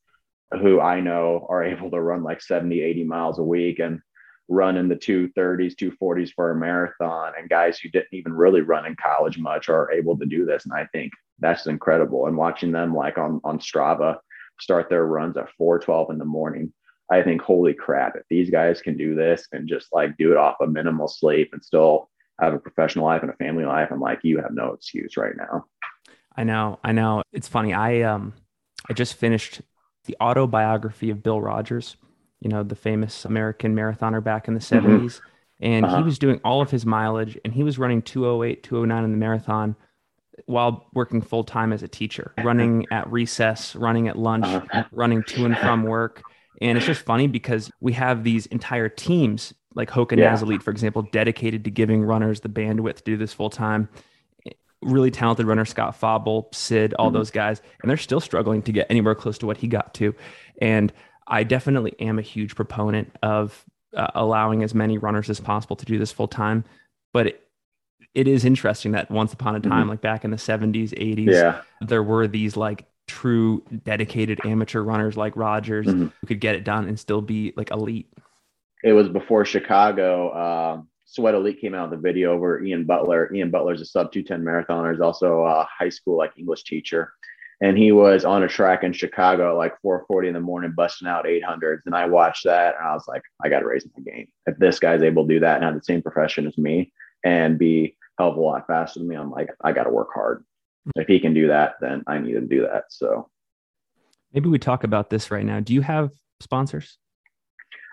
who 0.53 0.81
I 0.81 1.01
know 1.01 1.47
are 1.49 1.65
able 1.73 1.91
to 1.91 2.01
run 2.01 2.23
like 2.23 2.41
70, 2.41 2.81
80 2.81 3.05
miles 3.05 3.39
a 3.39 3.43
week 3.43 3.81
and 3.81 4.01
run 4.49 4.77
in 4.77 4.89
the 4.89 4.97
230s, 4.97 5.75
240s 5.75 6.33
for 6.35 6.51
a 6.51 6.57
marathon. 6.57 7.33
And 7.39 7.49
guys 7.49 7.79
who 7.79 7.89
didn't 7.89 8.13
even 8.13 8.33
really 8.33 8.61
run 8.61 8.87
in 8.87 8.97
college 8.97 9.39
much 9.39 9.69
are 9.69 9.91
able 9.93 10.19
to 10.19 10.27
do 10.27 10.45
this. 10.45 10.65
And 10.65 10.75
I 10.75 10.87
think 10.93 11.13
that's 11.39 11.67
incredible. 11.67 12.27
And 12.27 12.37
watching 12.37 12.73
them 12.73 12.95
like 12.95 13.19
on, 13.19 13.41
on 13.45 13.59
Strava 13.59 14.19
start 14.61 14.89
their 14.89 15.07
runs 15.07 15.37
at 15.37 15.51
412 15.57 16.11
in 16.11 16.19
the 16.19 16.25
morning, 16.25 16.73
I 17.11 17.23
think, 17.23 17.43
holy 17.43 17.75
crap, 17.75 18.17
if 18.17 18.23
these 18.31 18.51
guys 18.51 18.81
can 18.81 18.97
do 18.97 19.15
this 19.15 19.47
and 19.53 19.69
just 19.69 19.89
like 19.93 20.17
do 20.17 20.31
it 20.31 20.37
off 20.37 20.57
a 20.61 20.65
of 20.65 20.73
minimal 20.73 21.09
sleep 21.09 21.51
and 21.53 21.63
still 21.63 22.11
have 22.41 22.55
a 22.55 22.59
professional 22.59 23.05
life 23.05 23.23
and 23.23 23.31
a 23.31 23.37
family 23.37 23.65
life, 23.65 23.89
I'm 23.91 24.01
like, 24.01 24.21
you 24.23 24.39
have 24.39 24.53
no 24.53 24.73
excuse 24.73 25.17
right 25.17 25.37
now. 25.37 25.65
I 26.37 26.45
know. 26.45 26.81
I 26.83 26.93
know. 26.93 27.23
It's 27.33 27.49
funny. 27.49 27.73
I, 27.73 28.03
um, 28.03 28.35
I 28.89 28.93
just 28.93 29.15
finished 29.15 29.61
the 30.07 30.17
autobiography 30.21 31.11
of 31.11 31.23
Bill 31.23 31.41
Rodgers, 31.41 31.97
you 32.45 32.51
know, 32.51 32.63
the 32.63 32.77
famous 32.77 33.25
American 33.25 33.75
marathoner 33.75 34.23
back 34.23 34.47
in 34.47 34.55
the 34.55 34.61
70s. 34.61 34.83
Mm-hmm. 34.83 35.29
And 35.61 35.87
uh-huh. 35.87 35.97
he 35.99 36.03
was 36.03 36.19
doing 36.19 36.41
all 36.45 36.61
of 36.61 36.71
his 36.71 36.85
mileage 36.85 37.39
and 37.45 37.53
he 37.55 37.63
was 37.63 37.79
running 37.79 38.03
208, 38.03 38.63
209 38.63 39.05
in 39.05 39.11
the 39.11 39.17
marathon 39.17 39.77
while 40.47 40.87
working 40.95 41.23
full 41.23 41.45
time 41.45 41.73
as 41.73 41.83
a 41.83 41.89
teacher, 41.89 42.35
running 42.43 42.87
at 42.91 43.11
recess, 43.11 43.75
running 43.75 44.09
at 44.09 44.19
lunch, 44.19 44.45
uh-huh. 44.45 44.85
running 44.93 45.23
to 45.25 45.47
and 45.47 45.57
from 45.57 45.85
work. 45.85 46.23
And 46.61 46.77
it's 46.77 46.87
just 46.87 47.03
funny 47.03 47.27
because 47.27 47.71
we 47.81 47.93
have 47.95 48.25
these 48.25 48.47
entire 48.47 48.89
teams, 48.89 49.55
like 49.75 49.91
Hoka 49.91 50.17
yeah. 50.17 50.37
For 50.59 50.71
example, 50.71 51.03
dedicated 51.13 51.65
to 51.65 51.71
giving 51.71 52.03
runners 52.03 52.41
the 52.41 52.49
bandwidth 52.49 52.97
to 52.97 53.03
do 53.05 53.17
this 53.17 53.33
full 53.33 53.51
time 53.51 53.89
really 54.85 55.11
talented 55.11 55.47
runner, 55.47 55.65
Scott 55.65 55.97
Fauble, 55.97 56.49
Sid, 56.53 56.95
all 56.95 57.07
mm-hmm. 57.07 57.17
those 57.17 57.31
guys, 57.31 57.63
and 57.83 57.91
they're 57.91 57.97
still 57.97 58.21
struggling 58.21 58.63
to 58.63 58.73
get 58.73 58.87
anywhere 58.91 59.15
close 59.15 59.39
to 59.39 59.47
what 59.47 59.57
he 59.57 59.67
got 59.67 59.95
to. 59.95 60.15
And 60.61 60.93
I 61.27 61.43
definitely 61.43 61.95
am 62.01 62.19
a 62.19 62.23
huge 62.23 62.55
proponent 62.55 63.15
of 63.23 63.65
uh, 63.97 64.09
allowing 64.15 64.63
as 64.63 64.75
many 64.75 64.99
runners 64.99 65.31
as 65.31 65.41
possible 65.41 65.77
to 65.77 65.85
do 65.85 65.99
this 65.99 66.13
full 66.13 66.29
time. 66.29 66.65
But 67.13 67.29
it, 67.29 67.49
it 68.15 68.29
is 68.29 68.45
interesting 68.45 68.93
that 68.93 69.11
once 69.11 69.33
upon 69.33 69.57
a 69.57 69.61
time, 69.61 69.83
mm-hmm. 69.83 69.91
like 69.91 70.01
back 70.01 70.25
in 70.25 70.31
the 70.31 70.37
70s, 70.37 70.91
80s, 70.91 71.33
yeah. 71.33 71.63
there 71.81 72.03
were 72.03 72.27
these 72.27 72.57
like 72.57 72.87
true 73.07 73.63
dedicated 73.85 74.41
amateur 74.45 74.83
runners 74.83 75.17
like 75.17 75.37
Rodgers 75.37 75.87
mm-hmm. 75.87 76.07
who 76.21 76.27
could 76.27 76.41
get 76.41 76.55
it 76.55 76.65
done 76.65 76.89
and 76.89 76.99
still 76.99 77.21
be 77.21 77.53
like 77.57 77.71
elite. 77.71 78.13
It 78.83 78.93
was 78.93 79.09
before 79.09 79.45
Chicago. 79.45 80.35
Um, 80.35 80.89
Sweat 81.07 81.35
Elite 81.35 81.61
came 81.61 81.75
out 81.75 81.91
with 81.91 81.99
a 81.99 82.03
video 82.03 82.33
over 82.33 82.63
Ian 82.63 82.85
Butler. 82.85 83.33
Ian 83.33 83.51
Butler's 83.51 83.81
a 83.81 83.87
sub 83.87 84.13
210 84.13 84.43
marathoner, 84.43 84.93
is 84.93 85.01
also 85.01 85.43
a 85.45 85.67
high 85.71 85.89
school 85.89 86.17
like 86.17 86.33
English 86.37 86.65
teacher. 86.65 87.13
And 87.61 87.79
he 87.79 87.93
was 87.93 88.25
on 88.25 88.43
a 88.43 88.49
track 88.49 88.83
in 88.83 88.93
Chicago 88.93 89.53
at 89.53 89.57
like 89.57 89.75
4:40 89.85 90.29
in 90.29 90.35
the 90.35 90.41
morning, 90.41 90.73
busting 90.77 91.09
out 91.09 91.27
800s. 91.27 91.83
And 91.87 91.95
I 91.95 92.07
watched 92.07 92.45
that, 92.45 92.75
and 92.79 92.87
I 92.87 92.95
was 92.95 93.07
like, 93.07 93.23
I 93.43 93.49
got 93.49 93.61
to 93.61 93.67
raise 93.67 93.87
my 93.97 94.03
game. 94.03 94.29
If 94.47 94.57
this 94.59 94.79
guy's 94.79 95.03
able 95.03 95.27
to 95.27 95.35
do 95.35 95.41
that 95.41 95.57
and 95.57 95.65
have 95.65 95.75
the 95.75 95.85
same 95.85 96.03
profession 96.03 96.47
as 96.47 96.59
me 96.59 96.93
and 97.25 97.59
be 97.59 97.97
hell 98.19 98.31
of 98.31 98.37
a 98.37 98.41
lot 98.41 98.67
faster 98.67 98.99
than 98.99 99.09
me, 99.09 99.17
I'm 99.17 99.31
like, 99.31 99.51
I 99.63 99.73
got 99.73 99.85
to 99.85 99.91
work 99.91 100.09
hard. 100.13 100.45
Hmm. 100.85 101.01
If 101.01 101.09
he 101.09 101.21
can 101.21 101.35
do 101.35 101.49
that, 101.49 101.75
then 101.81 102.03
I 102.07 102.19
need 102.19 102.33
to 102.33 102.41
do 102.41 102.63
that. 102.63 102.85
So 102.91 103.31
maybe 104.33 104.49
we 104.49 104.59
talk 104.59 104.85
about 104.85 105.11
this 105.11 105.31
right 105.31 105.45
now. 105.45 105.61
Do 105.61 105.75
you 105.75 105.81
have 105.83 106.11
sponsors? 106.41 106.99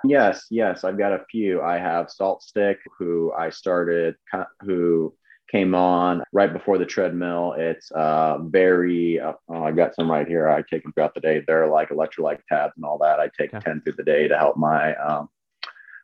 Yes, 0.04 0.48
yes, 0.50 0.84
I've 0.84 0.98
got 0.98 1.14
a 1.14 1.24
few. 1.30 1.62
I 1.62 1.78
have 1.78 2.08
SaltStick, 2.08 2.78
who 2.98 3.32
I 3.38 3.52
started, 3.52 4.16
who 4.62 5.14
came 5.52 5.76
on 5.76 6.24
right 6.32 6.54
before 6.54 6.78
the 6.78 6.86
treadmill. 6.86 7.54
It's 7.58 7.92
uh, 7.92 8.38
very, 8.42 9.20
uh, 9.20 9.34
oh, 9.50 9.64
I 9.64 9.72
got 9.72 9.96
some 9.96 10.10
right 10.10 10.28
here. 10.28 10.50
I 10.50 10.64
take 10.70 10.84
them 10.84 10.94
throughout 10.94 11.14
the 11.14 11.20
day. 11.20 11.44
They're 11.46 11.68
like 11.68 11.90
electrolyte 11.90 12.40
tabs 12.48 12.74
and 12.78 12.86
all 12.86 12.98
that. 13.00 13.20
I 13.20 13.30
take 13.38 13.54
okay. 13.54 13.66
10 13.66 13.82
through 13.82 13.94
the 13.98 14.04
day 14.04 14.28
to 14.28 14.38
help 14.38 14.56
my, 14.56 14.96
um, 14.96 15.30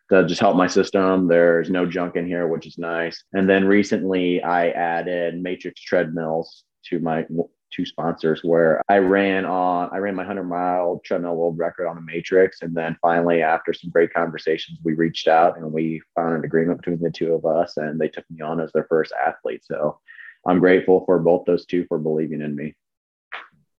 to 0.10 0.26
just 0.26 0.42
help 0.42 0.56
my 0.56 0.68
system. 0.68 1.28
There's 1.28 1.70
no 1.70 1.86
junk 1.86 2.16
in 2.16 2.28
here, 2.28 2.48
which 2.48 2.68
is 2.68 2.78
nice. 2.78 3.24
And 3.34 3.50
then 3.50 3.66
recently 3.66 4.42
I 4.44 4.70
added 4.72 5.42
Matrix 5.42 5.82
treadmills 5.82 6.64
to 6.86 7.00
my 7.00 7.26
two 7.72 7.86
sponsors 7.86 8.42
where 8.44 8.82
I 8.90 8.98
ran 8.98 9.46
on 9.46 9.90
I 9.92 9.98
ran 9.98 10.16
my 10.16 10.22
100 10.22 10.44
mile 10.44 11.02
treadmill 11.04 11.36
world 11.36 11.58
record 11.58 11.88
on 11.88 11.98
a 11.98 12.02
matrix 12.02 12.62
and 12.62 12.76
then 12.76 12.98
finally 13.02 13.42
after 13.42 13.74
some 13.74 13.92
great 13.92 14.14
conversations 14.14 14.80
we 14.84 14.94
reached 14.94 15.28
out 15.28 15.58
and 15.58 15.72
we 15.72 16.02
found 16.16 16.36
an 16.36 16.46
agreement 16.46 16.80
between 16.80 17.00
the 17.00 17.12
two 17.12 17.34
of 17.34 17.46
us 17.46 17.78
and 17.78 18.00
they 18.00 18.08
took 18.08 18.24
me 18.30 18.42
on 18.42 18.60
as 18.60 18.72
their 18.72 18.86
first 18.90 19.14
athlete 19.26 19.64
so 19.66 20.00
I'm 20.48 20.60
grateful 20.60 21.04
for 21.06 21.20
both 21.20 21.46
those 21.46 21.66
two 21.66 21.86
for 21.88 22.00
believing 22.00 22.42
in 22.42 22.56
me. 22.56 22.74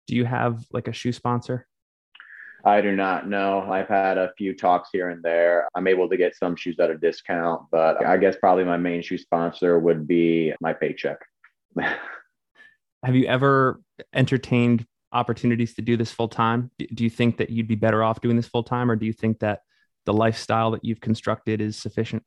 Do 0.06 0.14
you 0.14 0.24
have 0.24 0.64
like 0.72 0.88
a 0.88 0.92
shoe 0.92 1.12
sponsor? 1.12 1.66
I 2.64 2.80
do 2.80 2.94
not 2.94 3.28
know. 3.28 3.60
I've 3.70 3.88
had 3.88 4.18
a 4.18 4.32
few 4.36 4.54
talks 4.54 4.90
here 4.92 5.08
and 5.10 5.22
there. 5.22 5.68
I'm 5.74 5.86
able 5.86 6.08
to 6.08 6.16
get 6.16 6.36
some 6.36 6.56
shoes 6.56 6.78
at 6.80 6.90
a 6.90 6.98
discount, 6.98 7.62
but 7.70 8.04
I 8.04 8.16
guess 8.16 8.36
probably 8.36 8.64
my 8.64 8.76
main 8.76 9.00
shoe 9.00 9.16
sponsor 9.16 9.78
would 9.78 10.06
be 10.06 10.52
my 10.60 10.72
paycheck. 10.72 11.18
have 13.04 13.14
you 13.14 13.26
ever 13.26 13.80
entertained 14.12 14.86
opportunities 15.12 15.74
to 15.74 15.82
do 15.82 15.96
this 15.96 16.12
full 16.12 16.28
time? 16.28 16.70
Do 16.78 17.04
you 17.04 17.10
think 17.10 17.38
that 17.38 17.50
you'd 17.50 17.68
be 17.68 17.74
better 17.74 18.02
off 18.02 18.20
doing 18.20 18.36
this 18.36 18.48
full 18.48 18.62
time, 18.62 18.90
or 18.90 18.96
do 18.96 19.06
you 19.06 19.12
think 19.12 19.40
that 19.40 19.60
the 20.06 20.12
lifestyle 20.12 20.70
that 20.72 20.84
you've 20.84 21.00
constructed 21.00 21.60
is 21.60 21.76
sufficient? 21.76 22.22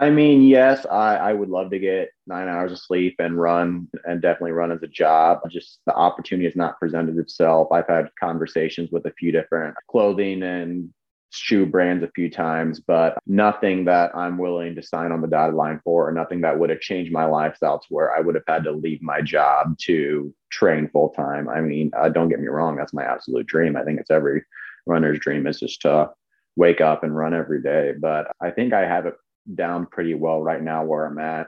I 0.00 0.10
mean, 0.10 0.42
yes, 0.42 0.86
I, 0.86 1.16
I 1.16 1.32
would 1.32 1.48
love 1.48 1.70
to 1.70 1.78
get 1.80 2.10
nine 2.26 2.46
hours 2.46 2.70
of 2.70 2.78
sleep 2.78 3.16
and 3.18 3.38
run 3.38 3.88
and 4.04 4.22
definitely 4.22 4.52
run 4.52 4.70
as 4.70 4.82
a 4.84 4.86
job. 4.86 5.40
Just 5.50 5.80
the 5.86 5.94
opportunity 5.94 6.44
has 6.44 6.54
not 6.54 6.78
presented 6.78 7.18
itself. 7.18 7.72
I've 7.72 7.88
had 7.88 8.08
conversations 8.18 8.90
with 8.92 9.06
a 9.06 9.12
few 9.18 9.32
different 9.32 9.74
clothing 9.90 10.44
and 10.44 10.90
shoe 11.30 11.66
brands 11.66 12.02
a 12.02 12.10
few 12.14 12.30
times, 12.30 12.80
but 12.80 13.18
nothing 13.26 13.84
that 13.84 14.14
I'm 14.14 14.38
willing 14.38 14.74
to 14.74 14.82
sign 14.82 15.12
on 15.12 15.20
the 15.20 15.28
dotted 15.28 15.54
line 15.54 15.80
for, 15.84 16.08
or 16.08 16.12
nothing 16.12 16.40
that 16.42 16.58
would 16.58 16.70
have 16.70 16.80
changed 16.80 17.12
my 17.12 17.24
lifestyle 17.24 17.78
to 17.78 17.86
where 17.90 18.16
I 18.16 18.20
would 18.20 18.34
have 18.34 18.44
had 18.46 18.64
to 18.64 18.72
leave 18.72 19.02
my 19.02 19.20
job 19.20 19.76
to 19.82 20.34
train 20.50 20.88
full 20.88 21.10
time. 21.10 21.48
I 21.48 21.60
mean, 21.60 21.90
uh, 21.96 22.08
don't 22.08 22.28
get 22.28 22.40
me 22.40 22.48
wrong, 22.48 22.76
that's 22.76 22.94
my 22.94 23.04
absolute 23.04 23.46
dream. 23.46 23.76
I 23.76 23.84
think 23.84 24.00
it's 24.00 24.10
every 24.10 24.42
runner's 24.86 25.18
dream 25.18 25.46
is 25.46 25.60
just 25.60 25.82
to 25.82 26.10
wake 26.56 26.80
up 26.80 27.04
and 27.04 27.16
run 27.16 27.34
every 27.34 27.62
day. 27.62 27.92
But 27.98 28.28
I 28.40 28.50
think 28.50 28.72
I 28.72 28.86
have 28.86 29.06
it 29.06 29.14
down 29.54 29.86
pretty 29.86 30.14
well 30.14 30.42
right 30.42 30.62
now 30.62 30.84
where 30.84 31.06
I'm 31.06 31.18
at. 31.18 31.46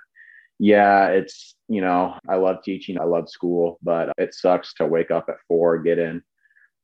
Yeah, 0.58 1.06
it's, 1.06 1.54
you 1.68 1.80
know, 1.80 2.18
I 2.28 2.36
love 2.36 2.62
teaching, 2.62 3.00
I 3.00 3.04
love 3.04 3.30
school, 3.30 3.78
but 3.82 4.12
it 4.18 4.34
sucks 4.34 4.74
to 4.74 4.86
wake 4.86 5.10
up 5.10 5.30
at 5.30 5.36
four, 5.48 5.78
get 5.78 5.98
in 5.98 6.22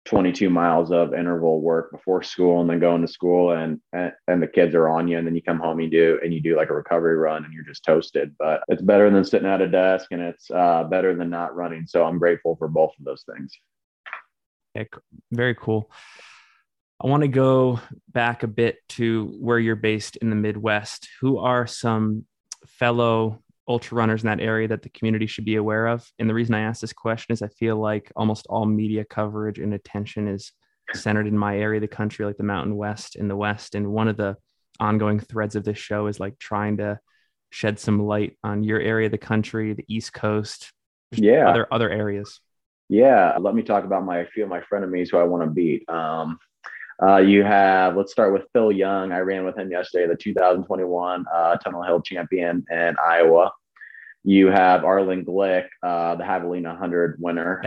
22 0.06 0.48
miles 0.48 0.90
of 0.90 1.12
interval 1.12 1.60
work 1.60 1.90
before 1.90 2.22
school 2.22 2.60
and 2.60 2.70
then 2.70 2.78
going 2.78 3.02
to 3.02 3.08
school 3.08 3.52
and, 3.52 3.80
and, 3.92 4.12
and 4.28 4.42
the 4.42 4.46
kids 4.46 4.74
are 4.74 4.88
on 4.88 5.08
you 5.08 5.18
and 5.18 5.26
then 5.26 5.34
you 5.34 5.42
come 5.42 5.58
home 5.58 5.80
you 5.80 5.90
do 5.90 6.18
and 6.22 6.32
you 6.32 6.40
do 6.40 6.56
like 6.56 6.70
a 6.70 6.74
recovery 6.74 7.16
run 7.16 7.44
and 7.44 7.52
you're 7.52 7.64
just 7.64 7.84
toasted. 7.84 8.34
But 8.38 8.62
it's 8.68 8.82
better 8.82 9.10
than 9.10 9.24
sitting 9.24 9.48
at 9.48 9.60
a 9.60 9.68
desk 9.68 10.08
and 10.12 10.20
it's 10.22 10.50
uh, 10.50 10.84
better 10.84 11.14
than 11.14 11.30
not 11.30 11.54
running. 11.54 11.86
So 11.86 12.04
i'm 12.04 12.18
grateful 12.18 12.56
for 12.56 12.68
both 12.68 12.92
of 12.98 13.04
those 13.04 13.24
things. 13.24 13.52
Very 15.32 15.54
cool. 15.54 15.90
I 17.02 17.08
want 17.08 17.22
to 17.22 17.28
go 17.28 17.80
back 18.08 18.42
a 18.42 18.48
bit 18.48 18.78
to 18.90 19.26
where 19.38 19.58
you're 19.58 19.76
based 19.76 20.16
in 20.16 20.30
the 20.30 20.36
midwest. 20.36 21.08
Who 21.20 21.38
are 21.38 21.66
some 21.66 22.24
fellow 22.66 23.42
ultra 23.68 23.96
runners 23.96 24.22
in 24.22 24.28
that 24.28 24.40
area 24.40 24.68
that 24.68 24.82
the 24.82 24.88
community 24.90 25.26
should 25.26 25.44
be 25.44 25.56
aware 25.56 25.86
of? 25.86 26.08
And 26.18 26.28
the 26.28 26.34
reason 26.34 26.54
I 26.54 26.60
ask 26.60 26.80
this 26.80 26.92
question 26.92 27.32
is 27.32 27.42
I 27.42 27.48
feel 27.48 27.76
like 27.76 28.12
almost 28.16 28.46
all 28.48 28.66
media 28.66 29.04
coverage 29.04 29.58
and 29.58 29.74
attention 29.74 30.28
is 30.28 30.52
centered 30.94 31.26
in 31.26 31.36
my 31.36 31.58
area 31.58 31.78
of 31.78 31.82
the 31.82 31.96
country, 31.96 32.24
like 32.24 32.36
the 32.36 32.44
Mountain 32.44 32.76
West 32.76 33.16
in 33.16 33.28
the 33.28 33.36
West. 33.36 33.74
And 33.74 33.92
one 33.92 34.08
of 34.08 34.16
the 34.16 34.36
ongoing 34.78 35.20
threads 35.20 35.56
of 35.56 35.64
this 35.64 35.78
show 35.78 36.06
is 36.06 36.20
like 36.20 36.38
trying 36.38 36.76
to 36.78 36.98
shed 37.50 37.78
some 37.78 38.02
light 38.02 38.36
on 38.44 38.62
your 38.62 38.80
area 38.80 39.06
of 39.06 39.12
the 39.12 39.18
country, 39.18 39.72
the 39.72 39.84
East 39.88 40.12
Coast, 40.12 40.72
yeah, 41.12 41.48
other 41.48 41.66
other 41.70 41.90
areas. 41.90 42.40
Yeah, 42.88 43.36
let 43.40 43.54
me 43.54 43.62
talk 43.62 43.84
about 43.84 44.04
my 44.04 44.26
few 44.26 44.44
of 44.44 44.48
my 44.48 44.60
frenemies 44.60 45.10
who 45.10 45.18
I 45.18 45.24
want 45.24 45.42
to 45.42 45.50
beat. 45.50 45.88
Um, 45.88 46.38
uh, 47.02 47.18
you 47.18 47.44
have, 47.44 47.96
let's 47.96 48.12
start 48.12 48.32
with 48.32 48.44
Phil 48.52 48.72
Young. 48.72 49.12
I 49.12 49.18
ran 49.18 49.44
with 49.44 49.58
him 49.58 49.70
yesterday, 49.70 50.06
the 50.06 50.16
2021 50.16 51.24
uh, 51.32 51.56
Tunnel 51.56 51.82
Hill 51.82 52.00
champion 52.00 52.64
in 52.70 52.96
Iowa. 53.02 53.52
You 54.24 54.48
have 54.48 54.84
Arlen 54.84 55.24
Glick, 55.24 55.66
uh, 55.82 56.16
the 56.16 56.24
Javelina 56.24 56.70
100 56.70 57.18
winner. 57.20 57.60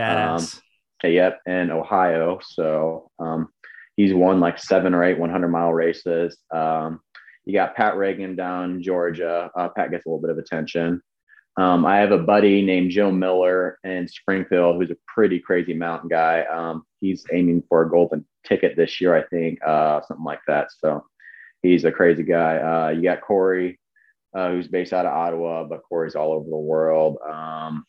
Um, 1.04 1.10
yep, 1.10 1.40
in 1.46 1.70
Ohio. 1.70 2.40
So 2.42 3.10
um, 3.18 3.48
he's 3.96 4.12
won 4.12 4.40
like 4.40 4.58
seven 4.58 4.94
or 4.94 5.04
eight 5.04 5.18
100 5.18 5.48
mile 5.48 5.72
races. 5.72 6.36
Um, 6.50 7.00
you 7.44 7.54
got 7.54 7.76
Pat 7.76 7.96
Reagan 7.96 8.36
down 8.36 8.72
in 8.72 8.82
Georgia. 8.82 9.50
Uh, 9.56 9.68
Pat 9.68 9.90
gets 9.90 10.06
a 10.06 10.08
little 10.08 10.20
bit 10.20 10.30
of 10.30 10.38
attention. 10.38 11.00
Um, 11.56 11.84
I 11.86 11.98
have 11.98 12.12
a 12.12 12.18
buddy 12.18 12.62
named 12.62 12.90
Joe 12.90 13.10
Miller 13.10 13.78
in 13.84 14.08
Springfield 14.08 14.76
who's 14.76 14.90
a 14.90 14.96
pretty 15.06 15.38
crazy 15.38 15.74
mountain 15.74 16.08
guy. 16.08 16.42
Um, 16.42 16.84
he's 17.00 17.24
aiming 17.32 17.62
for 17.68 17.82
a 17.82 17.90
golden 17.90 18.24
ticket 18.44 18.76
this 18.76 19.00
year, 19.00 19.14
I 19.16 19.22
think, 19.24 19.58
uh, 19.66 20.00
something 20.02 20.24
like 20.24 20.40
that. 20.46 20.68
So 20.78 21.04
he's 21.62 21.84
a 21.84 21.92
crazy 21.92 22.22
guy. 22.22 22.56
Uh, 22.56 22.88
you 22.90 23.02
got 23.02 23.20
Corey, 23.20 23.78
uh, 24.34 24.50
who's 24.50 24.68
based 24.68 24.92
out 24.92 25.06
of 25.06 25.12
Ottawa, 25.12 25.64
but 25.64 25.82
Corey's 25.88 26.14
all 26.14 26.32
over 26.32 26.48
the 26.48 26.56
world. 26.56 27.18
Um, 27.28 27.84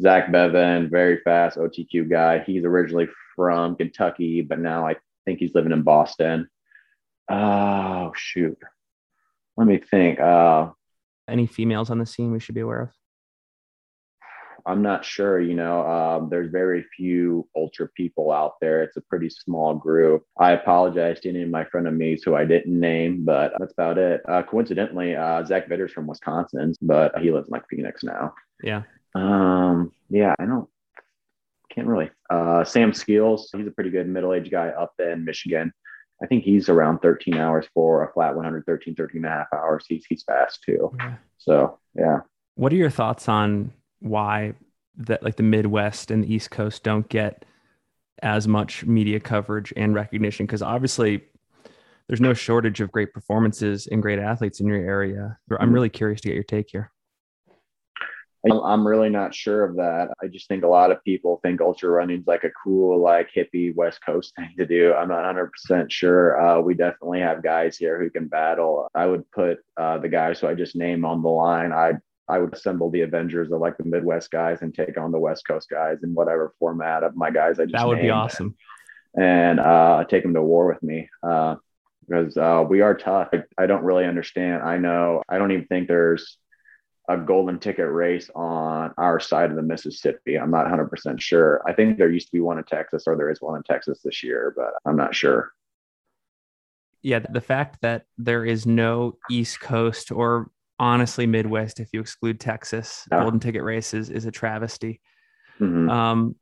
Zach 0.00 0.30
Bevan, 0.30 0.90
very 0.90 1.20
fast 1.22 1.56
OTQ 1.56 2.10
guy. 2.10 2.40
He's 2.40 2.64
originally 2.64 3.08
from 3.34 3.76
Kentucky, 3.76 4.42
but 4.42 4.58
now 4.58 4.86
I 4.86 4.96
think 5.24 5.38
he's 5.38 5.54
living 5.54 5.72
in 5.72 5.82
Boston. 5.82 6.48
Oh, 7.30 8.12
shoot. 8.14 8.58
Let 9.56 9.66
me 9.66 9.78
think. 9.78 10.20
Uh, 10.20 10.70
Any 11.28 11.46
females 11.46 11.90
on 11.90 11.98
the 11.98 12.06
scene 12.06 12.30
we 12.30 12.40
should 12.40 12.54
be 12.54 12.60
aware 12.60 12.82
of? 12.82 12.90
I'm 14.66 14.82
not 14.82 15.04
sure. 15.04 15.40
You 15.40 15.54
know, 15.54 15.86
um, 15.86 16.28
there's 16.28 16.50
very 16.50 16.84
few 16.96 17.48
ultra 17.54 17.88
people 17.88 18.32
out 18.32 18.54
there. 18.60 18.82
It's 18.82 18.96
a 18.96 19.00
pretty 19.00 19.30
small 19.30 19.74
group. 19.74 20.24
I 20.38 20.52
apologize 20.52 21.20
to 21.20 21.28
any 21.28 21.42
of 21.42 21.50
my 21.50 21.64
friend 21.64 21.86
of 21.86 21.94
me's 21.94 22.24
who 22.24 22.34
I 22.34 22.44
didn't 22.44 22.78
name, 22.78 23.24
but 23.24 23.52
that's 23.58 23.72
about 23.72 23.96
it. 23.96 24.22
Uh, 24.28 24.42
coincidentally, 24.42 25.14
uh, 25.14 25.44
Zach 25.44 25.68
Bitter's 25.68 25.92
from 25.92 26.08
Wisconsin, 26.08 26.74
but 26.82 27.16
he 27.18 27.30
lives 27.30 27.46
in 27.46 27.52
like 27.52 27.68
Phoenix 27.70 28.02
now. 28.02 28.34
Yeah. 28.62 28.82
Um. 29.14 29.92
Yeah, 30.10 30.34
I 30.38 30.44
don't. 30.46 30.68
Can't 31.70 31.86
really. 31.86 32.10
Uh, 32.28 32.64
Sam 32.64 32.92
Skills. 32.92 33.48
He's 33.56 33.66
a 33.66 33.70
pretty 33.70 33.90
good 33.90 34.08
middle-aged 34.08 34.50
guy 34.50 34.68
up 34.68 34.94
in 34.98 35.24
Michigan. 35.24 35.72
I 36.22 36.26
think 36.26 36.44
he's 36.44 36.68
around 36.68 37.00
13 37.00 37.36
hours 37.36 37.66
for 37.74 38.02
a 38.02 38.12
flat 38.12 38.34
113, 38.34 38.94
13 38.94 39.16
and 39.18 39.26
a 39.26 39.28
half 39.28 39.48
hours. 39.52 39.84
He's 39.88 40.04
he's 40.06 40.22
fast 40.22 40.62
too. 40.62 40.92
Yeah. 40.98 41.14
So 41.38 41.78
yeah. 41.94 42.20
What 42.54 42.72
are 42.72 42.76
your 42.76 42.90
thoughts 42.90 43.28
on 43.28 43.72
why 44.00 44.54
that 44.98 45.22
like 45.22 45.36
the 45.36 45.42
Midwest 45.42 46.10
and 46.10 46.24
the 46.24 46.32
East 46.32 46.50
Coast 46.50 46.82
don't 46.82 47.08
get 47.08 47.44
as 48.22 48.48
much 48.48 48.84
media 48.84 49.20
coverage 49.20 49.72
and 49.76 49.94
recognition 49.94 50.46
because 50.46 50.62
obviously 50.62 51.22
there's 52.08 52.20
no 52.20 52.32
shortage 52.32 52.80
of 52.80 52.92
great 52.92 53.12
performances 53.12 53.88
and 53.88 54.00
great 54.00 54.18
athletes 54.18 54.60
in 54.60 54.66
your 54.66 54.76
area. 54.76 55.36
I'm 55.50 55.56
mm-hmm. 55.58 55.74
really 55.74 55.88
curious 55.90 56.20
to 56.22 56.28
get 56.28 56.34
your 56.34 56.44
take 56.44 56.70
here. 56.70 56.92
I'm 58.52 58.86
really 58.86 59.08
not 59.08 59.34
sure 59.34 59.64
of 59.64 59.76
that. 59.76 60.08
I 60.22 60.28
just 60.28 60.46
think 60.46 60.62
a 60.62 60.68
lot 60.68 60.90
of 60.90 61.02
people 61.02 61.40
think 61.42 61.60
ultra 61.60 61.90
running 61.90 62.20
is 62.20 62.26
like 62.26 62.44
a 62.44 62.50
cool, 62.62 63.02
like 63.02 63.28
hippie 63.34 63.74
West 63.74 64.00
Coast 64.04 64.34
thing 64.36 64.50
to 64.56 64.66
do. 64.66 64.94
I'm 64.94 65.08
not 65.08 65.24
100% 65.34 65.90
sure. 65.90 66.40
Uh, 66.40 66.60
we 66.60 66.74
definitely 66.74 67.20
have 67.20 67.42
guys 67.42 67.76
here 67.76 68.00
who 68.00 68.08
can 68.08 68.28
battle. 68.28 68.88
I 68.94 69.06
would 69.06 69.28
put 69.32 69.58
uh, 69.76 69.98
the 69.98 70.08
guys 70.08 70.40
who 70.40 70.46
I 70.46 70.54
just 70.54 70.76
named 70.76 71.04
on 71.04 71.22
the 71.22 71.28
line. 71.28 71.72
I 71.72 71.94
I 72.28 72.38
would 72.38 72.52
assemble 72.54 72.90
the 72.90 73.02
Avengers 73.02 73.50
of 73.52 73.60
like 73.60 73.76
the 73.76 73.84
Midwest 73.84 74.30
guys 74.30 74.62
and 74.62 74.74
take 74.74 74.98
on 74.98 75.12
the 75.12 75.18
West 75.18 75.46
Coast 75.46 75.68
guys 75.68 76.02
in 76.02 76.14
whatever 76.14 76.52
format 76.58 77.02
of 77.02 77.16
my 77.16 77.30
guys. 77.30 77.60
I 77.60 77.64
just 77.64 77.74
that 77.74 77.86
would 77.86 78.00
be 78.00 78.10
awesome. 78.10 78.56
And, 79.16 79.60
uh, 79.60 80.04
take 80.04 80.22
them 80.22 80.34
to 80.34 80.42
war 80.42 80.66
with 80.66 80.82
me 80.82 81.08
uh, 81.22 81.56
because 82.06 82.36
uh, 82.36 82.64
we 82.68 82.80
are 82.80 82.94
tough. 82.94 83.28
I, 83.32 83.42
I 83.56 83.66
don't 83.66 83.84
really 83.84 84.04
understand. 84.04 84.62
I 84.62 84.78
know 84.78 85.22
I 85.28 85.38
don't 85.38 85.52
even 85.52 85.66
think 85.66 85.88
there's 85.88 86.38
a 87.08 87.16
golden 87.16 87.58
ticket 87.58 87.88
race 87.88 88.30
on 88.34 88.92
our 88.98 89.20
side 89.20 89.50
of 89.50 89.56
the 89.56 89.62
Mississippi. 89.62 90.38
I'm 90.38 90.50
not 90.50 90.66
100% 90.66 91.20
sure. 91.20 91.62
I 91.66 91.72
think 91.72 91.98
there 91.98 92.10
used 92.10 92.26
to 92.28 92.32
be 92.32 92.40
one 92.40 92.58
in 92.58 92.64
Texas 92.64 93.04
or 93.06 93.16
there 93.16 93.30
is 93.30 93.40
one 93.40 93.56
in 93.56 93.62
Texas 93.62 94.00
this 94.04 94.22
year, 94.22 94.52
but 94.56 94.72
I'm 94.84 94.96
not 94.96 95.14
sure. 95.14 95.52
Yeah, 97.02 97.20
the 97.20 97.40
fact 97.40 97.82
that 97.82 98.06
there 98.18 98.44
is 98.44 98.66
no 98.66 99.18
East 99.30 99.60
Coast 99.60 100.10
or 100.10 100.50
honestly 100.78 101.26
Midwest, 101.26 101.80
if 101.80 101.88
you 101.92 102.00
exclude 102.00 102.38
Texas, 102.40 103.06
Yeah. 103.10 103.20
golden 103.22 103.40
ticket 103.40 103.62
races 103.62 104.10
is 104.10 104.24
a 104.26 104.30
travesty. 104.30 105.00
Mhm. 105.60 105.90
Um, 105.90 106.36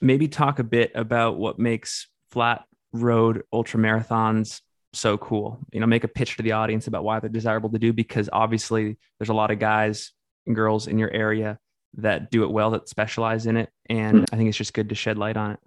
maybe 0.00 0.28
talk 0.28 0.58
a 0.58 0.64
bit 0.64 0.92
about 0.94 1.38
what 1.38 1.58
makes 1.58 2.08
flat 2.30 2.64
road 2.92 3.42
ultra 3.52 3.80
marathons 3.80 4.60
so 4.92 5.16
cool. 5.18 5.58
You 5.72 5.80
know, 5.80 5.86
make 5.86 6.04
a 6.04 6.08
pitch 6.08 6.36
to 6.36 6.42
the 6.42 6.52
audience 6.52 6.86
about 6.86 7.04
why 7.04 7.18
they're 7.20 7.30
desirable 7.30 7.70
to 7.70 7.78
do 7.78 7.92
because 7.92 8.28
obviously 8.32 8.98
there's 9.18 9.30
a 9.30 9.34
lot 9.34 9.50
of 9.50 9.58
guys 9.58 10.12
and 10.46 10.54
girls 10.54 10.86
in 10.86 10.98
your 10.98 11.10
area 11.10 11.58
that 11.94 12.30
do 12.30 12.42
it 12.44 12.50
well 12.50 12.70
that 12.70 12.88
specialize 12.88 13.46
in 13.46 13.56
it 13.56 13.70
and 13.88 14.24
I 14.32 14.36
think 14.36 14.48
it's 14.48 14.56
just 14.58 14.74
good 14.74 14.88
to 14.90 14.94
shed 14.94 15.18
light 15.18 15.36
on 15.36 15.52
it. 15.52 15.60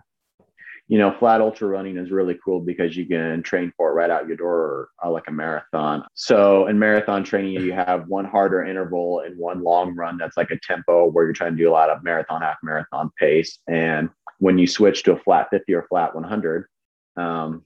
You 0.87 0.99
know, 0.99 1.15
flat 1.17 1.41
ultra 1.41 1.67
running 1.67 1.97
is 1.97 2.11
really 2.11 2.37
cool 2.43 2.59
because 2.59 2.95
you 2.95 3.07
can 3.07 3.41
train 3.41 3.73
for 3.75 3.89
it 3.89 3.93
right 3.93 4.11
out 4.11 4.27
your 4.27 4.37
door, 4.37 4.89
uh, 5.03 5.09
like 5.09 5.27
a 5.27 5.31
marathon. 5.31 6.03
So 6.13 6.67
in 6.67 6.77
marathon 6.77 7.23
training, 7.23 7.53
you 7.53 7.73
have 7.73 8.07
one 8.07 8.25
harder 8.25 8.63
interval 8.63 9.21
and 9.21 9.37
one 9.37 9.63
long 9.63 9.95
run 9.95 10.17
that's 10.17 10.37
like 10.37 10.51
a 10.51 10.59
tempo 10.59 11.09
where 11.09 11.25
you're 11.25 11.33
trying 11.33 11.57
to 11.57 11.63
do 11.63 11.69
a 11.69 11.73
lot 11.73 11.89
of 11.89 12.03
marathon, 12.03 12.41
half 12.41 12.57
marathon 12.61 13.09
pace. 13.19 13.57
And 13.67 14.09
when 14.37 14.59
you 14.59 14.67
switch 14.67 15.01
to 15.03 15.13
a 15.13 15.19
flat 15.19 15.47
50 15.49 15.73
or 15.73 15.87
flat 15.89 16.13
100, 16.13 16.67
um, 17.17 17.63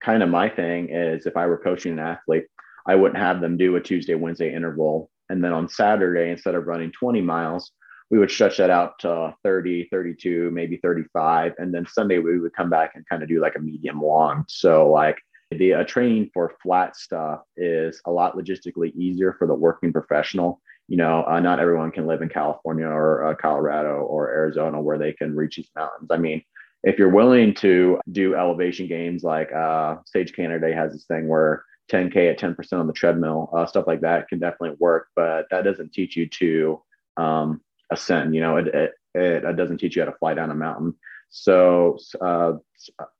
kind 0.00 0.22
of 0.22 0.28
my 0.28 0.48
thing 0.48 0.90
is 0.90 1.26
if 1.26 1.36
I 1.36 1.46
were 1.46 1.58
coaching 1.58 1.92
an 1.92 1.98
athlete, 1.98 2.44
I 2.86 2.94
wouldn't 2.94 3.20
have 3.20 3.40
them 3.40 3.56
do 3.56 3.76
a 3.76 3.80
Tuesday, 3.80 4.14
Wednesday 4.14 4.54
interval. 4.54 5.10
And 5.28 5.42
then 5.42 5.52
on 5.52 5.68
Saturday, 5.68 6.30
instead 6.30 6.54
of 6.54 6.66
running 6.66 6.92
20 6.92 7.20
miles, 7.20 7.72
we 8.10 8.18
would 8.18 8.30
stretch 8.30 8.56
that 8.58 8.70
out 8.70 8.98
to 8.98 9.34
30, 9.44 9.88
32, 9.90 10.50
maybe 10.50 10.78
35. 10.78 11.54
And 11.58 11.72
then 11.72 11.86
Sunday 11.86 12.18
we 12.18 12.38
would 12.40 12.52
come 12.54 12.68
back 12.68 12.92
and 12.94 13.08
kind 13.08 13.22
of 13.22 13.28
do 13.28 13.40
like 13.40 13.54
a 13.56 13.60
medium 13.60 14.02
long. 14.02 14.44
So 14.48 14.90
like 14.90 15.18
the 15.52 15.74
uh, 15.74 15.84
training 15.84 16.30
for 16.34 16.52
flat 16.62 16.96
stuff 16.96 17.40
is 17.56 18.00
a 18.06 18.10
lot 18.10 18.36
logistically 18.36 18.92
easier 18.94 19.34
for 19.38 19.46
the 19.46 19.54
working 19.54 19.92
professional. 19.92 20.60
You 20.88 20.96
know, 20.96 21.24
uh, 21.24 21.38
not 21.38 21.60
everyone 21.60 21.92
can 21.92 22.06
live 22.06 22.20
in 22.20 22.28
California 22.28 22.86
or 22.86 23.26
uh, 23.26 23.34
Colorado 23.36 24.00
or 24.00 24.28
Arizona 24.28 24.80
where 24.80 24.98
they 24.98 25.12
can 25.12 25.36
reach 25.36 25.56
these 25.56 25.70
mountains. 25.76 26.08
I 26.10 26.16
mean, 26.16 26.42
if 26.82 26.98
you're 26.98 27.10
willing 27.10 27.54
to 27.54 28.00
do 28.10 28.34
elevation 28.34 28.88
games 28.88 29.22
like 29.22 29.52
uh, 29.52 29.96
Sage 30.04 30.32
Canaday 30.32 30.74
has 30.74 30.92
this 30.92 31.04
thing 31.04 31.28
where 31.28 31.64
10K 31.92 32.30
at 32.30 32.40
10% 32.40 32.72
on 32.72 32.86
the 32.86 32.92
treadmill, 32.92 33.50
uh, 33.54 33.66
stuff 33.66 33.86
like 33.86 34.00
that 34.00 34.28
can 34.28 34.40
definitely 34.40 34.76
work, 34.80 35.08
but 35.14 35.46
that 35.50 35.62
doesn't 35.62 35.92
teach 35.92 36.16
you 36.16 36.28
to 36.28 36.82
um, 37.16 37.60
ascend. 37.90 38.34
You 38.34 38.40
know, 38.40 38.56
it, 38.56 38.68
it, 38.68 38.92
it 39.14 39.56
doesn't 39.56 39.78
teach 39.78 39.96
you 39.96 40.02
how 40.02 40.10
to 40.10 40.18
fly 40.18 40.34
down 40.34 40.50
a 40.50 40.54
mountain. 40.54 40.94
So, 41.30 41.96
uh, 42.20 42.54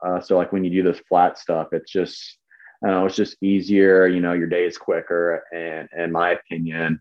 uh, 0.05 0.21
so 0.21 0.37
like 0.37 0.53
when 0.53 0.65
you 0.65 0.71
do 0.71 0.83
this 0.83 1.03
flat 1.09 1.39
stuff, 1.39 1.69
it's 1.73 1.91
just, 1.91 2.39
I 2.85 2.89
know, 2.89 3.07
it's 3.07 3.17
just 3.17 3.37
easier. 3.43 4.07
You 4.07 4.21
know, 4.21 4.33
your 4.33 4.49
day 4.49 4.67
is 4.67 4.79
quicker, 4.79 5.45
and 5.53 5.89
in 5.97 6.11
my 6.11 6.31
opinion, 6.31 7.01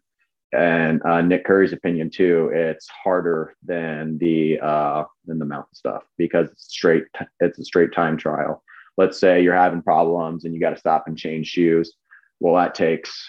and 0.51 1.01
uh, 1.05 1.21
Nick 1.21 1.45
Coury's 1.45 1.73
opinion 1.73 2.09
too, 2.09 2.49
it's 2.53 2.87
harder 2.87 3.55
than 3.63 4.17
the 4.17 4.59
uh, 4.59 5.03
than 5.25 5.39
the 5.39 5.45
mountain 5.45 5.73
stuff 5.73 6.03
because 6.17 6.49
it's 6.51 6.65
straight. 6.65 7.05
It's 7.39 7.59
a 7.59 7.65
straight 7.65 7.93
time 7.93 8.17
trial. 8.17 8.63
Let's 8.97 9.19
say 9.19 9.41
you're 9.41 9.55
having 9.55 9.81
problems 9.81 10.45
and 10.45 10.53
you 10.53 10.59
got 10.59 10.71
to 10.71 10.77
stop 10.77 11.05
and 11.07 11.17
change 11.17 11.47
shoes. 11.47 11.93
Well, 12.39 12.55
that 12.55 12.75
takes 12.75 13.27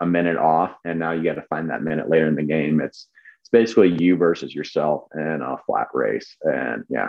a 0.00 0.06
minute 0.06 0.36
off, 0.36 0.72
and 0.84 0.98
now 0.98 1.12
you 1.12 1.22
got 1.22 1.34
to 1.34 1.46
find 1.48 1.70
that 1.70 1.82
minute 1.82 2.08
later 2.08 2.26
in 2.26 2.34
the 2.34 2.42
game. 2.42 2.80
It's 2.80 3.06
basically 3.52 3.96
you 4.00 4.16
versus 4.16 4.54
yourself 4.54 5.04
in 5.14 5.40
a 5.42 5.56
flat 5.66 5.88
race, 5.94 6.36
and 6.42 6.84
yeah. 6.88 7.08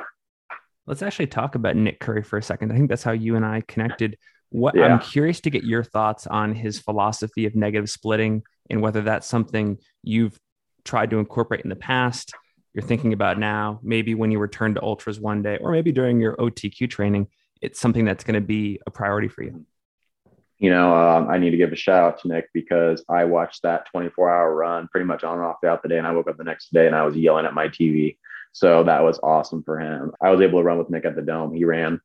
Let's 0.87 1.03
actually 1.03 1.27
talk 1.27 1.55
about 1.55 1.75
Nick 1.75 1.99
Coury 1.99 2.23
for 2.23 2.37
a 2.37 2.43
second. 2.43 2.71
I 2.71 2.75
think 2.75 2.89
that's 2.89 3.03
how 3.03 3.11
you 3.11 3.35
and 3.35 3.45
I 3.45 3.61
connected. 3.67 4.17
What 4.49 4.75
Yeah. 4.75 4.85
I'm 4.85 4.99
curious 4.99 5.39
to 5.41 5.49
get 5.49 5.63
your 5.63 5.83
thoughts 5.83 6.27
on 6.27 6.53
his 6.53 6.79
philosophy 6.79 7.45
of 7.45 7.55
negative 7.55 7.89
splitting 7.89 8.43
and 8.69 8.81
whether 8.81 9.01
that's 9.01 9.27
something 9.27 9.77
you've 10.03 10.37
tried 10.83 11.11
to 11.11 11.19
incorporate 11.19 11.61
in 11.61 11.69
the 11.69 11.75
past, 11.75 12.33
you're 12.73 12.83
thinking 12.83 13.13
about 13.13 13.37
now, 13.37 13.79
maybe 13.83 14.15
when 14.15 14.31
you 14.31 14.39
return 14.39 14.73
to 14.75 14.81
ultras 14.81 15.19
one 15.19 15.41
day, 15.41 15.57
or 15.61 15.71
maybe 15.71 15.91
during 15.91 16.19
your 16.19 16.35
OTQ 16.37 16.89
training, 16.89 17.27
it's 17.61 17.79
something 17.79 18.05
that's 18.05 18.23
going 18.23 18.35
to 18.35 18.45
be 18.45 18.79
a 18.87 18.91
priority 18.91 19.27
for 19.27 19.43
you. 19.43 19.65
You 20.62 20.70
know, 20.70 20.93
um, 20.95 21.28
I 21.28 21.39
need 21.39 21.49
to 21.49 21.57
give 21.57 21.72
a 21.74 21.76
shout 21.76 22.03
out 22.03 22.22
to 22.22 22.28
Nick 22.28 22.47
because 22.53 23.03
I 23.09 23.26
watched 23.26 23.64
that 23.64 23.88
24 23.91 24.30
hour 24.30 24.55
run 24.55 24.88
pretty 24.89 25.07
much 25.07 25.24
on 25.24 25.39
and 25.39 25.43
off 25.43 25.55
throughout 25.59 25.82
the 25.82 25.89
day. 25.89 25.97
And 25.97 26.05
I 26.05 26.12
woke 26.12 26.30
up 26.30 26.38
the 26.38 26.43
next 26.43 26.72
day 26.72 26.86
and 26.86 26.95
I 26.95 27.03
was 27.03 27.16
yelling 27.18 27.47
at 27.47 27.55
my 27.55 27.68
TV. 27.68 28.18
So 28.51 28.84
that 28.84 29.03
was 29.03 29.20
awesome 29.24 29.64
for 29.64 29.80
him. 29.80 30.12
I 30.22 30.30
was 30.30 30.39
able 30.39 30.59
to 30.59 30.64
run 30.64 30.78
with 30.78 30.91
Nick 30.91 31.03
at 31.03 31.16
the 31.16 31.24
dome. 31.24 31.51
He 31.51 31.66
ran 31.66 31.99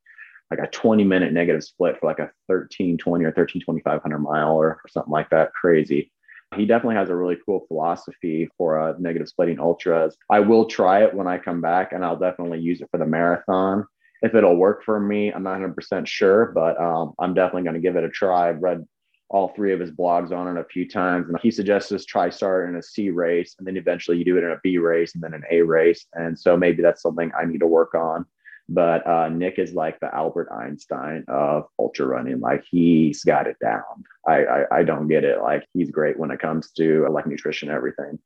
like 0.51 0.61
a 0.61 0.69
20 0.69 1.05
minute 1.05 1.35
negative 1.35 1.65
split 1.65 2.01
for 2.01 2.07
like 2.07 2.19
a 2.19 2.31
13, 2.49 2.97
20 2.97 3.25
or 3.27 3.33
13, 3.33 3.61
2500 3.61 4.19
mile 4.21 4.53
or, 4.53 4.69
or 4.69 4.89
something 4.89 5.13
like 5.13 5.29
that. 5.29 5.53
Crazy. 5.53 6.11
He 6.55 6.65
definitely 6.65 6.95
has 6.95 7.11
a 7.11 7.15
really 7.15 7.37
cool 7.45 7.67
philosophy 7.69 8.49
for 8.57 8.81
uh, 8.81 8.95
negative 8.99 9.29
splitting 9.29 9.61
ultras. 9.61 10.17
I 10.31 10.41
will 10.41 10.65
try 10.65 11.05
it 11.05 11.13
when 11.13 11.27
I 11.27 11.37
come 11.37 11.61
back 11.61 11.93
and 11.93 12.03
I'll 12.03 12.17
definitely 12.17 12.61
use 12.61 12.81
it 12.81 12.89
for 12.91 12.97
the 12.97 13.05
marathon 13.05 13.87
if 14.23 14.35
it'll 14.35 14.57
work 14.57 14.85
for 14.85 14.99
me, 14.99 15.33
I'm 15.33 15.43
not 15.43 15.61
100% 15.61 16.07
sure, 16.07 16.53
but 16.55 16.81
um, 16.81 17.13
I'm 17.19 17.35
definitely 17.35 17.63
going 17.63 17.75
to 17.75 17.81
give 17.81 17.97
it 17.97 18.05
a 18.05 18.09
try. 18.09 18.49
I've 18.49 18.63
read 18.63 18.87
all 19.29 19.49
three 19.49 19.73
of 19.73 19.81
his 19.81 19.91
blogs 19.91 20.31
on 20.31 20.57
it 20.57 20.61
a 20.61 20.65
few 20.65 20.89
times, 20.89 21.29
and 21.29 21.39
he 21.41 21.51
suggests 21.51 21.91
us 21.93 22.05
try 22.05 22.31
start 22.31 22.69
in 22.69 22.77
a 22.77 22.83
C 22.83 23.11
race, 23.11 23.57
and 23.59 23.67
then 23.67 23.77
eventually 23.77 24.19
you 24.19 24.25
do 24.25 24.39
it 24.39 24.45
in 24.45 24.53
a 24.53 24.61
B 24.63 24.79
race 24.79 25.15
and 25.15 25.23
then 25.23 25.35
an 25.35 25.43
A 25.51 25.63
race. 25.63 26.07
And 26.15 26.39
so 26.39 26.57
maybe 26.57 26.83
that's 26.83 27.03
something 27.03 27.31
I 27.39 27.45
need 27.45 27.61
to 27.61 27.67
work 27.67 27.95
on. 27.95 28.25
But 28.69 29.07
uh, 29.07 29.29
Nick 29.29 29.59
is 29.59 29.75
like 29.75 30.01
the 30.01 30.13
Albert 30.13 30.49
Einstein 30.51 31.25
of 31.29 31.67
ultra 31.79 32.07
running. 32.07 32.41
Like 32.41 32.65
he's 32.69 33.23
got 33.23 33.47
it 33.47 33.57
down. 33.61 33.83
I, 34.27 34.45
I 34.45 34.79
I 34.79 34.83
don't 34.83 35.07
get 35.07 35.23
it. 35.23 35.41
Like 35.41 35.65
he's 35.73 35.93
great 35.93 36.19
when 36.19 36.33
it 36.33 36.41
comes 36.41 36.73
to 36.73 37.07
like 37.11 37.29
nutrition, 37.29 37.71
everything. 37.71 38.19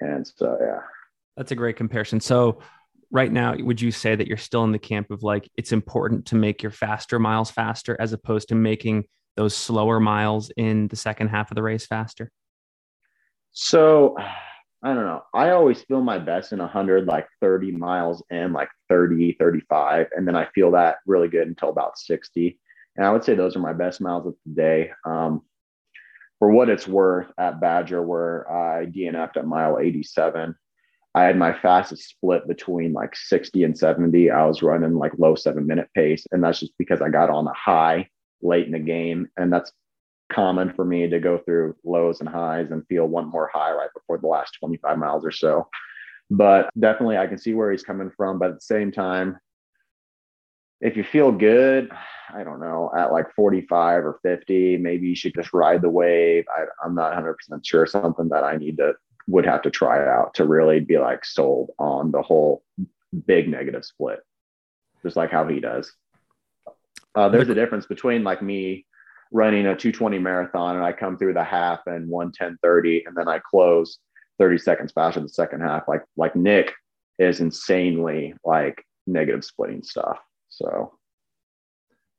And 0.00 0.26
so 0.26 0.56
yeah. 0.60 0.80
That's 1.36 1.52
a 1.52 1.56
great 1.56 1.76
comparison. 1.76 2.20
So, 2.20 2.58
right 3.10 3.30
now, 3.30 3.54
would 3.56 3.80
you 3.80 3.90
say 3.90 4.14
that 4.14 4.28
you're 4.28 4.36
still 4.36 4.64
in 4.64 4.72
the 4.72 4.78
camp 4.78 5.10
of 5.10 5.22
like 5.22 5.50
it's 5.56 5.72
important 5.72 6.26
to 6.26 6.36
make 6.36 6.62
your 6.62 6.72
faster 6.72 7.18
miles 7.18 7.50
faster 7.50 7.96
as 8.00 8.12
opposed 8.12 8.48
to 8.48 8.54
making 8.54 9.04
those 9.36 9.56
slower 9.56 10.00
miles 10.00 10.50
in 10.56 10.88
the 10.88 10.96
second 10.96 11.28
half 11.28 11.50
of 11.50 11.54
the 11.54 11.62
race 11.62 11.86
faster? 11.86 12.30
So 13.52 14.16
I 14.82 14.94
don't 14.94 15.04
know. 15.04 15.22
I 15.34 15.50
always 15.50 15.82
feel 15.82 16.00
my 16.00 16.18
best 16.18 16.52
in 16.52 16.58
100, 16.58 17.06
like 17.06 17.28
30 17.42 17.72
miles 17.72 18.22
in, 18.30 18.54
like 18.54 18.70
30, 18.88 19.36
35. 19.38 20.06
And 20.16 20.26
then 20.26 20.34
I 20.34 20.46
feel 20.54 20.70
that 20.70 20.96
really 21.04 21.28
good 21.28 21.46
until 21.46 21.68
about 21.68 21.98
60. 21.98 22.58
And 22.96 23.04
I 23.04 23.10
would 23.10 23.22
say 23.22 23.34
those 23.34 23.56
are 23.56 23.60
my 23.60 23.74
best 23.74 24.00
miles 24.00 24.26
of 24.26 24.34
the 24.46 24.54
day. 24.54 24.90
Um, 25.04 25.42
for 26.38 26.50
what 26.50 26.70
it's 26.70 26.88
worth 26.88 27.30
at 27.36 27.60
Badger, 27.60 28.00
where 28.00 28.50
I 28.50 28.86
DNF'd 28.86 29.36
at 29.36 29.46
mile 29.46 29.78
87, 29.78 30.54
I 31.14 31.24
had 31.24 31.36
my 31.36 31.52
fastest 31.52 32.08
split 32.08 32.46
between 32.46 32.92
like 32.92 33.16
60 33.16 33.64
and 33.64 33.76
70. 33.76 34.30
I 34.30 34.44
was 34.44 34.62
running 34.62 34.94
like 34.94 35.12
low 35.18 35.34
seven 35.34 35.66
minute 35.66 35.88
pace. 35.94 36.24
And 36.30 36.42
that's 36.42 36.60
just 36.60 36.72
because 36.78 37.02
I 37.02 37.08
got 37.08 37.30
on 37.30 37.46
a 37.46 37.52
high 37.52 38.08
late 38.42 38.66
in 38.66 38.72
the 38.72 38.78
game. 38.78 39.28
And 39.36 39.52
that's 39.52 39.72
common 40.30 40.72
for 40.72 40.84
me 40.84 41.08
to 41.08 41.18
go 41.18 41.38
through 41.38 41.76
lows 41.84 42.20
and 42.20 42.28
highs 42.28 42.70
and 42.70 42.86
feel 42.86 43.06
one 43.06 43.28
more 43.28 43.50
high 43.52 43.72
right 43.72 43.90
before 43.92 44.18
the 44.18 44.28
last 44.28 44.56
25 44.60 44.98
miles 44.98 45.24
or 45.24 45.32
so. 45.32 45.68
But 46.30 46.70
definitely, 46.78 47.18
I 47.18 47.26
can 47.26 47.38
see 47.38 47.54
where 47.54 47.72
he's 47.72 47.82
coming 47.82 48.10
from. 48.16 48.38
But 48.38 48.50
at 48.50 48.54
the 48.56 48.60
same 48.60 48.92
time, 48.92 49.38
if 50.80 50.96
you 50.96 51.02
feel 51.02 51.32
good, 51.32 51.90
I 52.32 52.44
don't 52.44 52.60
know, 52.60 52.90
at 52.96 53.12
like 53.12 53.34
45 53.34 54.04
or 54.04 54.20
50, 54.22 54.78
maybe 54.78 55.08
you 55.08 55.16
should 55.16 55.34
just 55.34 55.52
ride 55.52 55.82
the 55.82 55.90
wave. 55.90 56.44
I, 56.56 56.64
I'm 56.84 56.94
not 56.94 57.12
100% 57.12 57.34
sure. 57.64 57.84
Something 57.84 58.28
that 58.28 58.44
I 58.44 58.56
need 58.56 58.76
to, 58.78 58.94
would 59.26 59.46
have 59.46 59.62
to 59.62 59.70
try 59.70 60.06
out 60.06 60.34
to 60.34 60.44
really 60.44 60.80
be 60.80 60.98
like 60.98 61.24
sold 61.24 61.70
on 61.78 62.10
the 62.10 62.22
whole 62.22 62.62
big 63.26 63.48
negative 63.48 63.84
split, 63.84 64.20
just 65.02 65.16
like 65.16 65.30
how 65.30 65.46
he 65.46 65.60
does. 65.60 65.92
Uh, 67.14 67.28
there's 67.28 67.48
a 67.48 67.54
difference 67.54 67.86
between 67.86 68.22
like 68.22 68.42
me 68.42 68.86
running 69.32 69.66
a 69.66 69.76
220 69.76 70.18
marathon 70.18 70.76
and 70.76 70.84
I 70.84 70.92
come 70.92 71.16
through 71.16 71.34
the 71.34 71.44
half 71.44 71.80
and 71.86 72.08
110.30 72.08 73.06
and 73.06 73.16
then 73.16 73.28
I 73.28 73.38
close 73.38 73.98
30 74.38 74.58
seconds 74.58 74.92
faster 74.92 75.20
the 75.20 75.28
second 75.28 75.60
half. 75.60 75.86
Like 75.88 76.02
like 76.16 76.34
Nick 76.34 76.72
is 77.18 77.40
insanely 77.40 78.34
like 78.44 78.84
negative 79.06 79.44
splitting 79.44 79.82
stuff. 79.82 80.18
So 80.48 80.92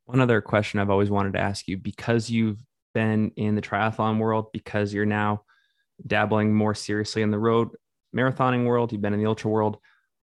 one 0.06 0.20
other 0.20 0.42
question 0.42 0.80
I've 0.80 0.90
always 0.90 1.10
wanted 1.10 1.34
to 1.34 1.40
ask 1.40 1.68
you 1.68 1.78
because 1.78 2.30
you've 2.30 2.62
been 2.94 3.32
in 3.36 3.56
the 3.56 3.62
triathlon 3.62 4.20
world, 4.20 4.52
because 4.52 4.94
you're 4.94 5.06
now 5.06 5.44
dabbling 6.06 6.54
more 6.54 6.74
seriously 6.74 7.22
in 7.22 7.32
the 7.32 7.40
road 7.40 7.70
marathoning 8.16 8.66
world, 8.66 8.92
you've 8.92 9.02
been 9.02 9.14
in 9.14 9.20
the 9.20 9.26
ultra 9.26 9.50
world. 9.50 9.78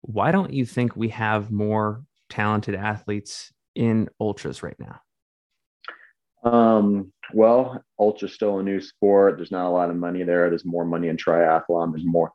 Why 0.02 0.32
don't 0.32 0.52
you 0.52 0.66
think 0.66 0.96
we 0.96 1.08
have 1.10 1.50
more 1.50 2.02
talented 2.28 2.74
athletes 2.74 3.52
in 3.74 4.08
ultras 4.20 4.62
right 4.62 4.76
now? 4.78 5.00
Um, 6.50 7.12
well, 7.32 7.82
ultra's 7.98 8.34
still 8.34 8.58
a 8.58 8.62
new 8.62 8.80
sport. 8.80 9.36
There's 9.36 9.50
not 9.50 9.66
a 9.66 9.70
lot 9.70 9.90
of 9.90 9.96
money 9.96 10.22
there. 10.24 10.50
There's 10.50 10.64
more 10.64 10.84
money 10.84 11.08
in 11.08 11.16
triathlon. 11.16 11.92
There's 11.92 12.04
more. 12.04 12.32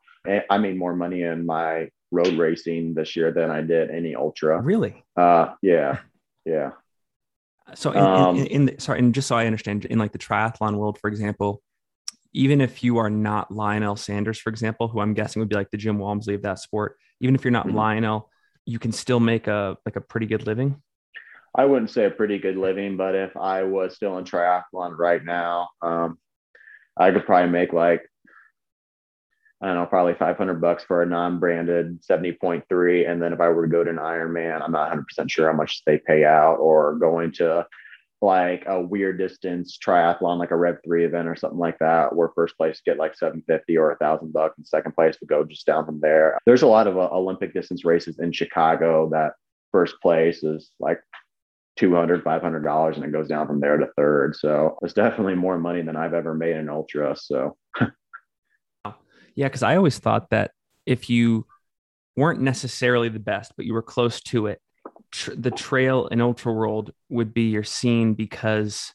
I 0.50 0.58
made 0.58 0.78
more 0.78 0.96
money 0.96 1.22
in 1.22 1.46
my 1.46 1.90
road 2.12 2.34
racing 2.34 2.94
this 2.94 3.16
year 3.16 3.32
than 3.32 3.52
I 3.52 3.62
did 3.62 3.90
any 3.90 4.16
ultra. 4.16 4.62
Really? 4.62 5.04
Uh, 5.16 5.54
yeah, 5.62 6.00
yeah. 6.46 6.72
So, 7.76 7.92
in, 7.92 8.00
um, 8.00 8.36
in, 8.36 8.42
in, 8.42 8.48
in 8.48 8.66
the, 8.66 8.76
sorry, 8.80 9.00
and 9.00 9.14
just 9.14 9.28
so 9.28 9.38
I 9.38 9.46
understand, 9.46 9.86
in 9.86 10.00
like 10.00 10.12
the 10.12 10.18
triathlon 10.18 10.76
world, 10.76 10.98
for 11.00 11.08
example, 11.08 11.62
even 12.34 12.62
if 12.62 12.84
you 12.84 12.98
are 12.98 13.10
not 13.10 13.52
Lionel 13.52 13.96
Sanders, 13.96 14.40
for 14.40 14.50
example, 14.50 14.88
who 14.88 15.00
I'm 15.00 15.14
guessing 15.14 15.40
would 15.40 15.50
be 15.50 15.56
like 15.56 15.72
the 15.72 15.78
Jim 15.78 15.98
Walmsley 15.98 16.36
of 16.36 16.44
that 16.44 16.60
sport, 16.60 16.98
even 17.22 17.36
if 17.36 17.44
you're 17.44 17.52
not 17.52 17.68
mm-hmm. 17.68 17.78
Lionel, 17.78 18.30
you 18.66 18.80
can 18.80 18.92
still 18.92 19.20
make 19.20 19.48
a 19.48 19.78
like 19.86 19.96
a 19.96 20.02
pretty 20.02 20.28
good 20.28 20.46
living. 20.46 20.82
I 21.56 21.66
wouldn't 21.66 21.90
say 21.90 22.06
a 22.06 22.12
pretty 22.12 22.38
good 22.38 22.58
living, 22.58 22.98
but 22.98 23.16
if 23.16 23.36
I 23.36 23.64
was 23.64 23.96
still 23.96 24.18
in 24.20 24.24
triathlon 24.24 24.98
right 24.98 25.24
now, 25.24 25.70
um, 25.82 26.20
I 26.96 27.12
could 27.12 27.26
probably 27.26 27.50
make 27.50 27.74
like 27.74 28.04
I 29.62 29.68
don't 29.68 29.76
know, 29.76 29.86
probably 29.88 30.14
500 30.14 30.62
bucks 30.62 30.86
for 30.86 31.02
a 31.02 31.06
non-branded 31.06 32.02
70.3. 32.10 33.10
And 33.10 33.22
then 33.22 33.34
if 33.34 33.42
I 33.42 33.50
were 33.50 33.64
to 33.64 33.72
go 33.72 33.84
to 33.84 33.90
an 33.90 33.98
Ironman, 33.98 34.62
I'm 34.62 34.72
not 34.72 34.88
100 34.88 35.08
percent 35.08 35.32
sure 35.32 35.52
how 35.52 35.58
much 35.58 35.84
they 35.86 35.98
pay 35.98 36.24
out, 36.24 36.56
or 36.56 36.96
going 36.96 37.34
to 37.34 37.66
like 38.22 38.66
a 38.68 38.82
weird 38.82 39.18
distance 39.18 39.78
triathlon, 39.78 40.40
like 40.40 40.52
a 40.52 40.56
Rev 40.56 40.78
three 40.84 41.06
event 41.06 41.28
or 41.28 41.36
something 41.36 41.60
like 41.60 41.80
that, 41.80 42.16
where 42.16 42.30
first 42.36 42.58
place 42.58 42.82
get 42.86 42.98
like 42.98 43.16
750 43.16 43.78
or 43.78 43.92
a 43.92 43.98
thousand 43.98 44.34
bucks, 44.34 44.58
and 44.58 44.68
second 44.68 44.94
place 44.94 45.18
would 45.20 45.30
go 45.30 45.44
just 45.44 45.66
down 45.66 45.86
from 45.86 46.00
there. 46.02 46.38
There's 46.46 46.62
a 46.62 46.68
lot 46.68 46.88
of 46.88 46.98
uh, 46.98 47.10
Olympic 47.12 47.54
distance 47.54 47.86
races 47.86 48.20
in 48.20 48.32
Chicago 48.32 49.10
that 49.12 49.34
first 49.72 49.96
place 50.02 50.44
is 50.44 50.72
like 50.80 51.00
200 51.78 52.24
500 52.24 52.60
dollars 52.60 52.98
and 52.98 53.06
it 53.06 53.12
goes 53.12 53.30
down 53.30 53.48
from 53.48 53.62
there 53.62 53.78
to 53.78 53.88
third 53.96 54.36
so 54.36 54.78
it's 54.82 54.94
definitely 54.94 55.36
more 55.36 55.58
money 55.58 55.82
than 55.82 55.96
i've 55.96 56.14
ever 56.14 56.34
made 56.34 56.58
in 56.58 56.68
ultra 56.68 57.16
so 57.16 57.56
yeah 57.80 59.46
because 59.48 59.64
i 59.64 59.78
always 59.78 59.98
thought 59.98 60.30
that 60.30 60.52
if 60.86 61.10
you 61.10 61.46
weren't 62.18 62.42
necessarily 62.42 63.08
the 63.08 63.20
best 63.20 63.54
but 63.56 63.66
you 63.66 63.74
were 63.74 63.82
close 63.82 64.20
to 64.20 64.48
it 64.48 64.60
tr- 65.12 65.36
the 65.36 65.52
trail 65.52 66.08
in 66.08 66.22
ultra 66.22 66.54
world 66.54 66.92
would 67.10 67.34
be 67.34 67.50
your 67.50 67.64
scene 67.64 68.14
because 68.14 68.94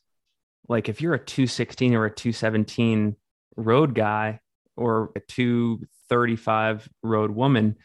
like 0.69 0.89
if 0.89 1.01
you're 1.01 1.15
a 1.15 1.19
216 1.19 1.95
or 1.95 2.07
a 2.07 2.11
217 2.11 3.17
road 3.57 3.95
guy 3.95 4.41
or 4.77 5.13
a 5.17 5.21
235 5.21 6.89
road 7.03 7.31
woman 7.31 7.77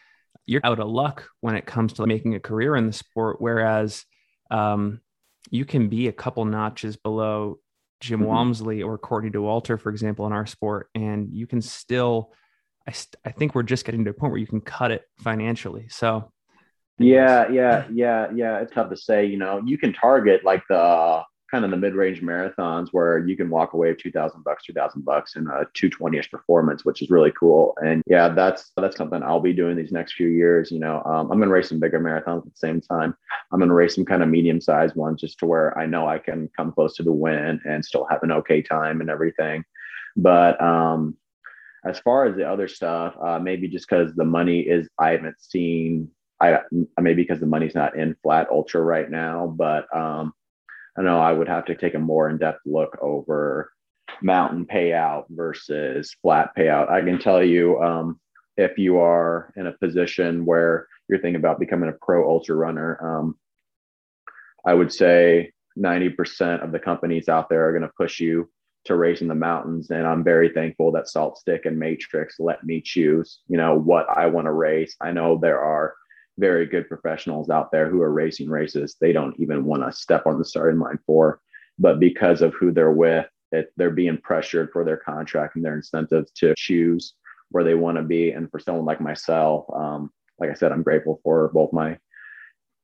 you're 0.46 0.62
out 0.64 0.80
of 0.80 0.88
luck 0.88 1.28
when 1.42 1.56
it 1.56 1.66
comes 1.66 1.94
to 1.94 2.08
making 2.08 2.36
a 2.36 2.40
career 2.40 2.76
in 2.76 2.88
the 2.88 2.94
sport 2.94 3.38
whereas 3.40 4.06
um, 4.52 5.00
you 5.52 5.66
can 5.66 5.90
be 5.90 6.08
a 6.08 6.12
couple 6.14 6.46
notches 6.46 6.98
below 6.98 7.60
Jim 8.00 8.20
mm-hmm. 8.20 8.30
Walmsley 8.30 8.82
or 8.82 8.98
Courtney 8.98 9.30
Dauwalter, 9.30 9.80
for 9.80 9.90
example, 9.90 10.26
in 10.26 10.34
our 10.34 10.46
sport, 10.46 10.90
and 10.96 11.30
you 11.32 11.48
can 11.48 11.62
still. 11.62 12.34
I, 12.88 12.92
st- 12.92 13.18
I 13.24 13.32
think 13.32 13.54
we're 13.54 13.64
just 13.64 13.86
getting 13.86 14.04
to 14.06 14.12
a 14.12 14.14
point 14.14 14.32
where 14.32 14.40
you 14.40 14.48
can 14.48 14.62
cut 14.62 14.90
it 14.90 15.04
financially. 15.20 15.90
So 15.90 16.32
yeah, 17.00 17.50
yeah, 17.50 17.88
yeah, 17.92 18.28
yeah. 18.34 18.60
It's 18.60 18.74
tough 18.74 18.90
to 18.90 18.98
say. 18.98 19.26
You 19.26 19.38
know, 19.38 19.62
you 19.66 19.78
can 19.78 19.94
target 19.94 20.44
like 20.44 20.64
the 20.70 21.24
kind 21.50 21.66
of 21.66 21.72
the 21.72 21.78
mid-range 21.78 22.22
marathons 22.22 22.90
where 22.92 23.20
you 23.20 23.36
can 23.36 23.50
walk 23.50 23.74
away 23.74 23.90
with 23.90 23.98
2000 23.98 24.44
bucks 24.44 24.66
2000 24.66 25.04
bucks 25.04 25.36
in 25.36 25.48
a 25.48 25.66
220ish 25.76 26.30
performance 26.30 26.86
which 26.86 27.02
is 27.02 27.10
really 27.10 27.32
cool 27.32 27.76
and 27.84 28.04
yeah 28.06 28.30
that's 28.30 28.72
that's 28.78 28.98
something 28.98 29.24
i'll 29.24 29.40
be 29.40 29.54
doing 29.54 29.76
these 29.76 29.92
next 29.92 30.14
few 30.14 30.28
years 30.28 30.72
you 30.72 30.80
know 30.80 31.02
um, 31.06 31.32
i'm 31.32 31.38
going 31.38 31.50
to 31.50 31.54
race 31.54 31.70
some 31.70 31.80
bigger 31.80 32.00
marathons 32.00 32.46
at 32.46 32.54
the 32.54 32.56
same 32.56 32.80
time 32.82 33.16
i'm 33.52 33.60
going 33.60 33.70
to 33.70 33.76
race 33.76 33.96
some 33.96 34.06
kind 34.06 34.22
of 34.22 34.30
medium 34.30 34.62
sized 34.62 34.96
ones 34.96 35.22
just 35.22 35.40
to 35.40 35.46
where 35.46 35.78
i 35.78 35.86
know 35.86 36.08
i 36.08 36.20
can 36.20 36.50
come 36.56 36.72
close 36.72 36.96
to 36.96 37.04
the 37.04 37.12
win 37.12 37.60
and 37.66 37.84
still 37.84 38.06
have 38.10 38.24
an 38.24 38.32
okay 38.32 38.62
time 38.62 39.02
and 39.02 39.10
everything 39.10 39.64
but 40.16 40.62
um 40.62 41.16
as 41.86 41.98
far 42.00 42.26
as 42.26 42.36
the 42.36 42.48
other 42.48 42.68
stuff 42.68 43.16
uh, 43.24 43.40
maybe 43.40 43.68
just 43.68 43.90
because 43.90 44.14
the 44.16 44.26
money 44.26 44.60
is 44.60 44.88
i 45.00 45.12
haven't 45.12 45.40
seen 45.42 46.10
I 46.42 46.60
maybe 47.00 47.24
because 47.24 47.40
the 47.40 47.46
money's 47.46 47.76
not 47.76 47.98
in 47.98 48.16
flat 48.24 48.48
ultra 48.50 48.82
right 48.82 49.10
now, 49.10 49.48
but 49.48 49.94
um, 49.96 50.34
I 50.98 51.02
know 51.02 51.20
I 51.20 51.34
would 51.34 51.48
have 51.48 51.66
to 51.66 51.76
take 51.76 51.96
a 51.96 52.00
more 52.00 52.30
in-depth 52.30 52.62
look 52.66 52.98
over 53.02 53.72
mountain 54.22 54.66
payout 54.66 55.26
versus 55.30 56.16
flat 56.22 56.52
payout. 56.58 56.90
I 56.90 57.02
can 57.02 57.20
tell 57.20 57.44
you 57.44 57.82
um, 57.82 58.20
if 58.58 58.78
you 58.78 59.00
are 59.00 59.54
in 59.56 59.68
a 59.68 59.74
position 59.74 60.46
where 60.46 60.88
you're 61.08 61.20
thinking 61.20 61.40
about 61.40 61.60
becoming 61.60 61.90
a 61.90 62.06
pro 62.06 62.30
ultra 62.30 62.56
runner, 62.56 62.98
um, 63.02 63.38
I 64.66 64.74
would 64.74 64.92
say 64.92 65.52
90% 65.78 66.64
of 66.64 66.72
the 66.72 66.80
companies 66.80 67.30
out 67.30 67.50
there 67.50 67.68
are 67.68 67.72
going 67.72 67.84
to 67.84 67.94
push 67.98 68.20
you 68.20 68.50
to 68.86 68.96
race 68.96 69.22
in 69.22 69.28
the 69.28 69.36
mountains. 69.36 69.92
And 69.92 70.06
I'm 70.06 70.24
very 70.24 70.50
thankful 70.50 70.92
that 70.94 71.06
SaltStick 71.06 71.66
and 71.66 71.78
Matrix 71.78 72.36
let 72.40 72.64
me 72.64 72.82
choose, 72.82 73.40
you 73.48 73.58
know, 73.58 73.76
what 73.76 74.10
I 74.10 74.28
want 74.28 74.46
to 74.46 74.52
race. 74.52 74.96
I 75.02 75.12
know 75.12 75.38
there 75.38 75.62
are 75.62 75.94
very 76.40 76.66
good 76.66 76.88
professionals 76.88 77.50
out 77.50 77.72
there 77.72 77.90
who 77.90 78.02
are 78.02 78.12
racing 78.12 78.50
races 78.50 78.96
they 79.00 79.12
don't 79.12 79.40
even 79.40 79.66
want 79.66 79.84
to 79.84 79.92
step 79.92 80.26
on 80.26 80.40
the 80.40 80.46
starting 80.46 80.80
line 80.80 81.00
for. 81.06 81.42
But 81.78 82.00
because 82.00 82.42
of 82.42 82.54
who 82.54 82.72
they're 82.72 82.92
with, 82.92 83.28
it, 83.52 83.72
they're 83.78 83.92
being 83.92 84.18
pressured 84.18 84.70
for 84.72 84.84
their 84.84 84.98
contract 84.98 85.56
and 85.56 85.66
their 85.66 85.76
incentives 85.76 86.32
to 86.32 86.54
choose 86.58 87.14
where 87.52 87.64
they 87.64 87.74
want 87.74 87.98
to 87.98 88.04
be. 88.04 88.32
And 88.32 88.50
for 88.52 88.60
someone 88.60 88.86
like 88.86 89.02
myself, 89.02 89.66
um, 89.74 90.12
like 90.40 90.50
I 90.50 90.54
said, 90.54 90.72
I'm 90.72 90.84
grateful 90.84 91.20
for 91.24 91.50
both 91.54 91.74
my 91.74 91.98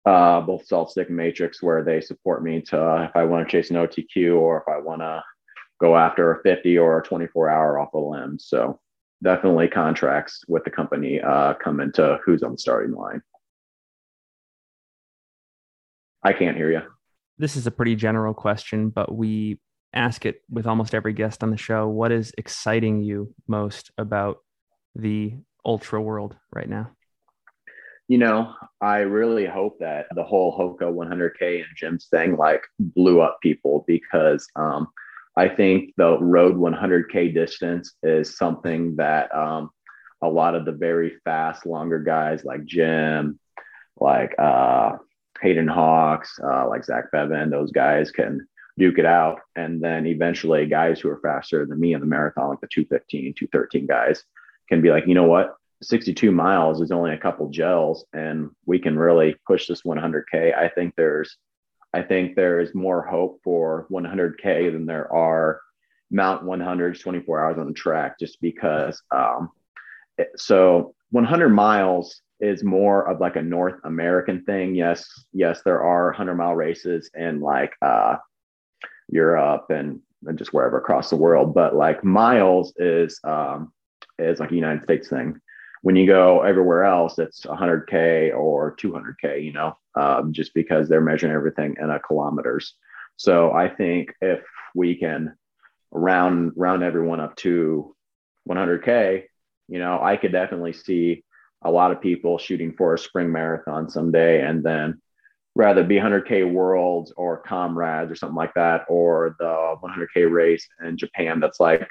uh, 0.06 0.40
both 0.42 0.68
SaltStick 0.68 1.10
Matrix, 1.10 1.64
where 1.64 1.84
they 1.84 2.00
support 2.00 2.44
me 2.44 2.62
to 2.62 2.80
uh, 2.80 3.04
if 3.04 3.16
I 3.16 3.24
want 3.24 3.48
to 3.48 3.52
chase 3.52 3.72
an 3.72 3.78
OTQ 3.78 4.38
or 4.38 4.58
if 4.58 4.68
I 4.68 4.78
want 4.78 5.02
to 5.02 5.24
go 5.82 5.98
after 5.98 6.32
a 6.32 6.42
50 6.44 6.78
or 6.78 7.00
a 7.00 7.04
24 7.04 7.50
hour 7.50 7.80
off 7.80 7.94
a 7.94 7.98
limb. 7.98 8.38
So 8.40 8.80
definitely 9.24 9.68
contracts 9.68 10.44
with 10.48 10.64
the 10.64 10.70
company 10.70 11.22
uh, 11.22 11.56
come 11.56 11.80
into 11.80 12.20
who's 12.24 12.44
on 12.44 12.52
the 12.52 12.58
starting 12.58 12.96
line. 12.96 13.22
I 16.26 16.34
can't 16.34 16.58
hear 16.58 16.72
you. 16.72 16.82
This 17.38 17.56
is 17.56 17.68
a 17.68 17.72
pretty 17.72 17.96
general 17.96 18.34
question, 18.34 18.90
but 18.90 19.14
we 19.14 19.60
ask 19.94 20.26
it 20.26 20.42
with 20.50 20.66
almost 20.66 20.96
every 20.96 21.14
guest 21.14 21.44
on 21.44 21.52
the 21.52 21.58
show. 21.58 21.88
What 21.88 22.12
is 22.12 22.34
exciting 22.36 23.04
you 23.04 23.32
most 23.48 23.92
about 24.00 24.38
the 24.96 25.36
ultra 25.64 26.02
world 26.02 26.36
right 26.52 26.68
now? 26.68 26.90
You 28.08 28.18
know, 28.18 28.54
I 28.82 29.00
really 29.00 29.46
hope 29.46 29.78
that 29.82 30.08
the 30.16 30.24
whole 30.24 30.58
Hoka 30.58 30.92
100K 30.92 31.58
and 31.58 31.68
Jim's 31.78 32.08
thing 32.08 32.38
like 32.38 32.64
blew 32.80 33.22
up 33.22 33.38
people 33.44 33.84
because 33.88 34.48
um, 34.56 34.88
I 35.38 35.48
think 35.48 35.94
the 35.98 36.18
road 36.20 36.56
100K 36.56 37.36
distance 37.36 37.94
is 38.02 38.36
something 38.36 38.96
that 38.96 39.34
um, 39.36 39.70
a 40.24 40.28
lot 40.28 40.56
of 40.56 40.66
the 40.66 40.72
very 40.72 41.18
fast, 41.24 41.68
longer 41.68 42.00
guys 42.00 42.44
like 42.44 42.66
Jim, 42.66 43.40
like 44.00 44.34
uh, 44.40 44.94
Hayden 45.42 45.68
Hawks, 45.68 46.40
uh, 46.44 46.68
like 46.68 46.86
Zach 46.86 47.12
Bevan, 47.12 47.50
those 47.50 47.72
guys 47.72 48.12
can 48.12 48.48
duke 48.78 48.98
it 48.98 49.06
out. 49.06 49.40
And 49.56 49.82
then 49.82 50.06
eventually, 50.06 50.66
guys 50.66 51.00
who 51.00 51.10
are 51.10 51.20
faster 51.20 51.66
than 51.66 51.80
me 51.80 51.94
in 51.94 52.00
the 52.00 52.06
marathon, 52.06 52.50
like 52.50 52.62
the 52.62 52.68
215, 52.68 53.34
213 53.38 53.86
guys, 53.86 54.24
can 54.70 54.82
be 54.82 54.90
like, 54.90 55.08
you 55.08 55.14
know 55.14 55.26
what? 55.26 55.56
62 55.82 56.32
miles 56.32 56.82
is 56.82 56.92
only 56.92 57.12
a 57.12 57.18
couple 57.18 57.50
gels, 57.50 58.06
and 58.14 58.50
we 58.66 58.80
can 58.80 58.98
really 58.98 59.36
push 59.46 59.68
this 59.68 59.84
100K. 59.84 60.58
I 60.58 60.70
think 60.70 60.96
there's, 60.96 61.38
I 61.94 62.02
think 62.02 62.36
there's 62.36 62.74
more 62.74 63.06
hope 63.06 63.40
for 63.44 63.86
100K 63.92 64.72
than 64.72 64.86
there 64.86 65.12
are 65.12 65.62
Mount 66.12 66.44
100s 66.44 67.02
24 67.02 67.46
hours 67.46 67.58
on 67.60 67.68
the 67.68 67.74
track, 67.74 68.20
just 68.20 68.40
because. 68.42 69.02
Um, 69.12 69.52
so 70.38 70.96
100 71.12 71.50
miles 71.50 72.22
is 72.40 72.64
more 72.64 73.08
of 73.10 73.20
like 73.20 73.36
a 73.36 73.42
North 73.42 73.80
American 73.84 74.44
thing. 74.44 74.76
Yes, 74.76 75.06
yes, 75.34 75.62
there 75.64 75.82
are 75.82 76.08
100 76.08 76.36
mile 76.36 76.56
races 76.56 77.10
in 77.16 77.40
like 77.40 77.74
uh, 77.82 78.18
Europe 79.10 79.68
and, 79.70 80.02
and 80.26 80.38
just 80.38 80.54
wherever 80.54 80.78
across 80.78 81.10
the 81.10 81.16
world, 81.16 81.54
but 81.54 81.76
like 81.76 82.04
miles 82.04 82.74
is 82.78 83.20
um, 83.24 83.72
is 84.20 84.40
like 84.40 84.52
a 84.52 84.56
United 84.56 84.84
States 84.84 85.08
thing. 85.10 85.40
When 85.82 85.96
you 85.96 86.08
go 86.08 86.42
everywhere 86.42 86.84
else, 86.84 87.20
it's 87.20 87.46
100k 87.46 88.36
or 88.36 88.76
200k. 88.76 89.44
You 89.44 89.54
know, 89.54 89.78
um, 89.96 90.34
just 90.34 90.54
because 90.54 90.90
they're 90.90 91.02
measuring 91.02 91.34
everything 91.34 91.76
in 91.80 91.90
a 91.90 92.00
kilometers. 92.00 92.74
So 93.18 93.52
I 93.52 93.70
think 93.70 94.14
if 94.22 94.42
we 94.74 94.96
can 94.96 95.36
round 95.92 96.54
round 96.56 96.84
everyone 96.84 97.20
up 97.20 97.36
to 97.38 97.96
100k, 98.50 99.24
you 99.68 99.80
know, 99.80 100.00
I 100.02 100.18
could 100.18 100.32
definitely 100.32 100.74
see 100.74 101.24
a 101.66 101.72
lot 101.72 101.92
of 101.92 102.02
people 102.02 102.38
shooting 102.38 102.74
for 102.74 102.94
a 102.94 103.00
spring 103.00 103.32
marathon 103.32 103.90
someday 103.90 104.42
and 104.42 104.64
then 104.64 105.02
rather 105.56 105.84
be 105.84 105.96
100k 105.96 106.52
worlds 106.52 107.14
or 107.18 107.40
comrades 107.40 108.12
or 108.12 108.16
something 108.16 108.36
like 108.36 108.54
that 108.54 108.86
or 108.88 109.36
the 109.40 109.76
100k 109.84 110.32
race 110.32 110.68
in 110.86 110.98
japan 110.98 111.40
that's 111.40 111.60
like 111.60 111.88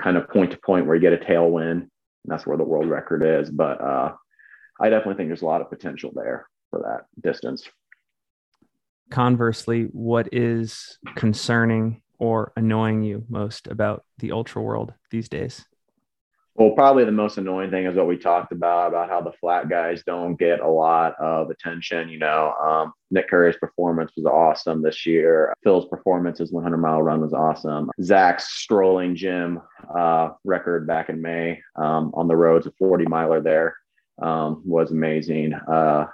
kind 0.00 0.16
of 0.16 0.28
point 0.28 0.50
to 0.50 0.58
point 0.58 0.86
where 0.86 0.96
you 0.96 1.00
get 1.00 1.12
a 1.12 1.16
tailwind. 1.16 1.82
And 1.82 1.90
that's 2.26 2.46
where 2.46 2.56
the 2.56 2.64
world 2.64 2.88
record 2.88 3.24
is. 3.24 3.50
But 3.50 3.80
uh, 3.80 4.14
i 4.80 4.88
definitely 4.88 5.14
think 5.14 5.28
there's 5.28 5.42
a 5.42 5.46
lot 5.46 5.60
of 5.60 5.70
potential 5.70 6.10
there 6.14 6.46
for 6.70 6.80
that 6.80 7.22
distance. 7.22 7.68
Conversely 9.10 9.84
what 9.92 10.28
is 10.32 10.98
concerning 11.16 12.02
or 12.18 12.52
annoying 12.56 13.02
you 13.02 13.24
most 13.28 13.66
about 13.66 14.04
the 14.18 14.32
ultra 14.32 14.62
world 14.62 14.94
these 15.10 15.28
days 15.28 15.66
Well, 16.54 16.72
probably 16.72 17.06
the 17.06 17.12
most 17.12 17.38
annoying 17.38 17.70
thing 17.70 17.86
is 17.86 17.96
what 17.96 18.06
we 18.06 18.18
talked 18.18 18.52
about 18.52 18.88
about 18.88 19.08
how 19.08 19.22
the 19.22 19.32
flat 19.40 19.70
guys 19.70 20.02
don't 20.04 20.36
get 20.36 20.60
a 20.60 20.68
lot 20.68 21.14
of 21.18 21.48
attention. 21.48 22.10
You 22.10 22.18
know, 22.18 22.52
um, 22.62 22.92
Nick 23.10 23.30
Coury's 23.30 23.56
performance 23.56 24.12
was 24.16 24.26
awesome 24.26 24.82
this 24.82 25.06
year. 25.06 25.54
Phil's 25.64 25.88
performance, 25.88 26.38
his 26.38 26.52
100 26.52 26.76
mile 26.76 27.02
run 27.02 27.22
was 27.22 27.32
awesome. 27.32 27.90
Zach's 28.02 28.52
strolling 28.52 29.16
gym 29.16 29.62
uh, 29.96 30.30
record 30.44 30.86
back 30.86 31.08
in 31.08 31.22
May 31.22 31.58
um, 31.76 32.12
on 32.14 32.28
the 32.28 32.36
roads, 32.36 32.66
a 32.66 32.72
40 32.72 33.06
miler 33.06 33.40
there 33.40 33.74
um, 34.20 34.62
was 34.66 34.90
amazing. 34.90 35.54
Uh, 35.54 36.04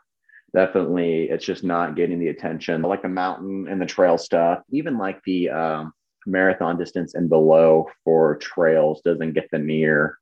definitely, 0.54 1.24
it's 1.30 1.44
just 1.44 1.64
not 1.64 1.96
getting 1.96 2.20
the 2.20 2.28
attention 2.28 2.82
like 2.82 3.02
the 3.02 3.08
mountain 3.08 3.66
and 3.68 3.80
the 3.80 3.86
trail 3.86 4.16
stuff, 4.16 4.60
even 4.70 4.98
like 4.98 5.20
the 5.24 5.50
um, 5.50 5.92
marathon 6.26 6.78
distance 6.78 7.14
and 7.14 7.28
below 7.28 7.86
for 8.04 8.36
trails 8.36 9.00
doesn't 9.04 9.32
get 9.32 9.48
the 9.50 9.58
near 9.58 10.16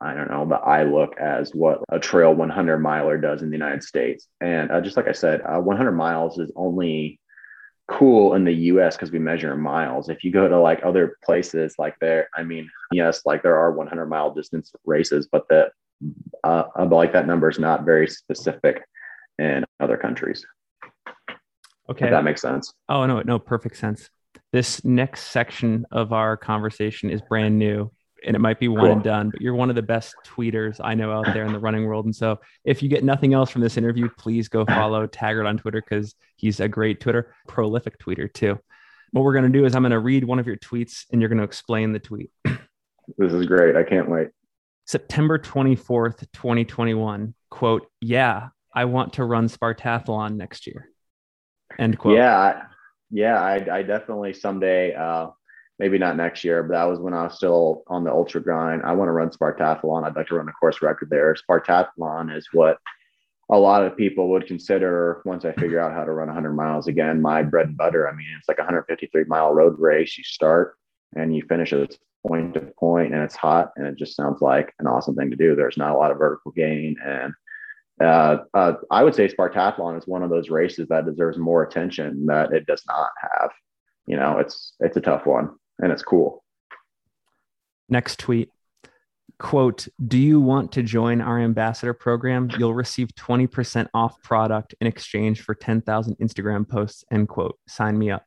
I 0.00 0.14
don't 0.14 0.30
know, 0.30 0.46
the 0.46 0.56
eye 0.56 0.84
look 0.84 1.16
as 1.18 1.52
what 1.52 1.82
a 1.88 1.98
trail 1.98 2.32
100 2.34 2.78
miler 2.78 3.18
does 3.18 3.42
in 3.42 3.50
the 3.50 3.56
United 3.56 3.82
States. 3.82 4.28
And 4.40 4.70
uh, 4.70 4.80
just 4.80 4.96
like 4.96 5.08
I 5.08 5.12
said, 5.12 5.42
uh, 5.42 5.60
100 5.60 5.92
miles 5.92 6.38
is 6.38 6.52
only 6.54 7.20
cool 7.88 8.34
in 8.34 8.44
the 8.44 8.52
US 8.52 8.96
because 8.96 9.10
we 9.10 9.18
measure 9.18 9.52
in 9.52 9.60
miles. 9.60 10.08
If 10.08 10.22
you 10.22 10.30
go 10.30 10.46
to 10.48 10.60
like 10.60 10.80
other 10.84 11.16
places 11.24 11.74
like 11.78 11.96
there, 12.00 12.28
I 12.34 12.44
mean, 12.44 12.70
yes, 12.92 13.22
like 13.26 13.42
there 13.42 13.56
are 13.56 13.72
100 13.72 14.06
mile 14.06 14.32
distance 14.32 14.72
races, 14.84 15.28
but 15.30 15.48
the 15.48 15.70
uh, 16.44 16.64
like 16.90 17.12
that 17.12 17.26
number 17.26 17.48
is 17.48 17.58
not 17.58 17.84
very 17.84 18.06
specific 18.06 18.82
in 19.38 19.64
other 19.80 19.96
countries. 19.96 20.46
Okay. 21.90 22.04
If 22.04 22.10
that 22.10 22.24
makes 22.24 22.42
sense. 22.42 22.72
Oh, 22.88 23.06
no, 23.06 23.22
no, 23.22 23.38
perfect 23.38 23.76
sense. 23.78 24.10
This 24.52 24.84
next 24.84 25.24
section 25.24 25.86
of 25.90 26.12
our 26.12 26.36
conversation 26.36 27.10
is 27.10 27.20
brand 27.28 27.58
new 27.58 27.90
and 28.24 28.34
it 28.34 28.40
might 28.40 28.58
be 28.58 28.68
one 28.68 28.84
cool. 28.84 28.92
and 28.92 29.02
done, 29.02 29.30
but 29.30 29.40
you're 29.40 29.54
one 29.54 29.70
of 29.70 29.76
the 29.76 29.82
best 29.82 30.14
tweeters 30.26 30.80
I 30.82 30.94
know 30.94 31.12
out 31.12 31.26
there 31.32 31.44
in 31.44 31.52
the 31.52 31.58
running 31.58 31.86
world. 31.86 32.04
And 32.04 32.14
so 32.14 32.38
if 32.64 32.82
you 32.82 32.88
get 32.88 33.04
nothing 33.04 33.34
else 33.34 33.50
from 33.50 33.62
this 33.62 33.76
interview, 33.76 34.08
please 34.18 34.48
go 34.48 34.64
follow 34.64 35.06
Taggart 35.06 35.46
on 35.46 35.58
Twitter 35.58 35.80
because 35.80 36.14
he's 36.36 36.60
a 36.60 36.68
great 36.68 37.00
Twitter, 37.00 37.34
prolific 37.46 37.98
tweeter 37.98 38.32
too. 38.32 38.58
What 39.12 39.22
we're 39.22 39.32
going 39.32 39.50
to 39.50 39.58
do 39.58 39.64
is 39.64 39.74
I'm 39.74 39.82
going 39.82 39.92
to 39.92 40.00
read 40.00 40.24
one 40.24 40.38
of 40.38 40.46
your 40.46 40.56
tweets 40.56 41.04
and 41.10 41.20
you're 41.20 41.28
going 41.28 41.38
to 41.38 41.44
explain 41.44 41.92
the 41.92 42.00
tweet. 42.00 42.30
This 43.16 43.32
is 43.32 43.46
great. 43.46 43.74
I 43.74 43.84
can't 43.84 44.10
wait. 44.10 44.28
September 44.86 45.38
24th, 45.38 46.26
2021, 46.34 47.34
quote, 47.50 47.86
yeah, 48.02 48.48
I 48.74 48.84
want 48.84 49.14
to 49.14 49.24
run 49.24 49.48
Spartathlon 49.48 50.36
next 50.36 50.66
year. 50.66 50.90
End 51.78 51.98
quote. 51.98 52.18
Yeah. 52.18 52.64
Yeah. 53.10 53.40
I, 53.40 53.78
I 53.78 53.82
definitely 53.82 54.34
someday, 54.34 54.94
uh, 54.94 55.28
maybe 55.78 55.98
not 55.98 56.16
next 56.16 56.44
year, 56.44 56.62
but 56.62 56.74
that 56.74 56.84
was 56.84 56.98
when 56.98 57.14
I 57.14 57.24
was 57.24 57.34
still 57.34 57.84
on 57.86 58.04
the 58.04 58.10
ultra 58.10 58.40
grind. 58.40 58.82
I 58.82 58.92
want 58.92 59.08
to 59.08 59.12
run 59.12 59.30
Spartathlon. 59.30 60.04
I'd 60.04 60.16
like 60.16 60.26
to 60.28 60.34
run 60.34 60.48
a 60.48 60.52
course 60.52 60.82
record 60.82 61.10
there. 61.10 61.34
Spartathlon 61.34 62.36
is 62.36 62.48
what 62.52 62.78
a 63.50 63.58
lot 63.58 63.84
of 63.84 63.96
people 63.96 64.28
would 64.30 64.46
consider 64.46 65.22
once 65.24 65.44
I 65.44 65.52
figure 65.52 65.80
out 65.80 65.94
how 65.94 66.04
to 66.04 66.12
run 66.12 66.28
100 66.28 66.52
miles 66.52 66.88
again, 66.88 67.22
my 67.22 67.42
bread 67.42 67.68
and 67.68 67.76
butter. 67.76 68.08
I 68.08 68.12
mean, 68.12 68.26
it's 68.38 68.48
like 68.48 68.58
a 68.58 68.62
153 68.62 69.24
mile 69.24 69.54
road 69.54 69.78
race. 69.78 70.18
You 70.18 70.24
start 70.24 70.76
and 71.16 71.34
you 71.34 71.42
finish 71.48 71.72
it 71.72 71.96
point 72.26 72.54
to 72.54 72.60
point 72.78 73.14
and 73.14 73.22
it's 73.22 73.36
hot 73.36 73.70
and 73.76 73.86
it 73.86 73.96
just 73.96 74.16
sounds 74.16 74.42
like 74.42 74.74
an 74.80 74.86
awesome 74.86 75.14
thing 75.14 75.30
to 75.30 75.36
do. 75.36 75.54
There's 75.54 75.78
not 75.78 75.94
a 75.94 75.96
lot 75.96 76.10
of 76.10 76.18
vertical 76.18 76.50
gain. 76.50 76.96
And 77.02 77.32
uh, 78.02 78.38
uh, 78.52 78.74
I 78.90 79.04
would 79.04 79.14
say 79.14 79.28
Spartathlon 79.28 79.96
is 79.96 80.06
one 80.06 80.22
of 80.22 80.30
those 80.30 80.50
races 80.50 80.88
that 80.88 81.06
deserves 81.06 81.38
more 81.38 81.62
attention 81.62 82.26
that 82.26 82.52
it 82.52 82.66
does 82.66 82.82
not 82.86 83.10
have. 83.22 83.50
You 84.06 84.16
know, 84.16 84.38
it's 84.38 84.74
it's 84.80 84.96
a 84.96 85.02
tough 85.02 85.24
one 85.24 85.50
and 85.78 85.92
it's 85.92 86.02
cool. 86.02 86.44
Next 87.88 88.18
tweet. 88.18 88.50
Quote 89.38 89.86
do 90.04 90.18
you 90.18 90.40
want 90.40 90.72
to 90.72 90.82
join 90.82 91.20
our 91.20 91.38
ambassador 91.38 91.94
program? 91.94 92.50
You'll 92.58 92.74
receive 92.74 93.08
20% 93.14 93.86
off 93.94 94.20
product 94.22 94.74
in 94.80 94.88
exchange 94.88 95.42
for 95.42 95.54
10,000 95.54 96.16
instagram 96.18 96.68
posts 96.68 97.04
end 97.12 97.28
quote. 97.28 97.56
Sign 97.68 97.96
me 97.96 98.10
up. 98.10 98.24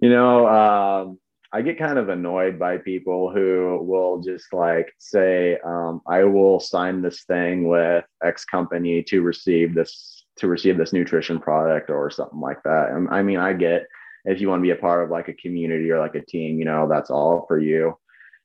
You 0.00 0.08
know 0.08 0.46
um, 0.46 1.18
i 1.52 1.62
get 1.62 1.78
kind 1.78 1.98
of 1.98 2.08
annoyed 2.08 2.58
by 2.58 2.78
people 2.78 3.30
who 3.30 3.78
will 3.82 4.20
just 4.20 4.52
like 4.52 4.92
say 4.98 5.58
um, 5.64 6.00
i 6.06 6.24
will 6.24 6.60
sign 6.60 7.00
this 7.00 7.24
thing 7.24 7.68
with 7.68 8.04
x 8.22 8.44
company 8.44 9.02
to 9.04 9.22
receive 9.22 9.74
this 9.74 10.26
to 10.36 10.48
receive 10.48 10.76
this 10.76 10.92
nutrition 10.92 11.38
product 11.38 11.90
or 11.90 12.10
something 12.10 12.40
like 12.40 12.62
that. 12.64 12.90
And 12.90 13.08
i 13.10 13.22
mean 13.22 13.38
i 13.38 13.52
get 13.52 13.86
if 14.24 14.40
you 14.40 14.48
want 14.48 14.60
to 14.60 14.62
be 14.62 14.70
a 14.70 14.76
part 14.76 15.04
of 15.04 15.10
like 15.10 15.28
a 15.28 15.34
community 15.34 15.90
or 15.90 15.98
like 15.98 16.14
a 16.14 16.24
team, 16.24 16.58
you 16.58 16.64
know, 16.64 16.88
that's 16.88 17.10
all 17.10 17.44
for 17.46 17.58
you. 17.58 17.98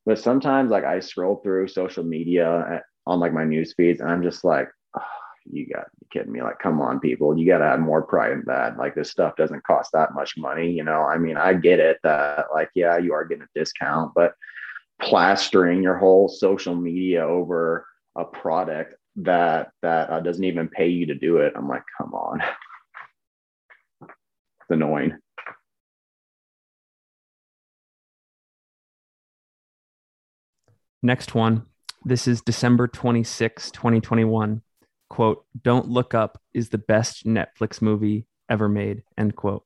But 0.05 0.19
sometimes 0.19 0.71
like 0.71 0.83
I 0.83 0.99
scroll 0.99 1.37
through 1.37 1.67
social 1.67 2.03
media 2.03 2.81
on 3.05 3.19
like 3.19 3.33
my 3.33 3.43
news 3.43 3.73
feeds 3.75 4.01
and 4.01 4.09
I'm 4.09 4.23
just 4.23 4.43
like, 4.43 4.67
oh, 4.97 5.03
you 5.45 5.67
got 5.67 5.85
be 5.99 6.07
kidding 6.11 6.31
me. 6.31 6.41
Like, 6.41 6.59
come 6.59 6.81
on, 6.81 6.99
people, 6.99 7.37
you 7.37 7.45
got 7.45 7.59
to 7.59 7.65
have 7.65 7.79
more 7.79 8.01
pride 8.01 8.33
in 8.33 8.43
that. 8.47 8.77
Like 8.77 8.95
this 8.95 9.11
stuff 9.11 9.35
doesn't 9.35 9.63
cost 9.63 9.91
that 9.93 10.13
much 10.13 10.37
money. 10.37 10.69
You 10.69 10.83
know, 10.83 11.03
I 11.03 11.17
mean, 11.17 11.37
I 11.37 11.53
get 11.53 11.79
it 11.79 11.99
that 12.03 12.47
like, 12.53 12.69
yeah, 12.75 12.97
you 12.97 13.13
are 13.13 13.25
getting 13.25 13.43
a 13.43 13.59
discount, 13.59 14.13
but 14.15 14.33
plastering 15.01 15.81
your 15.81 15.97
whole 15.97 16.27
social 16.27 16.75
media 16.75 17.25
over 17.25 17.85
a 18.17 18.25
product 18.25 18.95
that 19.15 19.69
that 19.81 20.09
uh, 20.09 20.19
doesn't 20.19 20.43
even 20.43 20.67
pay 20.67 20.87
you 20.87 21.05
to 21.07 21.15
do 21.15 21.37
it. 21.37 21.53
I'm 21.55 21.67
like, 21.67 21.83
come 21.97 22.13
on. 22.13 22.41
it's 24.03 24.69
annoying. 24.69 25.17
Next 31.01 31.33
one. 31.33 31.65
This 32.03 32.27
is 32.27 32.41
December 32.41 32.87
26, 32.87 33.71
2021. 33.71 34.61
Quote, 35.09 35.45
Don't 35.61 35.87
Look 35.87 36.13
Up 36.13 36.41
is 36.53 36.69
the 36.69 36.77
best 36.77 37.25
Netflix 37.25 37.81
movie 37.81 38.25
ever 38.49 38.69
made. 38.69 39.03
End 39.17 39.35
quote. 39.35 39.63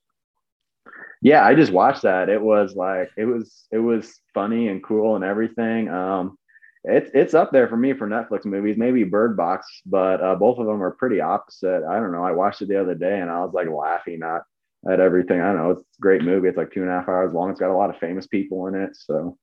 Yeah, 1.20 1.44
I 1.44 1.54
just 1.54 1.72
watched 1.72 2.02
that. 2.02 2.28
It 2.28 2.40
was 2.40 2.74
like 2.74 3.10
it 3.16 3.24
was 3.24 3.64
it 3.70 3.78
was 3.78 4.20
funny 4.34 4.68
and 4.68 4.82
cool 4.82 5.16
and 5.16 5.24
everything. 5.24 5.88
Um 5.88 6.38
it's 6.84 7.10
it's 7.14 7.32
up 7.32 7.50
there 7.50 7.66
for 7.66 7.78
me 7.78 7.94
for 7.94 8.06
Netflix 8.06 8.44
movies, 8.44 8.76
maybe 8.76 9.04
Bird 9.04 9.36
Box, 9.36 9.66
but 9.86 10.22
uh, 10.22 10.34
both 10.34 10.58
of 10.58 10.66
them 10.66 10.82
are 10.82 10.90
pretty 10.90 11.20
opposite. 11.22 11.82
I 11.82 11.98
don't 11.98 12.12
know. 12.12 12.22
I 12.22 12.32
watched 12.32 12.60
it 12.60 12.68
the 12.68 12.80
other 12.80 12.94
day 12.94 13.20
and 13.20 13.30
I 13.30 13.40
was 13.40 13.54
like 13.54 13.68
laughing 13.70 14.22
at 14.22 14.42
at 14.90 15.00
everything. 15.00 15.40
I 15.40 15.46
don't 15.46 15.56
know. 15.56 15.70
It's 15.70 15.80
a 15.80 16.00
great 16.00 16.22
movie. 16.22 16.48
It's 16.48 16.58
like 16.58 16.72
two 16.72 16.82
and 16.82 16.90
a 16.90 16.92
half 16.92 17.08
hours 17.08 17.32
long. 17.32 17.50
It's 17.50 17.60
got 17.60 17.70
a 17.70 17.76
lot 17.76 17.88
of 17.88 17.96
famous 17.96 18.26
people 18.26 18.66
in 18.66 18.74
it. 18.74 18.94
So 18.94 19.38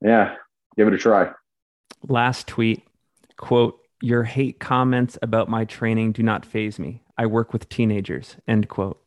yeah, 0.00 0.36
give 0.76 0.88
it 0.88 0.94
a 0.94 0.98
try. 0.98 1.30
Last 2.08 2.46
tweet 2.46 2.84
quote, 3.36 3.80
Your 4.00 4.24
hate 4.24 4.60
comments 4.60 5.18
about 5.20 5.48
my 5.48 5.64
training 5.64 6.12
do 6.12 6.22
not 6.22 6.46
phase 6.46 6.78
me. 6.78 7.02
I 7.18 7.26
work 7.26 7.52
with 7.52 7.68
teenagers. 7.68 8.36
End 8.46 8.68
quote. 8.68 9.00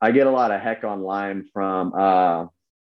I 0.00 0.12
get 0.12 0.26
a 0.26 0.30
lot 0.30 0.50
of 0.50 0.60
heck 0.60 0.84
online 0.84 1.46
from 1.52 1.92
uh, 1.92 2.46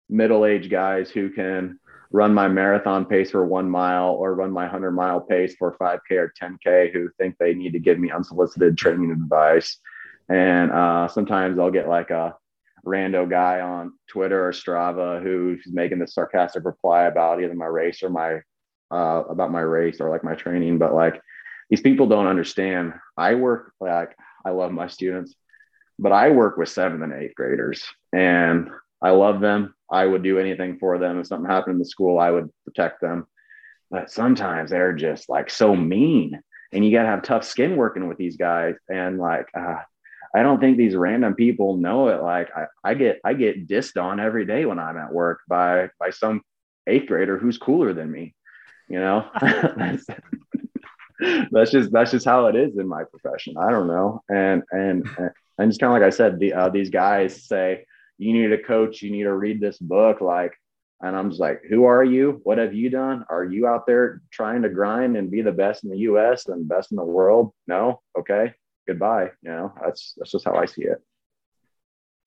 middle 0.10 0.45
aged 0.45 0.70
guys 0.70 1.10
who 1.10 1.30
can 1.30 1.80
run 2.12 2.34
my 2.34 2.47
marathon 2.47 3.05
pace 3.05 3.32
for 3.32 3.45
one 3.45 3.70
mile 3.70 4.12
or 4.12 4.34
run 4.34 4.51
my 4.51 4.64
100 4.64 4.91
mile 4.91 5.22
pace 5.22 5.55
for 5.55 5.76
5K 5.78 6.12
or 6.12 6.34
10K 6.41 6.91
who 6.91 7.10
think 7.18 7.36
they 7.38 7.53
need 7.53 7.74
to 7.74 7.80
give 7.80 7.99
me 7.99 8.12
unsolicited 8.12 8.78
training 8.78 9.12
advice. 9.12 9.78
And 10.30 10.72
uh, 10.72 11.08
sometimes 11.08 11.60
I'll 11.60 11.72
get 11.72 11.88
like 11.88 12.10
a 12.10 12.36
rando 12.88 13.30
guy 13.30 13.60
on 13.60 13.94
Twitter 14.08 14.48
or 14.48 14.52
Strava 14.52 15.22
who's 15.22 15.62
making 15.68 16.00
this 16.00 16.14
sarcastic 16.14 16.64
reply 16.64 17.04
about 17.04 17.42
either 17.42 17.54
my 17.54 17.66
race 17.66 18.02
or 18.02 18.10
my 18.10 18.40
uh, 18.90 19.24
about 19.30 19.52
my 19.52 19.60
race 19.60 20.00
or 20.00 20.10
like 20.10 20.24
my 20.24 20.36
training. 20.36 20.78
But 20.78 20.94
like 20.94 21.20
these 21.70 21.82
people 21.82 22.08
don't 22.08 22.28
understand. 22.28 22.94
I 23.18 23.36
work 23.36 23.74
like 23.80 24.16
I 24.46 24.52
love 24.52 24.72
my 24.72 24.88
students, 24.88 25.36
but 26.00 26.14
I 26.14 26.30
work 26.30 26.58
with 26.58 26.70
seventh 26.70 27.04
and 27.04 27.14
eighth 27.14 27.36
graders, 27.36 27.84
and 28.14 28.70
I 29.02 29.12
love 29.12 29.42
them. 29.42 29.76
I 29.92 30.06
would 30.06 30.24
do 30.24 30.40
anything 30.40 30.80
for 30.80 30.98
them. 30.98 31.20
If 31.20 31.28
something 31.28 31.50
happened 31.50 31.76
in 31.76 31.80
the 31.80 31.86
school, 31.86 32.20
I 32.20 32.32
would 32.32 32.50
protect 32.66 33.02
them. 33.02 33.28
But 33.92 34.12
sometimes 34.12 34.70
they're 34.70 34.94
just 34.94 35.30
like 35.30 35.50
so 35.50 35.76
mean, 35.76 36.42
and 36.74 36.86
you 36.86 36.92
got 36.92 37.04
to 37.04 37.10
have 37.10 37.24
tough 37.24 37.44
skin 37.44 37.76
working 37.76 38.08
with 38.08 38.18
these 38.18 38.38
guys. 38.38 38.76
And 38.90 39.18
like, 39.18 39.48
uh, 39.58 39.82
I 40.38 40.44
don't 40.44 40.60
think 40.60 40.78
these 40.78 40.96
random 40.96 41.34
people 41.34 41.78
know 41.78 42.10
it. 42.10 42.22
Like 42.22 42.50
I, 42.56 42.66
I 42.84 42.94
get 42.94 43.20
I 43.26 43.34
get 43.34 43.68
dissed 43.68 44.02
on 44.02 44.20
every 44.20 44.46
day 44.46 44.66
when 44.66 44.78
I'm 44.78 44.98
at 44.98 45.12
work 45.12 45.40
by 45.48 45.90
by 46.00 46.12
some 46.12 46.42
eighth 46.86 47.08
grader 47.08 47.40
who's 47.40 47.58
cooler 47.58 47.92
than 47.92 48.12
me. 48.12 48.36
You 48.88 49.00
know, 49.00 49.28
that's, 49.42 50.06
that's 51.52 51.72
just 51.72 51.92
that's 51.92 52.12
just 52.12 52.26
how 52.26 52.46
it 52.46 52.56
is 52.56 52.78
in 52.78 52.88
my 52.88 53.04
profession. 53.04 53.58
I 53.58 53.72
don't 53.72 53.88
know, 53.88 54.22
and 54.30 54.62
and 54.72 55.08
and 55.58 55.72
just 55.72 55.80
kind 55.80 55.92
of 55.92 56.00
like 56.00 56.08
I 56.08 56.16
said, 56.16 56.40
the, 56.40 56.54
uh, 56.54 56.70
these 56.70 56.92
guys 56.92 57.48
say 57.48 57.86
you 58.20 58.32
need 58.32 58.52
a 58.52 58.62
coach, 58.62 59.02
you 59.02 59.12
need 59.12 59.24
to 59.24 59.34
read 59.34 59.60
this 59.60 59.80
book, 59.80 60.22
like. 60.22 60.54
And 61.00 61.16
I'm 61.16 61.30
just 61.30 61.40
like, 61.40 61.62
who 61.70 61.84
are 61.84 62.04
you? 62.04 62.42
What 62.42 62.58
have 62.58 62.74
you 62.74 62.90
done? 62.90 63.24
Are 63.30 63.44
you 63.44 63.68
out 63.68 63.86
there 63.86 64.24
trying 64.32 64.64
to 64.64 64.70
grind 64.70 65.16
and 65.16 65.30
be 65.30 65.44
the 65.44 65.52
best 65.52 65.84
in 65.84 65.92
the 65.92 65.98
US 66.00 66.48
and 66.48 66.68
best 66.68 66.90
in 66.90 66.96
the 66.96 67.04
world? 67.04 67.54
No. 67.68 68.02
Okay 68.18 68.56
goodbye. 68.88 69.32
You 69.42 69.52
know, 69.52 69.74
that's 69.82 70.14
that's 70.18 70.32
just 70.32 70.46
how 70.46 70.56
I 70.56 70.66
see 70.66 70.84
it. 70.84 71.02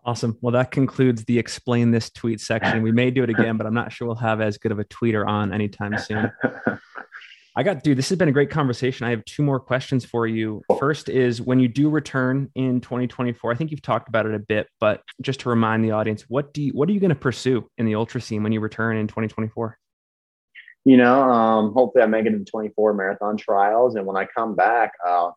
Awesome. 0.05 0.39
Well, 0.41 0.53
that 0.53 0.71
concludes 0.71 1.25
the 1.25 1.39
explain 1.39 1.91
this 1.91 2.11
tweet 2.11 2.41
section. 2.41 2.83
We 2.83 2.93
may 2.93 3.11
do 3.11 3.23
it 3.23 3.31
again, 3.31 3.59
but 3.59 3.67
I'm 3.67 3.75
not 3.75 3.93
sure 3.93 4.07
we'll 4.07 4.17
have 4.17 4.41
as 4.41 4.57
good 4.57 4.73
of 4.73 4.79
a 4.79 4.85
tweeter 4.85 5.27
on 5.27 5.53
anytime 5.53 5.99
soon. 5.99 6.33
I 7.57 7.63
got, 7.63 7.83
dude, 7.83 7.99
this 7.99 8.09
has 8.09 8.17
been 8.17 8.29
a 8.29 8.33
great 8.33 8.49
conversation. 8.49 9.07
I 9.07 9.11
have 9.11 9.25
two 9.25 9.43
more 9.43 9.59
questions 9.59 10.05
for 10.05 10.27
you. 10.27 10.63
First 10.79 11.09
is 11.09 11.43
when 11.43 11.59
you 11.59 11.69
do 11.69 11.91
return 11.91 12.49
in 12.55 12.81
2024, 12.81 13.53
I 13.53 13.55
think 13.57 13.71
you've 13.71 13.83
talked 13.83 14.09
about 14.09 14.25
it 14.25 14.35
a 14.35 14.39
bit, 14.39 14.69
but 14.79 15.03
just 15.21 15.41
to 15.41 15.51
remind 15.51 15.85
the 15.85 15.91
audience, 15.91 16.25
what 16.29 16.55
do 16.55 16.63
you, 16.63 16.73
what 16.73 16.89
are 16.89 16.93
you 16.93 17.01
going 17.01 17.11
to 17.11 17.17
pursue 17.17 17.69
in 17.77 17.87
the 17.87 17.97
ultra 17.97 18.21
scene 18.21 18.43
when 18.43 18.53
you 18.53 18.61
return 18.61 18.97
in 18.97 19.09
2024? 19.09 19.77
You 20.85 20.97
know, 20.97 21.23
um, 21.23 21.75
hopefully 21.75 22.03
I 22.03 22.07
make 22.07 22.25
it 22.25 22.31
to 22.31 22.45
24 22.45 22.95
marathon 22.95 23.37
trials. 23.37 23.97
And 23.97 24.07
when 24.07 24.17
I 24.17 24.27
come 24.27 24.55
back, 24.55 24.93
uh, 25.07 25.33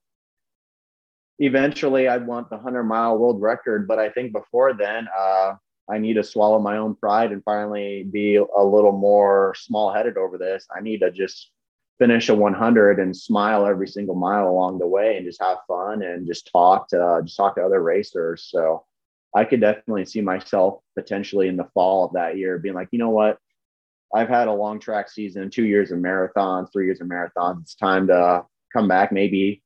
eventually 1.40 2.08
I'd 2.08 2.28
want 2.28 2.50
the 2.50 2.56
100 2.56 2.84
mile 2.84 3.18
world 3.18 3.42
record. 3.42 3.88
But 3.88 4.00
I 4.00 4.10
think 4.10 4.32
before 4.32 4.74
then, 4.74 5.08
uh, 5.18 5.56
I 5.90 5.98
need 5.98 6.14
to 6.14 6.24
swallow 6.24 6.60
my 6.60 6.78
own 6.78 6.96
pride 6.96 7.32
and 7.32 7.44
finally 7.44 8.04
be 8.04 8.36
a 8.36 8.64
little 8.64 8.94
more 8.94 9.54
small 9.58 9.94
headed 9.94 10.18
over 10.18 10.38
this. 10.38 10.66
I 10.76 10.82
need 10.82 11.00
to 11.00 11.12
just 11.12 11.52
finish 12.00 12.30
a 12.30 12.36
100 12.36 13.00
and 13.00 13.16
smile 13.16 13.66
every 13.66 13.88
single 13.88 14.16
mile 14.16 14.50
along 14.50 14.80
the 14.80 14.88
way 14.88 15.18
and 15.18 15.26
just 15.26 15.42
have 15.42 15.58
fun 15.68 16.02
and 16.02 16.26
just 16.26 16.50
talk 16.52 16.88
to 16.90 17.04
uh, 17.04 17.22
just 17.22 17.38
talk 17.38 17.56
to 17.56 17.64
other 17.64 17.82
racers. 17.82 18.48
So 18.50 18.86
I 19.36 19.46
could 19.46 19.62
definitely 19.62 20.06
see 20.06 20.22
myself 20.22 20.80
potentially 20.96 21.48
in 21.48 21.58
the 21.58 21.70
fall 21.74 22.06
of 22.06 22.14
that 22.14 22.38
year 22.38 22.60
being 22.60 22.76
like, 22.76 22.90
you 22.92 23.00
know 23.00 23.10
what? 23.10 23.38
I've 24.14 24.30
had 24.30 24.48
a 24.48 24.54
long 24.54 24.80
track 24.80 25.10
season, 25.10 25.50
two 25.50 25.66
years 25.66 25.92
of 25.92 25.98
marathons, 25.98 26.72
three 26.72 26.86
years 26.86 27.02
of 27.02 27.08
marathons. 27.08 27.62
It's 27.62 27.76
time 27.76 28.08
to 28.08 28.46
come 28.72 28.88
back, 28.88 29.12
maybe 29.12 29.63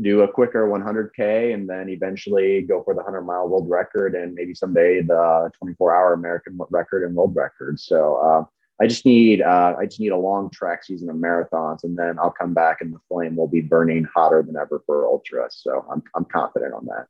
do 0.00 0.22
a 0.22 0.28
quicker 0.28 0.68
100K 0.68 1.54
and 1.54 1.68
then 1.68 1.88
eventually 1.88 2.62
go 2.62 2.82
for 2.82 2.94
the 2.94 3.02
100 3.02 3.22
mile 3.22 3.48
world 3.48 3.68
record 3.68 4.14
and 4.14 4.34
maybe 4.34 4.54
someday 4.54 5.02
the 5.02 5.50
24 5.58 5.94
hour 5.94 6.12
American 6.12 6.58
record 6.70 7.04
and 7.04 7.14
world 7.14 7.34
record. 7.34 7.80
So, 7.80 8.16
uh, 8.16 8.44
I 8.80 8.86
just 8.86 9.04
need 9.04 9.42
uh, 9.42 9.74
I 9.78 9.86
just 9.86 9.98
need 9.98 10.12
a 10.12 10.16
long 10.16 10.50
track 10.50 10.84
season 10.84 11.10
of 11.10 11.16
marathons, 11.16 11.82
and 11.82 11.98
then 11.98 12.18
I'll 12.18 12.30
come 12.30 12.54
back 12.54 12.80
and 12.80 12.94
the 12.94 13.00
flame 13.08 13.34
will 13.34 13.48
be 13.48 13.60
burning 13.60 14.06
hotter 14.14 14.42
than 14.42 14.56
ever 14.56 14.82
for 14.86 15.06
ultra. 15.06 15.48
So 15.50 15.84
I'm 15.90 16.02
I'm 16.14 16.24
confident 16.24 16.74
on 16.74 16.86
that. 16.86 17.06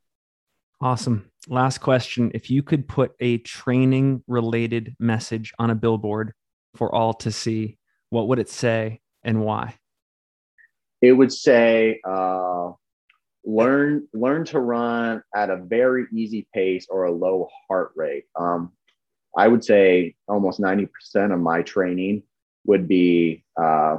Awesome. 0.80 1.30
Last 1.46 1.78
question: 1.78 2.30
If 2.32 2.50
you 2.50 2.62
could 2.62 2.88
put 2.88 3.12
a 3.20 3.38
training 3.38 4.24
related 4.26 4.96
message 4.98 5.52
on 5.58 5.68
a 5.68 5.74
billboard 5.74 6.32
for 6.74 6.94
all 6.94 7.12
to 7.14 7.30
see, 7.30 7.76
what 8.08 8.28
would 8.28 8.38
it 8.38 8.48
say 8.48 9.00
and 9.22 9.42
why? 9.44 9.74
It 11.00 11.12
would 11.12 11.32
say, 11.32 12.00
uh, 12.04 12.72
"Learn 13.44 14.08
learn 14.12 14.44
to 14.46 14.60
run 14.60 15.22
at 15.34 15.50
a 15.50 15.56
very 15.56 16.06
easy 16.12 16.48
pace 16.54 16.86
or 16.90 17.04
a 17.04 17.12
low 17.12 17.48
heart 17.68 17.92
rate." 17.94 18.24
Um, 18.34 18.72
I 19.36 19.46
would 19.48 19.64
say 19.64 20.16
almost 20.26 20.60
90% 20.60 21.32
of 21.32 21.40
my 21.40 21.62
training 21.62 22.24
would 22.66 22.88
be 22.88 23.44
uh, 23.56 23.98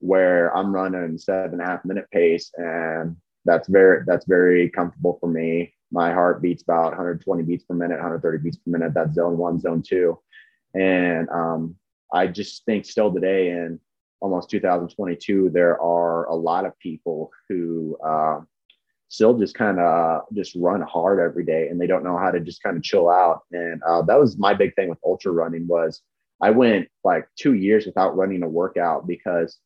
where 0.00 0.54
I'm 0.56 0.74
running 0.74 1.18
seven 1.18 1.54
and 1.54 1.62
a 1.62 1.64
half 1.64 1.84
minute 1.84 2.06
pace. 2.12 2.50
And 2.56 3.16
that's 3.44 3.68
very, 3.68 4.04
that's 4.06 4.26
very 4.26 4.70
comfortable 4.70 5.18
for 5.20 5.28
me. 5.28 5.74
My 5.90 6.12
heart 6.12 6.42
beats 6.42 6.62
about 6.62 6.90
120 6.90 7.42
beats 7.42 7.64
per 7.64 7.74
minute, 7.74 7.96
130 7.96 8.38
beats 8.38 8.56
per 8.58 8.70
minute. 8.70 8.94
That's 8.94 9.14
zone 9.14 9.38
one, 9.38 9.60
zone 9.60 9.82
two. 9.82 10.18
And 10.74 11.28
um, 11.30 11.76
I 12.12 12.26
just 12.26 12.64
think 12.64 12.84
still 12.84 13.12
today 13.12 13.50
in 13.50 13.80
almost 14.20 14.50
2022, 14.50 15.50
there 15.52 15.80
are 15.80 16.26
a 16.26 16.34
lot 16.34 16.64
of 16.64 16.78
people 16.78 17.30
who 17.48 17.96
uh, 18.04 18.40
still 19.08 19.38
just 19.38 19.54
kind 19.54 19.78
of 19.78 20.22
just 20.32 20.54
run 20.56 20.80
hard 20.80 21.20
every 21.20 21.44
day 21.44 21.68
and 21.68 21.80
they 21.80 21.86
don't 21.86 22.04
know 22.04 22.16
how 22.16 22.30
to 22.30 22.40
just 22.40 22.62
kind 22.62 22.76
of 22.76 22.82
chill 22.82 23.10
out. 23.10 23.42
And 23.52 23.82
uh, 23.82 24.02
that 24.02 24.18
was 24.18 24.38
my 24.38 24.54
big 24.54 24.74
thing 24.74 24.88
with 24.88 24.98
ultra 25.04 25.32
running 25.32 25.66
was 25.66 26.02
i 26.40 26.50
went 26.50 26.88
like 27.04 27.28
two 27.38 27.54
years 27.54 27.86
without 27.86 28.16
running 28.16 28.42
a 28.42 28.48
workout 28.48 29.06
because 29.06 29.60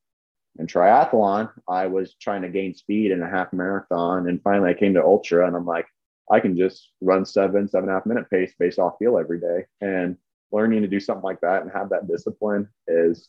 in 0.59 0.67
triathlon 0.67 1.51
i 1.67 1.87
was 1.87 2.15
trying 2.21 2.43
to 2.43 2.51
gain 2.51 2.75
speed 2.75 3.11
in 3.11 3.23
a 3.23 3.29
half 3.29 3.51
marathon 3.55 4.29
and 4.29 4.43
finally 4.43 4.69
i 4.69 4.75
came 4.75 4.93
to 4.93 5.03
ultra 5.03 5.47
and 5.47 5.57
i'm 5.57 5.65
like 5.65 5.87
i 6.31 6.41
can 6.41 6.57
just 6.57 6.91
run 7.01 7.25
seven 7.25 7.69
seven 7.69 7.89
and 7.89 7.97
a 7.97 7.99
half 7.99 8.07
minute 8.07 8.29
pace 8.31 8.53
based 8.59 8.79
off 8.79 8.95
feel 8.99 9.19
every 9.19 9.41
day. 9.41 9.65
And 9.81 10.17
learning 10.53 10.83
to 10.83 10.89
do 10.89 11.01
something 11.01 11.23
like 11.23 11.41
that 11.41 11.63
and 11.63 11.71
have 11.73 11.91
that 11.91 12.09
discipline 12.09 12.69
is 12.87 13.29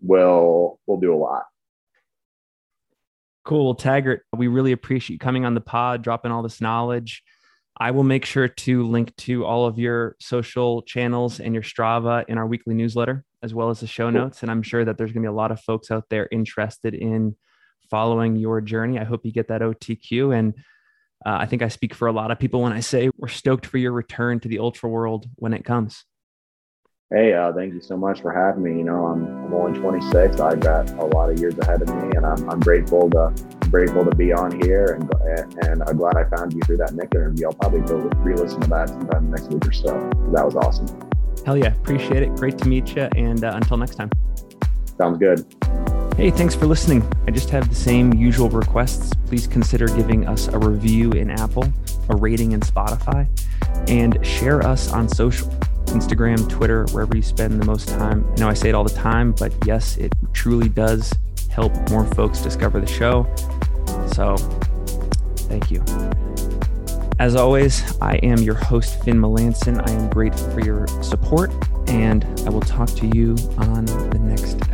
will 0.00 0.78
will 0.86 0.98
do 0.98 1.14
a 1.14 1.16
lot 1.16 1.44
Cool. 3.44 3.64
Well, 3.64 3.74
Taggart, 3.74 4.24
we 4.36 4.48
really 4.48 4.72
appreciate 4.72 5.14
you 5.14 5.18
coming 5.18 5.44
on 5.44 5.54
the 5.54 5.60
pod, 5.60 6.02
dropping 6.02 6.30
all 6.30 6.42
this 6.42 6.60
knowledge. 6.60 7.22
I 7.78 7.90
will 7.92 8.04
make 8.04 8.26
sure 8.26 8.48
to 8.48 8.86
link 8.86 9.16
to 9.16 9.46
all 9.46 9.64
of 9.64 9.78
your 9.78 10.16
social 10.20 10.82
channels 10.82 11.40
and 11.40 11.54
your 11.54 11.62
Strava 11.62 12.24
in 12.28 12.36
our 12.36 12.46
weekly 12.46 12.74
newsletter, 12.74 13.24
as 13.42 13.54
well 13.54 13.70
as 13.70 13.80
the 13.80 13.86
show 13.86 14.10
notes. 14.10 14.42
And 14.42 14.50
I'm 14.50 14.62
sure 14.62 14.84
that 14.84 14.98
there's 14.98 15.12
going 15.12 15.22
to 15.22 15.28
be 15.28 15.32
a 15.32 15.36
lot 15.36 15.50
of 15.50 15.60
folks 15.60 15.90
out 15.90 16.04
there 16.10 16.28
interested 16.30 16.94
in 16.94 17.34
following 17.90 18.36
your 18.36 18.60
journey. 18.60 18.98
I 18.98 19.04
hope 19.04 19.24
you 19.24 19.32
get 19.32 19.48
that 19.48 19.62
OTQ. 19.62 20.38
And 20.38 20.54
uh, 21.24 21.38
I 21.40 21.46
think 21.46 21.62
I 21.62 21.68
speak 21.68 21.94
for 21.94 22.06
a 22.06 22.12
lot 22.12 22.30
of 22.30 22.38
people 22.38 22.60
when 22.60 22.72
I 22.72 22.80
say 22.80 23.10
we're 23.16 23.28
stoked 23.28 23.64
for 23.64 23.78
your 23.78 23.92
return 23.92 24.40
to 24.40 24.48
the 24.48 24.58
ultra 24.58 24.90
world 24.90 25.26
when 25.36 25.54
it 25.54 25.64
comes. 25.64 26.04
Hey, 27.12 27.34
uh, 27.34 27.52
thank 27.52 27.74
you 27.74 27.80
so 27.80 27.96
much 27.96 28.20
for 28.22 28.30
having 28.30 28.62
me. 28.62 28.78
You 28.78 28.84
know, 28.84 29.06
I'm, 29.06 29.26
I'm 29.44 29.52
only 29.52 29.76
26. 29.80 30.38
I 30.38 30.54
got 30.54 30.88
a 30.90 31.06
lot 31.06 31.28
of 31.28 31.40
years 31.40 31.58
ahead 31.58 31.82
of 31.82 31.88
me, 31.88 32.16
and 32.16 32.24
I'm, 32.24 32.48
I'm 32.48 32.60
grateful 32.60 33.10
to 33.10 33.34
grateful 33.68 34.04
to 34.04 34.14
be 34.14 34.32
on 34.32 34.60
here, 34.60 34.94
and 34.94 35.64
and 35.64 35.82
I'm 35.88 35.96
glad 35.96 36.16
I 36.16 36.22
found 36.36 36.52
you 36.52 36.60
through 36.60 36.76
that 36.76 36.94
Nick 36.94 37.12
interview. 37.12 37.46
I'll 37.46 37.52
probably 37.52 37.80
go 37.80 37.96
re-listen 37.96 38.60
to 38.60 38.68
that 38.68 38.90
sometime 38.90 39.28
next 39.28 39.48
week 39.50 39.66
or 39.66 39.72
so. 39.72 39.88
That 40.32 40.44
was 40.44 40.54
awesome. 40.54 40.86
Hell 41.44 41.56
yeah, 41.56 41.74
appreciate 41.74 42.22
it. 42.22 42.32
Great 42.36 42.56
to 42.58 42.68
meet 42.68 42.94
you, 42.94 43.08
and 43.16 43.42
uh, 43.42 43.54
until 43.56 43.76
next 43.76 43.96
time. 43.96 44.10
Sounds 44.96 45.18
good. 45.18 45.44
Hey, 46.16 46.30
thanks 46.30 46.54
for 46.54 46.66
listening. 46.66 47.02
I 47.26 47.32
just 47.32 47.50
have 47.50 47.68
the 47.68 47.74
same 47.74 48.14
usual 48.14 48.48
requests. 48.50 49.12
Please 49.26 49.48
consider 49.48 49.88
giving 49.88 50.28
us 50.28 50.46
a 50.46 50.58
review 50.60 51.10
in 51.10 51.32
Apple, 51.32 51.72
a 52.08 52.14
rating 52.14 52.52
in 52.52 52.60
Spotify, 52.60 53.26
and 53.88 54.24
share 54.24 54.64
us 54.64 54.92
on 54.92 55.08
social. 55.08 55.52
Instagram, 55.90 56.48
Twitter, 56.48 56.86
wherever 56.92 57.16
you 57.16 57.22
spend 57.22 57.60
the 57.60 57.66
most 57.66 57.88
time. 57.88 58.26
I 58.32 58.40
know 58.40 58.48
I 58.48 58.54
say 58.54 58.68
it 58.68 58.74
all 58.74 58.84
the 58.84 58.94
time, 58.94 59.32
but 59.32 59.52
yes, 59.66 59.96
it 59.96 60.12
truly 60.32 60.68
does 60.68 61.12
help 61.50 61.72
more 61.90 62.06
folks 62.06 62.40
discover 62.40 62.80
the 62.80 62.86
show. 62.86 63.26
So 64.14 64.36
thank 65.48 65.70
you. 65.70 65.84
As 67.18 67.36
always, 67.36 68.00
I 68.00 68.14
am 68.22 68.38
your 68.38 68.54
host, 68.54 69.04
Finn 69.04 69.18
Melanson. 69.18 69.86
I 69.86 69.92
am 69.92 70.08
grateful 70.08 70.50
for 70.52 70.60
your 70.60 70.86
support, 71.02 71.52
and 71.86 72.24
I 72.46 72.50
will 72.50 72.62
talk 72.62 72.88
to 72.90 73.06
you 73.08 73.36
on 73.58 73.84
the 73.84 74.18
next 74.18 74.69